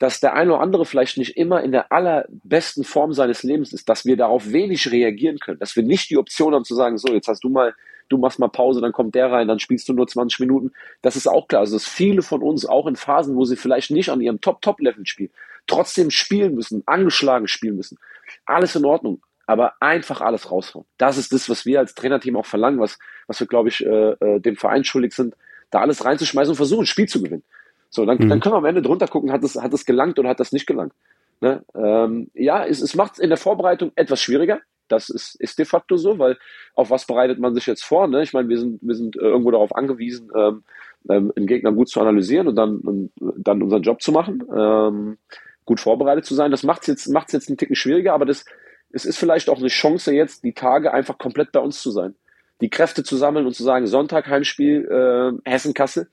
dass 0.00 0.18
der 0.18 0.34
eine 0.34 0.54
oder 0.54 0.60
andere 0.60 0.86
vielleicht 0.86 1.18
nicht 1.18 1.36
immer 1.36 1.62
in 1.62 1.70
der 1.70 1.92
allerbesten 1.92 2.82
Form 2.82 3.12
seines 3.12 3.42
Lebens 3.44 3.72
ist, 3.72 3.88
dass 3.88 4.04
wir 4.04 4.16
darauf 4.16 4.50
wenig 4.50 4.90
reagieren 4.90 5.38
können, 5.38 5.60
dass 5.60 5.76
wir 5.76 5.84
nicht 5.84 6.10
die 6.10 6.18
Option 6.18 6.54
haben 6.54 6.64
zu 6.64 6.74
sagen, 6.74 6.98
so, 6.98 7.12
jetzt 7.12 7.28
hast 7.28 7.44
du 7.44 7.48
mal 7.48 7.74
du 8.08 8.18
machst 8.18 8.38
mal 8.38 8.48
Pause, 8.48 8.80
dann 8.80 8.92
kommt 8.92 9.14
der 9.14 9.30
rein, 9.30 9.48
dann 9.48 9.58
spielst 9.58 9.88
du 9.88 9.92
nur 9.92 10.06
20 10.06 10.40
Minuten. 10.40 10.72
Das 11.02 11.16
ist 11.16 11.26
auch 11.26 11.48
klar. 11.48 11.60
Also, 11.60 11.76
dass 11.76 11.86
viele 11.86 12.22
von 12.22 12.42
uns 12.42 12.66
auch 12.66 12.86
in 12.86 12.96
Phasen, 12.96 13.36
wo 13.36 13.44
sie 13.44 13.56
vielleicht 13.56 13.90
nicht 13.90 14.10
an 14.10 14.20
ihrem 14.20 14.40
Top-Top-Level 14.40 15.06
spielen, 15.06 15.30
trotzdem 15.66 16.10
spielen 16.10 16.54
müssen, 16.54 16.82
angeschlagen 16.86 17.48
spielen 17.48 17.76
müssen. 17.76 17.98
Alles 18.46 18.74
in 18.76 18.84
Ordnung. 18.84 19.22
Aber 19.46 19.74
einfach 19.80 20.22
alles 20.22 20.50
raushauen. 20.50 20.86
Das 20.96 21.18
ist 21.18 21.32
das, 21.32 21.50
was 21.50 21.66
wir 21.66 21.78
als 21.78 21.94
Trainerteam 21.94 22.36
auch 22.36 22.46
verlangen, 22.46 22.80
was, 22.80 22.98
was 23.26 23.40
wir, 23.40 23.46
glaube 23.46 23.68
ich, 23.68 23.84
äh, 23.84 24.12
äh, 24.12 24.40
dem 24.40 24.56
Verein 24.56 24.84
schuldig 24.84 25.12
sind, 25.12 25.34
da 25.70 25.80
alles 25.80 26.02
reinzuschmeißen 26.02 26.52
und 26.52 26.56
versuchen, 26.56 26.84
ein 26.84 26.86
Spiel 26.86 27.08
zu 27.08 27.22
gewinnen. 27.22 27.42
So, 27.90 28.06
dann, 28.06 28.16
mhm. 28.18 28.28
dann 28.30 28.40
können 28.40 28.54
wir 28.54 28.58
am 28.58 28.64
Ende 28.64 28.80
drunter 28.80 29.06
gucken, 29.06 29.30
hat 29.30 29.44
es, 29.44 29.56
hat 29.56 29.74
es 29.74 29.84
gelangt 29.84 30.18
oder 30.18 30.30
hat 30.30 30.40
das 30.40 30.52
nicht 30.52 30.66
gelangt. 30.66 30.94
Ne? 31.40 31.62
Ähm, 31.74 32.30
ja, 32.32 32.64
es, 32.64 32.80
es 32.80 32.94
macht 32.94 33.14
es 33.14 33.18
in 33.18 33.28
der 33.28 33.36
Vorbereitung 33.36 33.92
etwas 33.96 34.22
schwieriger, 34.22 34.60
das 34.88 35.08
ist, 35.08 35.34
ist 35.40 35.58
de 35.58 35.64
facto 35.64 35.96
so, 35.96 36.18
weil 36.18 36.38
auf 36.74 36.90
was 36.90 37.06
bereitet 37.06 37.38
man 37.38 37.54
sich 37.54 37.66
jetzt 37.66 37.84
vor? 37.84 38.06
Ne? 38.06 38.22
Ich 38.22 38.32
meine, 38.32 38.48
wir 38.48 38.58
sind, 38.58 38.80
wir 38.82 38.94
sind 38.94 39.16
äh, 39.16 39.20
irgendwo 39.20 39.50
darauf 39.50 39.74
angewiesen, 39.74 40.30
ähm, 40.36 40.62
ähm, 41.08 41.32
einen 41.36 41.46
Gegner 41.46 41.72
gut 41.72 41.88
zu 41.88 42.00
analysieren 42.00 42.48
und 42.48 42.56
dann, 42.56 42.78
und 42.78 43.10
dann 43.18 43.62
unseren 43.62 43.82
Job 43.82 44.02
zu 44.02 44.12
machen, 44.12 44.44
ähm, 44.54 45.18
gut 45.64 45.80
vorbereitet 45.80 46.24
zu 46.24 46.34
sein. 46.34 46.50
Das 46.50 46.62
macht 46.62 46.82
es 46.82 46.88
jetzt, 46.88 47.08
macht's 47.08 47.32
jetzt 47.32 47.48
einen 47.48 47.56
Ticken 47.56 47.76
schwieriger, 47.76 48.14
aber 48.14 48.26
das, 48.26 48.44
es 48.90 49.04
ist 49.04 49.18
vielleicht 49.18 49.48
auch 49.48 49.58
eine 49.58 49.68
Chance 49.68 50.12
jetzt, 50.12 50.44
die 50.44 50.54
Tage 50.54 50.92
einfach 50.92 51.18
komplett 51.18 51.52
bei 51.52 51.60
uns 51.60 51.82
zu 51.82 51.90
sein. 51.90 52.14
Die 52.60 52.70
Kräfte 52.70 53.02
zu 53.02 53.16
sammeln 53.16 53.46
und 53.46 53.54
zu 53.54 53.64
sagen, 53.64 53.86
Sonntag 53.86 54.28
Heimspiel 54.28 54.88
äh, 54.88 55.50
Hessen-Kassel. 55.50 56.08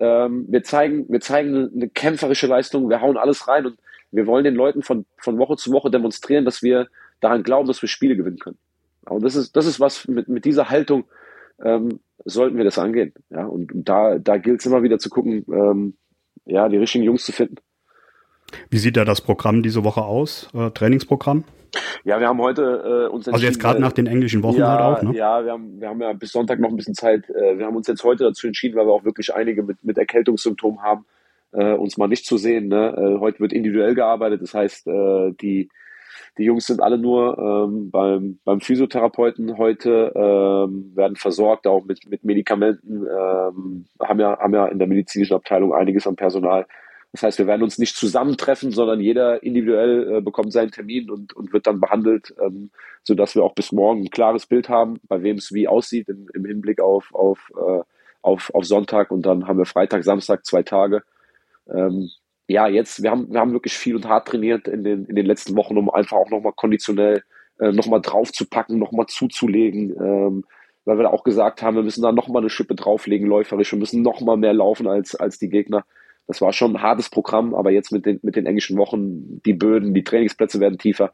Ähm, 0.00 0.46
wir 0.48 0.62
zeigen, 0.62 1.06
wir 1.08 1.20
zeigen 1.20 1.70
eine 1.74 1.88
kämpferische 1.88 2.46
Leistung, 2.46 2.88
wir 2.88 3.00
hauen 3.00 3.16
alles 3.16 3.48
rein 3.48 3.66
und 3.66 3.78
wir 4.10 4.26
wollen 4.26 4.44
den 4.44 4.54
Leuten 4.54 4.82
von, 4.82 5.06
von 5.18 5.38
Woche 5.38 5.56
zu 5.56 5.70
Woche 5.72 5.90
demonstrieren, 5.90 6.44
dass 6.44 6.62
wir 6.62 6.88
daran 7.20 7.42
glauben, 7.42 7.66
dass 7.66 7.82
wir 7.82 7.88
Spiele 7.88 8.16
gewinnen 8.16 8.38
können. 8.38 8.58
Und 9.08 9.24
das 9.24 9.36
ist, 9.36 9.56
das 9.56 9.66
ist 9.66 9.80
was 9.80 10.06
mit, 10.08 10.28
mit 10.28 10.44
dieser 10.44 10.70
Haltung 10.70 11.04
ähm, 11.62 12.00
sollten 12.24 12.56
wir 12.56 12.64
das 12.64 12.78
angehen. 12.78 13.12
Ja, 13.30 13.46
und, 13.46 13.72
und 13.72 13.88
da, 13.88 14.18
da 14.18 14.36
gilt 14.38 14.60
es 14.60 14.66
immer 14.66 14.82
wieder 14.82 14.98
zu 14.98 15.08
gucken, 15.10 15.44
ähm, 15.52 15.94
ja, 16.44 16.68
die 16.68 16.76
richtigen 16.76 17.04
Jungs 17.04 17.24
zu 17.24 17.32
finden. 17.32 17.56
Wie 18.70 18.78
sieht 18.78 18.96
da 18.96 19.04
das 19.04 19.20
Programm 19.20 19.62
diese 19.62 19.84
Woche 19.84 20.02
aus? 20.02 20.48
Äh, 20.54 20.70
Trainingsprogramm? 20.70 21.44
Ja, 22.04 22.18
wir 22.18 22.28
haben 22.28 22.40
heute 22.40 23.08
äh, 23.08 23.12
uns 23.12 23.28
Also 23.28 23.44
jetzt 23.44 23.60
gerade 23.60 23.80
nach 23.80 23.92
den 23.92 24.06
englischen 24.06 24.42
Wochen 24.42 24.58
ja, 24.58 24.68
halt 24.68 24.98
auch, 24.98 25.02
ne? 25.02 25.16
Ja, 25.16 25.44
wir 25.44 25.52
haben, 25.52 25.80
wir 25.80 25.88
haben 25.88 26.00
ja 26.00 26.12
bis 26.14 26.32
Sonntag 26.32 26.60
noch 26.60 26.70
ein 26.70 26.76
bisschen 26.76 26.94
Zeit. 26.94 27.28
Äh, 27.28 27.58
wir 27.58 27.66
haben 27.66 27.76
uns 27.76 27.86
jetzt 27.86 28.04
heute 28.04 28.24
dazu 28.24 28.46
entschieden, 28.46 28.76
weil 28.76 28.86
wir 28.86 28.92
auch 28.92 29.04
wirklich 29.04 29.34
einige 29.34 29.62
mit, 29.62 29.84
mit 29.84 29.98
Erkältungssymptomen 29.98 30.82
haben, 30.82 31.04
äh, 31.52 31.74
uns 31.74 31.98
mal 31.98 32.08
nicht 32.08 32.24
zu 32.24 32.38
sehen. 32.38 32.68
Ne? 32.68 32.94
Äh, 32.96 33.20
heute 33.20 33.40
wird 33.40 33.52
individuell 33.52 33.94
gearbeitet, 33.94 34.40
das 34.40 34.54
heißt, 34.54 34.86
äh, 34.86 35.32
die 35.40 35.68
die 36.38 36.44
Jungs 36.44 36.66
sind 36.66 36.80
alle 36.80 36.98
nur 36.98 37.36
ähm, 37.38 37.90
beim, 37.90 38.38
beim 38.44 38.60
Physiotherapeuten 38.60 39.58
heute, 39.58 40.12
ähm, 40.14 40.92
werden 40.94 41.16
versorgt, 41.16 41.66
auch 41.66 41.84
mit, 41.84 42.08
mit 42.08 42.24
Medikamenten, 42.24 43.02
ähm, 43.02 43.86
haben, 44.00 44.20
ja, 44.20 44.38
haben 44.38 44.54
ja 44.54 44.66
in 44.66 44.78
der 44.78 44.88
medizinischen 44.88 45.34
Abteilung 45.34 45.74
einiges 45.74 46.06
an 46.06 46.16
Personal. 46.16 46.66
Das 47.12 47.22
heißt, 47.22 47.38
wir 47.38 47.46
werden 47.46 47.62
uns 47.62 47.78
nicht 47.78 47.96
zusammentreffen, 47.96 48.70
sondern 48.70 49.00
jeder 49.00 49.42
individuell 49.42 50.16
äh, 50.16 50.20
bekommt 50.20 50.52
seinen 50.52 50.70
Termin 50.70 51.10
und, 51.10 51.34
und 51.34 51.52
wird 51.52 51.66
dann 51.66 51.80
behandelt, 51.80 52.34
ähm, 52.40 52.70
sodass 53.02 53.34
wir 53.34 53.42
auch 53.42 53.54
bis 53.54 53.72
morgen 53.72 54.02
ein 54.02 54.10
klares 54.10 54.46
Bild 54.46 54.68
haben, 54.68 55.00
bei 55.08 55.22
wem 55.22 55.36
es 55.36 55.52
wie 55.52 55.66
aussieht 55.66 56.08
im, 56.08 56.28
im 56.34 56.44
Hinblick 56.44 56.80
auf, 56.80 57.12
auf, 57.14 57.50
äh, 57.56 57.82
auf, 58.22 58.54
auf 58.54 58.64
Sonntag 58.64 59.10
und 59.10 59.22
dann 59.22 59.48
haben 59.48 59.58
wir 59.58 59.64
Freitag, 59.64 60.04
Samstag 60.04 60.44
zwei 60.44 60.62
Tage. 60.62 61.02
Ähm, 61.68 62.10
ja, 62.48 62.66
jetzt, 62.66 63.02
wir 63.02 63.10
haben, 63.10 63.30
wir 63.30 63.40
haben 63.40 63.52
wirklich 63.52 63.76
viel 63.76 63.94
und 63.94 64.08
hart 64.08 64.28
trainiert 64.28 64.66
in 64.66 64.82
den, 64.82 65.04
in 65.04 65.14
den 65.14 65.26
letzten 65.26 65.54
Wochen, 65.54 65.76
um 65.76 65.90
einfach 65.90 66.16
auch 66.16 66.30
nochmal 66.30 66.54
konditionell 66.56 67.22
äh, 67.60 67.72
nochmal 67.72 68.00
draufzupacken, 68.00 68.78
nochmal 68.78 69.06
zuzulegen. 69.06 69.94
Ähm, 70.02 70.44
weil 70.86 70.96
wir 70.96 71.02
da 71.02 71.10
auch 71.10 71.24
gesagt 71.24 71.60
haben, 71.60 71.76
wir 71.76 71.82
müssen 71.82 72.00
da 72.00 72.12
nochmal 72.12 72.40
eine 72.40 72.48
Schippe 72.48 72.74
drauflegen, 72.74 73.28
läuferisch, 73.28 73.72
wir 73.72 73.78
müssen 73.78 74.00
nochmal 74.00 74.38
mehr 74.38 74.54
laufen 74.54 74.88
als, 74.88 75.14
als 75.14 75.38
die 75.38 75.50
Gegner. 75.50 75.84
Das 76.26 76.40
war 76.40 76.54
schon 76.54 76.76
ein 76.76 76.82
hartes 76.82 77.10
Programm, 77.10 77.54
aber 77.54 77.70
jetzt 77.70 77.92
mit 77.92 78.06
den, 78.06 78.18
mit 78.22 78.36
den 78.36 78.46
englischen 78.46 78.78
Wochen, 78.78 79.42
die 79.44 79.52
Böden, 79.52 79.92
die 79.92 80.04
Trainingsplätze 80.04 80.60
werden 80.60 80.78
tiefer. 80.78 81.12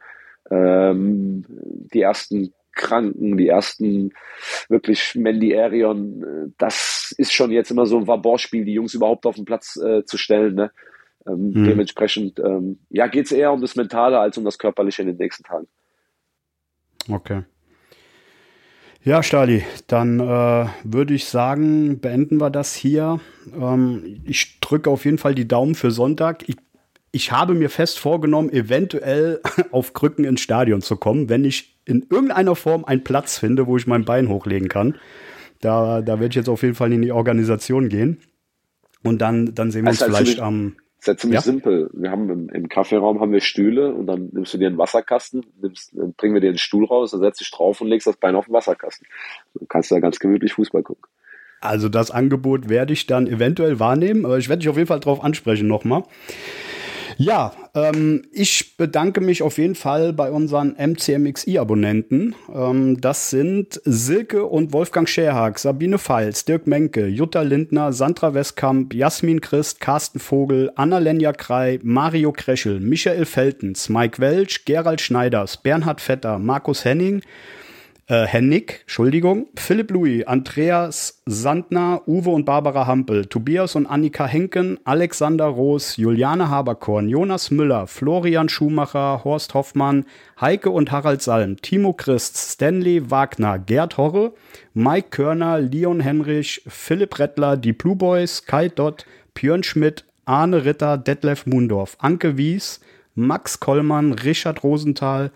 Ähm, 0.49 1.45
die 1.49 2.03
ersten 2.03 2.53
Kranken, 2.77 3.37
die 3.37 3.49
ersten 3.49 4.13
wirklich 4.69 5.17
Mandy 5.17 5.59
Arion, 5.59 6.23
äh, 6.23 6.53
das 6.59 7.13
ist 7.19 7.33
schon 7.33 7.51
jetzt 7.51 7.73
immer 7.73 7.87
so 7.87 7.99
ein 7.99 8.07
Vabor-Spiel, 8.07 8.65
die 8.65 8.75
Jungs 8.75 8.95
überhaupt 8.95 9.27
auf 9.27 9.35
den 9.35 9.45
Platz 9.45 9.77
äh, 9.77 10.05
zu 10.05 10.17
stellen. 10.17 10.55
Ne? 10.55 10.71
Ähm, 11.27 11.55
hm. 11.55 11.65
Dementsprechend, 11.65 12.39
ähm, 12.39 12.79
ja, 12.91 13.07
geht 13.07 13.27
es 13.27 13.33
eher 13.33 13.53
um 13.53 13.61
das 13.61 13.77
Mentale 13.77 14.19
als 14.19 14.37
um 14.39 14.45
das 14.45 14.59
Körperliche 14.59 15.03
in 15.03 15.09
den 15.09 15.17
nächsten 15.17 15.45
Tagen. 15.45 15.67
Okay. 17.09 17.43
Ja, 19.03 19.23
Stali, 19.23 19.65
dann 19.87 20.19
äh, 20.19 20.67
würde 20.83 21.13
ich 21.13 21.27
sagen, 21.27 22.01
beenden 22.01 22.41
wir 22.41 22.49
das 22.49 22.75
hier. 22.75 23.21
Ähm, 23.55 24.23
ich 24.25 24.61
drücke 24.61 24.89
auf 24.89 25.05
jeden 25.05 25.19
Fall 25.19 25.35
die 25.35 25.47
Daumen 25.47 25.75
für 25.75 25.91
Sonntag. 25.91 26.49
Ich, 26.49 26.57
ich 27.13 27.31
habe 27.31 27.53
mir 27.53 27.69
fest 27.69 27.99
vorgenommen, 27.99 28.51
eventuell 28.51 29.41
auf 29.73 29.93
Krücken 29.93 30.25
ins 30.25 30.41
Stadion 30.41 30.81
zu 30.81 30.97
kommen, 30.97 31.29
wenn 31.29 31.45
ich 31.45 31.79
in 31.85 32.07
irgendeiner 32.09 32.57
Form 32.57 32.87
einen 32.87 33.05
Platz 33.05 33.37
finde, 33.37 33.67
wo 33.67 33.77
ich 33.77 33.87
mein 33.87 34.07
Bein 34.07 34.31
hochlegen 34.31 34.69
kann. 34.69 34.97
Da, 35.61 36.01
da 36.01 36.15
werde 36.19 36.29
ich 36.29 36.37
jetzt 36.37 36.49
auf 36.49 36.63
jeden 36.63 36.75
Fall 36.75 36.91
in 36.91 37.03
die 37.03 37.13
Organisation 37.13 37.91
gehen. 37.91 38.21
Und 39.03 39.21
dann, 39.21 39.55
dann 39.55 39.71
sehen 39.71 39.85
wir 39.85 39.91
also 39.91 40.07
uns 40.07 40.17
vielleicht 40.17 40.41
am 40.41 40.77
ist 41.05 41.09
ja 41.09 41.17
ziemlich 41.19 41.37
ja? 41.37 41.43
simpel. 41.43 41.91
Wir 41.93 42.11
haben 42.11 42.31
im, 42.31 42.49
im 42.49 42.69
Kaffeeraum 42.69 43.21
haben 43.21 43.33
wir 43.33 43.41
Stühle 43.41 43.93
und 43.93 44.07
dann 44.07 44.31
nimmst 44.33 44.55
du 44.55 44.59
dir 44.59 44.69
einen 44.69 44.79
Wasserkasten, 44.79 45.45
nimmst, 45.61 45.93
dann 45.95 46.15
bringen 46.15 46.33
wir 46.33 46.41
dir 46.41 46.51
den 46.51 46.59
Stuhl 46.59 46.87
raus, 46.87 47.11
dann 47.11 47.21
setzt 47.21 47.41
dich 47.41 47.51
drauf 47.51 47.83
und 47.83 47.89
legst 47.89 48.07
das 48.07 48.17
Bein 48.17 48.35
auf 48.35 48.47
den 48.47 48.55
Wasserkasten. 48.55 49.07
Dann 49.55 49.69
kannst 49.69 49.91
du 49.91 49.97
da 49.97 50.01
ganz 50.01 50.19
gemütlich 50.19 50.55
Fußball 50.55 50.83
gucken. 50.83 51.05
Also 51.61 51.91
das 51.91 52.11
Angebot 52.11 52.71
werde 52.71 52.95
ich 52.95 53.07
dann 53.07 53.27
eventuell 53.27 53.79
wahrnehmen, 53.79 54.25
aber 54.25 54.39
ich 54.39 54.49
werde 54.49 54.61
dich 54.61 54.69
auf 54.71 54.77
jeden 54.77 54.89
Fall 54.89 55.01
darauf 55.01 55.23
ansprechen 55.23 55.67
nochmal. 55.67 56.05
Ja, 57.17 57.53
ähm, 57.75 58.23
ich 58.33 58.77
bedanke 58.77 59.21
mich 59.21 59.43
auf 59.43 59.59
jeden 59.59 59.75
Fall 59.75 60.13
bei 60.13 60.31
unseren 60.31 60.77
MCMXI-Abonnenten. 60.77 62.35
Ähm, 62.53 63.01
das 63.01 63.31
sind 63.31 63.81
Silke 63.85 64.45
und 64.45 64.73
Wolfgang 64.73 65.09
Scherhag, 65.09 65.59
Sabine 65.59 65.99
Pfalz, 65.99 66.45
Dirk 66.45 66.67
Menke, 66.67 67.07
Jutta 67.07 67.43
Lindner, 67.43 67.93
Sandra 67.93 68.35
Westkamp, 68.35 68.95
Jasmin 68.95 69.41
Christ, 69.41 69.81
Carsten 69.81 70.19
Vogel, 70.19 70.73
Anna-Lenja 70.75 71.33
Krei, 71.33 71.79
Mario 71.83 72.33
Kreschel, 72.33 72.81
Michael 72.81 73.25
Feltens, 73.25 73.89
Mike 73.89 74.21
Welch, 74.21 74.65
Gerald 74.65 75.01
Schneiders, 75.01 75.57
Bernhard 75.57 76.01
Vetter, 76.01 76.39
Markus 76.39 76.85
Henning, 76.85 77.23
äh, 78.07 78.27
Hennig, 78.27 78.81
Entschuldigung, 78.83 79.47
Philipp 79.57 79.91
Louis, 79.91 80.27
Andreas 80.27 81.23
Sandner, 81.27 82.03
Uwe 82.07 82.31
und 82.31 82.45
Barbara 82.45 82.87
Hampel, 82.87 83.27
Tobias 83.27 83.77
und 83.77 83.87
Annika 83.87 84.27
Henken, 84.27 84.79
Alexander 84.85 85.47
Roos, 85.47 85.97
Juliane 85.97 86.49
Haberkorn, 86.49 87.09
Jonas 87.09 87.51
Müller, 87.51 87.87
Florian 87.87 88.49
Schumacher, 88.49 89.23
Horst 89.25 89.55
Hoffmann, 89.55 90.05
Heike 90.41 90.71
und 90.71 90.91
Harald 90.91 91.23
Salm, 91.23 91.57
Timo 91.57 91.93
Christ, 91.93 92.37
Stanley 92.37 93.11
Wagner, 93.11 93.59
Gerd 93.59 93.97
Horre, 93.97 94.33
Mike 94.75 95.09
Körner, 95.11 95.61
Leon 95.61 96.01
Henrich, 96.01 96.63
Philipp 96.67 97.19
Rettler, 97.19 97.57
die 97.57 97.73
Blue 97.73 97.97
Boys, 97.97 98.45
Kai 98.45 98.69
Dott, 98.69 99.07
Björn 99.35 99.63
Schmidt, 99.63 100.05
Arne 100.27 100.65
Ritter, 100.65 100.99
Detlef 100.99 101.47
Mundorf, 101.47 101.97
Anke 102.01 102.37
Wies, 102.37 102.81
Max 103.15 103.61
Kollmann, 103.61 104.13
Richard 104.13 104.65
Rosenthal, 104.65 105.31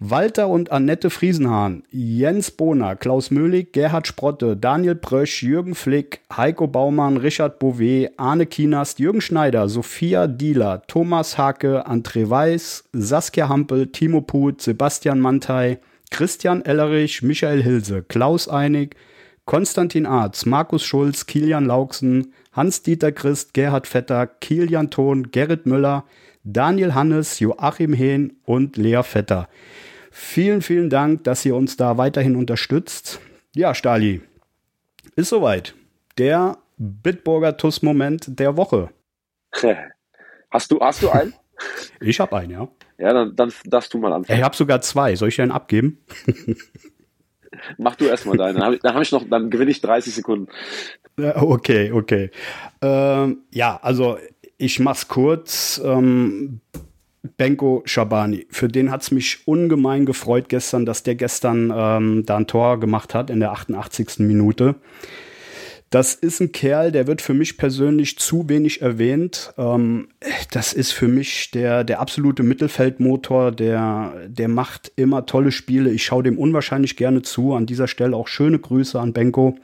Walter 0.00 0.48
und 0.48 0.72
Annette 0.72 1.08
Friesenhahn, 1.08 1.84
Jens 1.90 2.50
Bohner, 2.50 2.96
Klaus 2.96 3.30
Möhlig, 3.30 3.72
Gerhard 3.72 4.06
Sprotte, 4.06 4.56
Daniel 4.56 4.96
Brösch, 4.96 5.42
Jürgen 5.42 5.74
Flick, 5.74 6.20
Heiko 6.36 6.66
Baumann, 6.66 7.16
Richard 7.16 7.58
Bouvet, 7.58 8.10
Arne 8.16 8.46
Kienast, 8.46 8.98
Jürgen 8.98 9.20
Schneider, 9.20 9.68
Sophia 9.68 10.26
Dieler, 10.26 10.82
Thomas 10.88 11.38
Hake, 11.38 11.86
André 11.86 12.28
Weiß, 12.28 12.84
Saskia 12.92 13.48
Hampel, 13.48 13.86
Timo 13.86 14.20
Put, 14.20 14.60
Sebastian 14.60 15.20
Mantei, 15.20 15.78
Christian 16.10 16.64
Ellerich, 16.64 17.22
Michael 17.22 17.62
Hilse, 17.62 18.02
Klaus 18.02 18.48
Einig, 18.48 18.96
Konstantin 19.46 20.06
Arz, 20.06 20.46
Markus 20.46 20.84
Schulz, 20.84 21.26
Kilian 21.26 21.66
Lauksen, 21.66 22.32
Hans-Dieter 22.52 23.12
Christ, 23.12 23.52
Gerhard 23.52 23.86
Vetter, 23.86 24.26
Kilian 24.26 24.90
Thon, 24.90 25.30
Gerrit 25.30 25.66
Müller, 25.66 26.04
Daniel 26.44 26.94
Hannes, 26.94 27.40
Joachim 27.40 27.94
Hehn 27.94 28.36
und 28.44 28.76
Lea 28.76 29.02
Vetter. 29.02 29.48
Vielen, 30.10 30.60
vielen 30.60 30.90
Dank, 30.90 31.24
dass 31.24 31.44
ihr 31.44 31.56
uns 31.56 31.76
da 31.76 31.96
weiterhin 31.96 32.36
unterstützt. 32.36 33.18
Ja, 33.54 33.74
Stali, 33.74 34.20
ist 35.16 35.30
soweit. 35.30 35.74
Der 36.18 36.58
Bitburger 36.76 37.56
TUS-Moment 37.56 38.38
der 38.38 38.56
Woche. 38.56 38.90
Hast 40.50 40.70
du, 40.70 40.78
hast 40.78 41.02
du 41.02 41.10
einen? 41.10 41.34
Ich 42.00 42.20
habe 42.20 42.36
einen, 42.36 42.50
ja. 42.50 42.68
Ja, 42.98 43.12
dann, 43.12 43.34
dann 43.34 43.52
darfst 43.64 43.92
du 43.94 43.98
mal 43.98 44.12
anfangen. 44.12 44.38
Ich 44.38 44.44
habe 44.44 44.54
sogar 44.54 44.80
zwei. 44.80 45.16
Soll 45.16 45.28
ich 45.28 45.36
dir 45.36 45.42
einen 45.42 45.52
abgeben? 45.52 46.04
Mach 47.78 47.96
du 47.96 48.06
erstmal 48.06 48.36
deinen. 48.36 48.58
Dann, 48.58 48.94
hab 48.94 49.02
ich 49.02 49.12
noch, 49.12 49.24
dann 49.28 49.50
gewinne 49.50 49.70
ich 49.70 49.80
30 49.80 50.14
Sekunden. 50.14 50.48
Okay, 51.16 51.92
okay. 51.92 52.30
Ähm, 52.82 53.38
ja, 53.50 53.78
also 53.82 54.18
ich 54.64 54.80
mach's 54.80 55.08
kurz. 55.08 55.80
Ähm, 55.84 56.60
Benko 57.36 57.82
Shabani, 57.86 58.46
für 58.50 58.68
den 58.68 58.90
hat 58.90 59.02
es 59.02 59.10
mich 59.10 59.46
ungemein 59.46 60.04
gefreut 60.04 60.48
gestern, 60.48 60.84
dass 60.84 61.02
der 61.02 61.14
gestern 61.14 61.72
ähm, 61.74 62.24
da 62.26 62.36
ein 62.36 62.46
Tor 62.46 62.80
gemacht 62.80 63.14
hat 63.14 63.30
in 63.30 63.40
der 63.40 63.52
88. 63.52 64.18
Minute. 64.20 64.74
Das 65.88 66.14
ist 66.14 66.40
ein 66.40 66.52
Kerl, 66.52 66.92
der 66.92 67.06
wird 67.06 67.22
für 67.22 67.34
mich 67.34 67.56
persönlich 67.56 68.18
zu 68.18 68.48
wenig 68.48 68.82
erwähnt. 68.82 69.54
Ähm, 69.56 70.08
das 70.50 70.72
ist 70.72 70.92
für 70.92 71.08
mich 71.08 71.50
der, 71.52 71.84
der 71.84 72.00
absolute 72.00 72.42
Mittelfeldmotor, 72.42 73.52
der, 73.52 74.12
der 74.26 74.48
macht 74.48 74.92
immer 74.96 75.24
tolle 75.24 75.52
Spiele. 75.52 75.90
Ich 75.90 76.04
schaue 76.04 76.24
dem 76.24 76.38
unwahrscheinlich 76.38 76.96
gerne 76.96 77.22
zu. 77.22 77.54
An 77.54 77.66
dieser 77.66 77.86
Stelle 77.86 78.16
auch 78.16 78.28
schöne 78.28 78.58
Grüße 78.58 79.00
an 79.00 79.12
Benko. 79.12 79.56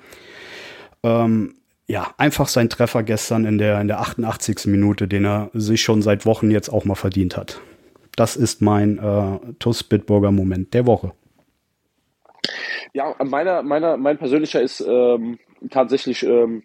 Ähm, 1.02 1.54
ja, 1.90 2.14
einfach 2.18 2.46
sein 2.46 2.70
Treffer 2.70 3.02
gestern 3.02 3.44
in 3.44 3.58
der, 3.58 3.80
in 3.80 3.88
der 3.88 3.98
88. 3.98 4.66
Minute, 4.66 5.08
den 5.08 5.24
er 5.24 5.50
sich 5.54 5.82
schon 5.82 6.02
seit 6.02 6.24
Wochen 6.24 6.52
jetzt 6.52 6.68
auch 6.68 6.84
mal 6.84 6.94
verdient 6.94 7.36
hat. 7.36 7.60
Das 8.14 8.36
ist 8.36 8.62
mein 8.62 8.98
äh, 8.98 9.54
TUS 9.58 9.82
Bitburger 9.82 10.30
Moment 10.30 10.72
der 10.72 10.86
Woche. 10.86 11.12
Ja, 12.92 13.16
meiner, 13.24 13.62
meiner, 13.62 13.96
mein 13.96 14.18
persönlicher 14.18 14.62
ist 14.62 14.80
ähm, 14.80 15.40
tatsächlich 15.68 16.22
ähm, 16.22 16.62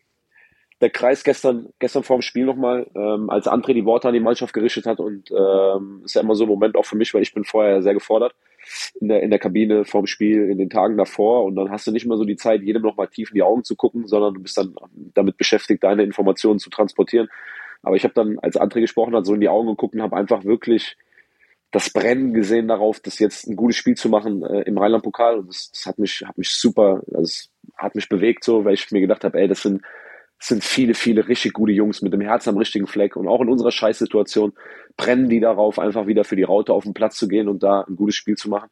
der 0.81 0.91
Kreis 0.91 1.23
gestern, 1.23 1.69
gestern 1.79 2.03
vorm 2.03 2.21
Spiel 2.21 2.45
nochmal, 2.45 2.85
ähm, 2.95 3.31
als 3.31 3.47
André 3.47 3.73
die 3.73 3.85
Worte 3.85 4.07
an 4.07 4.13
die 4.13 4.19
Mannschaft 4.19 4.53
gerichtet 4.53 4.85
hat 4.85 4.99
und 4.99 5.31
ähm, 5.31 6.03
ist 6.05 6.13
ja 6.13 6.21
immer 6.21 6.35
so 6.35 6.43
ein 6.43 6.49
Moment 6.49 6.75
auch 6.75 6.85
für 6.85 6.97
mich, 6.97 7.15
weil 7.15 7.23
ich 7.23 7.33
bin 7.33 7.45
vorher 7.45 7.81
sehr 7.81 7.95
gefordert 7.95 8.35
in 8.99 9.07
der, 9.07 9.23
in 9.23 9.29
der 9.29 9.39
Kabine 9.39 9.85
vorm 9.85 10.07
Spiel, 10.07 10.49
in 10.49 10.57
den 10.57 10.69
Tagen 10.69 10.97
davor 10.97 11.45
und 11.45 11.55
dann 11.55 11.69
hast 11.69 11.87
du 11.87 11.91
nicht 11.91 12.05
mehr 12.05 12.17
so 12.17 12.25
die 12.25 12.35
Zeit, 12.35 12.61
jedem 12.61 12.81
nochmal 12.81 13.07
tief 13.07 13.29
in 13.29 13.35
die 13.35 13.43
Augen 13.43 13.63
zu 13.63 13.75
gucken, 13.75 14.07
sondern 14.07 14.33
du 14.33 14.41
bist 14.41 14.57
dann 14.57 14.75
damit 15.13 15.37
beschäftigt, 15.37 15.83
deine 15.83 16.03
Informationen 16.03 16.59
zu 16.59 16.69
transportieren. 16.69 17.27
Aber 17.81 17.95
ich 17.95 18.03
habe 18.03 18.13
dann, 18.13 18.39
als 18.39 18.59
André 18.59 18.81
gesprochen 18.81 19.15
hat, 19.15 19.25
so 19.25 19.33
in 19.33 19.41
die 19.41 19.49
Augen 19.49 19.67
geguckt 19.67 19.93
und 19.93 20.01
habe 20.01 20.15
einfach 20.15 20.43
wirklich 20.43 20.97
das 21.71 21.89
Brennen 21.89 22.33
gesehen 22.33 22.67
darauf, 22.67 22.99
das 22.99 23.19
jetzt 23.19 23.47
ein 23.47 23.55
gutes 23.55 23.75
Spiel 23.75 23.95
zu 23.95 24.09
machen 24.09 24.43
äh, 24.43 24.61
im 24.61 24.77
Rheinland-Pokal 24.77 25.39
und 25.39 25.49
das, 25.49 25.71
das, 25.71 25.85
hat 25.85 25.99
mich, 25.99 26.23
hat 26.25 26.37
mich 26.37 26.51
super, 26.51 27.03
also 27.13 27.49
hat 27.77 27.95
mich 27.95 28.07
bewegt 28.07 28.43
so, 28.43 28.63
weil 28.63 28.75
ich 28.75 28.89
mir 28.91 29.01
gedacht 29.01 29.23
habe, 29.23 29.39
ey, 29.39 29.47
das 29.47 29.61
sind 29.61 29.81
es 29.81 29.87
sind 30.47 30.63
viele, 30.63 30.93
viele 30.93 31.27
richtig 31.27 31.53
gute 31.53 31.71
Jungs 31.71 32.01
mit 32.01 32.13
dem 32.13 32.21
Herz 32.21 32.47
am 32.47 32.57
richtigen 32.57 32.87
Fleck 32.87 33.15
und 33.15 33.27
auch 33.27 33.41
in 33.41 33.49
unserer 33.49 33.71
Scheißsituation 33.71 34.53
brennen 34.97 35.29
die 35.29 35.39
darauf, 35.39 35.79
einfach 35.79 36.07
wieder 36.07 36.23
für 36.23 36.35
die 36.35 36.43
Raute 36.43 36.73
auf 36.73 36.83
den 36.83 36.93
Platz 36.93 37.17
zu 37.17 37.27
gehen 37.27 37.47
und 37.47 37.63
da 37.63 37.81
ein 37.81 37.95
gutes 37.95 38.15
Spiel 38.15 38.35
zu 38.35 38.49
machen. 38.49 38.69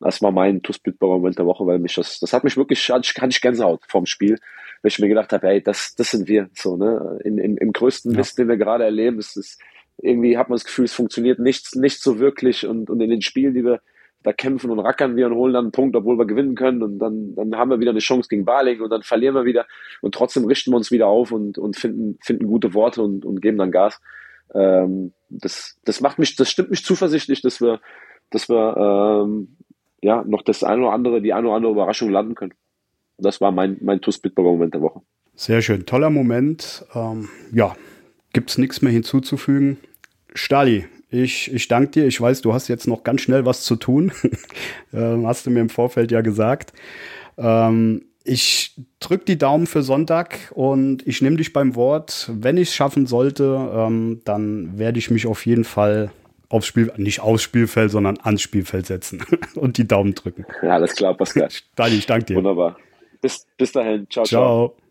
Das 0.00 0.20
war 0.20 0.32
mein 0.32 0.62
tuss 0.62 0.80
Moment 1.00 1.38
der 1.38 1.46
Woche, 1.46 1.64
weil 1.66 1.78
mich 1.78 1.94
das, 1.94 2.18
das 2.18 2.32
hat 2.32 2.42
mich 2.42 2.56
wirklich, 2.56 2.88
hatte 2.90 3.02
ich, 3.04 3.20
hatte 3.20 3.30
ich 3.30 3.40
Gänsehaut 3.40 3.82
vom 3.88 4.04
Spiel, 4.06 4.38
weil 4.82 4.90
ich 4.90 4.98
mir 4.98 5.08
gedacht 5.08 5.32
habe, 5.32 5.46
hey, 5.46 5.62
das, 5.62 5.94
das 5.94 6.10
sind 6.10 6.26
wir, 6.26 6.50
so, 6.54 6.76
ne, 6.76 7.20
in, 7.24 7.38
in, 7.38 7.56
im 7.56 7.72
größten 7.72 8.12
ja. 8.12 8.18
Mist, 8.18 8.36
den 8.38 8.48
wir 8.48 8.56
gerade 8.56 8.84
erleben, 8.84 9.18
ist 9.20 9.36
es, 9.36 9.58
irgendwie 9.98 10.36
hat 10.36 10.48
man 10.48 10.56
das 10.56 10.64
Gefühl, 10.64 10.86
es 10.86 10.92
funktioniert 10.92 11.38
nichts, 11.38 11.76
nicht 11.76 12.02
so 12.02 12.18
wirklich 12.18 12.66
und, 12.66 12.90
und 12.90 13.00
in 13.00 13.10
den 13.10 13.22
Spielen, 13.22 13.54
die 13.54 13.64
wir 13.64 13.80
da 14.22 14.32
kämpfen 14.32 14.70
und 14.70 14.78
rackern 14.78 15.16
wir 15.16 15.26
und 15.26 15.34
holen 15.34 15.52
dann 15.52 15.66
einen 15.66 15.72
Punkt, 15.72 15.96
obwohl 15.96 16.18
wir 16.18 16.26
gewinnen 16.26 16.54
können 16.54 16.82
und 16.82 16.98
dann, 16.98 17.34
dann 17.34 17.56
haben 17.56 17.70
wir 17.70 17.80
wieder 17.80 17.90
eine 17.90 18.00
Chance 18.00 18.28
gegen 18.28 18.44
Baling 18.44 18.80
und 18.80 18.90
dann 18.90 19.02
verlieren 19.02 19.34
wir 19.34 19.44
wieder 19.44 19.66
und 20.00 20.14
trotzdem 20.14 20.44
richten 20.44 20.70
wir 20.70 20.76
uns 20.76 20.90
wieder 20.90 21.06
auf 21.06 21.32
und, 21.32 21.58
und 21.58 21.76
finden, 21.76 22.18
finden 22.20 22.46
gute 22.46 22.74
Worte 22.74 23.02
und, 23.02 23.24
und 23.24 23.40
geben 23.40 23.58
dann 23.58 23.70
Gas. 23.70 24.00
Ähm, 24.54 25.12
das, 25.28 25.78
das 25.84 26.00
macht 26.00 26.18
mich, 26.18 26.36
das 26.36 26.50
stimmt 26.50 26.70
mich 26.70 26.84
zuversichtlich, 26.84 27.42
dass 27.42 27.60
wir, 27.60 27.80
dass 28.30 28.48
wir 28.48 29.24
ähm, 29.24 29.56
ja 30.02 30.24
noch 30.26 30.42
das 30.42 30.62
eine 30.62 30.82
oder 30.82 30.92
andere, 30.92 31.22
die 31.22 31.32
eine 31.32 31.48
oder 31.48 31.56
andere 31.56 31.72
Überraschung 31.72 32.10
landen 32.10 32.34
können. 32.34 32.54
Und 33.16 33.26
das 33.26 33.40
war 33.40 33.52
mein, 33.52 33.78
mein 33.80 34.00
TUS 34.00 34.18
Bitburger 34.18 34.50
Moment 34.50 34.74
der 34.74 34.82
Woche. 34.82 35.02
Sehr 35.34 35.62
schön, 35.62 35.86
toller 35.86 36.10
Moment. 36.10 36.84
Ähm, 36.94 37.28
ja, 37.52 37.74
gibt's 38.32 38.58
nichts 38.58 38.82
mehr 38.82 38.92
hinzuzufügen. 38.92 39.78
Stali, 40.34 40.86
ich, 41.12 41.52
ich 41.52 41.68
danke 41.68 41.90
dir. 41.90 42.06
Ich 42.06 42.20
weiß, 42.20 42.40
du 42.40 42.54
hast 42.54 42.68
jetzt 42.68 42.88
noch 42.88 43.04
ganz 43.04 43.20
schnell 43.20 43.44
was 43.44 43.62
zu 43.62 43.76
tun. 43.76 44.12
ähm, 44.92 45.26
hast 45.26 45.46
du 45.46 45.50
mir 45.50 45.60
im 45.60 45.68
Vorfeld 45.68 46.10
ja 46.10 46.22
gesagt. 46.22 46.72
Ähm, 47.36 48.06
ich 48.24 48.80
drücke 48.98 49.24
die 49.26 49.36
Daumen 49.36 49.66
für 49.66 49.82
Sonntag 49.82 50.52
und 50.54 51.06
ich 51.06 51.20
nehme 51.20 51.36
dich 51.36 51.52
beim 51.52 51.74
Wort. 51.74 52.30
Wenn 52.32 52.56
ich 52.56 52.68
es 52.68 52.74
schaffen 52.74 53.06
sollte, 53.06 53.70
ähm, 53.74 54.22
dann 54.24 54.78
werde 54.78 54.98
ich 54.98 55.10
mich 55.10 55.26
auf 55.26 55.44
jeden 55.44 55.64
Fall 55.64 56.10
aufs 56.48 56.66
Spiel, 56.66 56.90
nicht 56.96 57.20
aufs 57.20 57.42
Spielfeld, 57.42 57.90
sondern 57.90 58.18
ans 58.22 58.40
Spielfeld 58.40 58.86
setzen 58.86 59.22
und 59.54 59.76
die 59.76 59.86
Daumen 59.86 60.14
drücken. 60.14 60.46
Ja, 60.62 60.70
alles 60.70 60.94
klar, 60.94 61.14
Pascal. 61.14 61.48
Dani, 61.76 61.96
ich 61.96 62.06
danke 62.06 62.26
dir. 62.26 62.36
Wunderbar. 62.36 62.76
Bis, 63.20 63.46
bis 63.58 63.72
dahin. 63.72 64.06
ciao. 64.08 64.24
ciao. 64.24 64.68
ciao. 64.70 64.81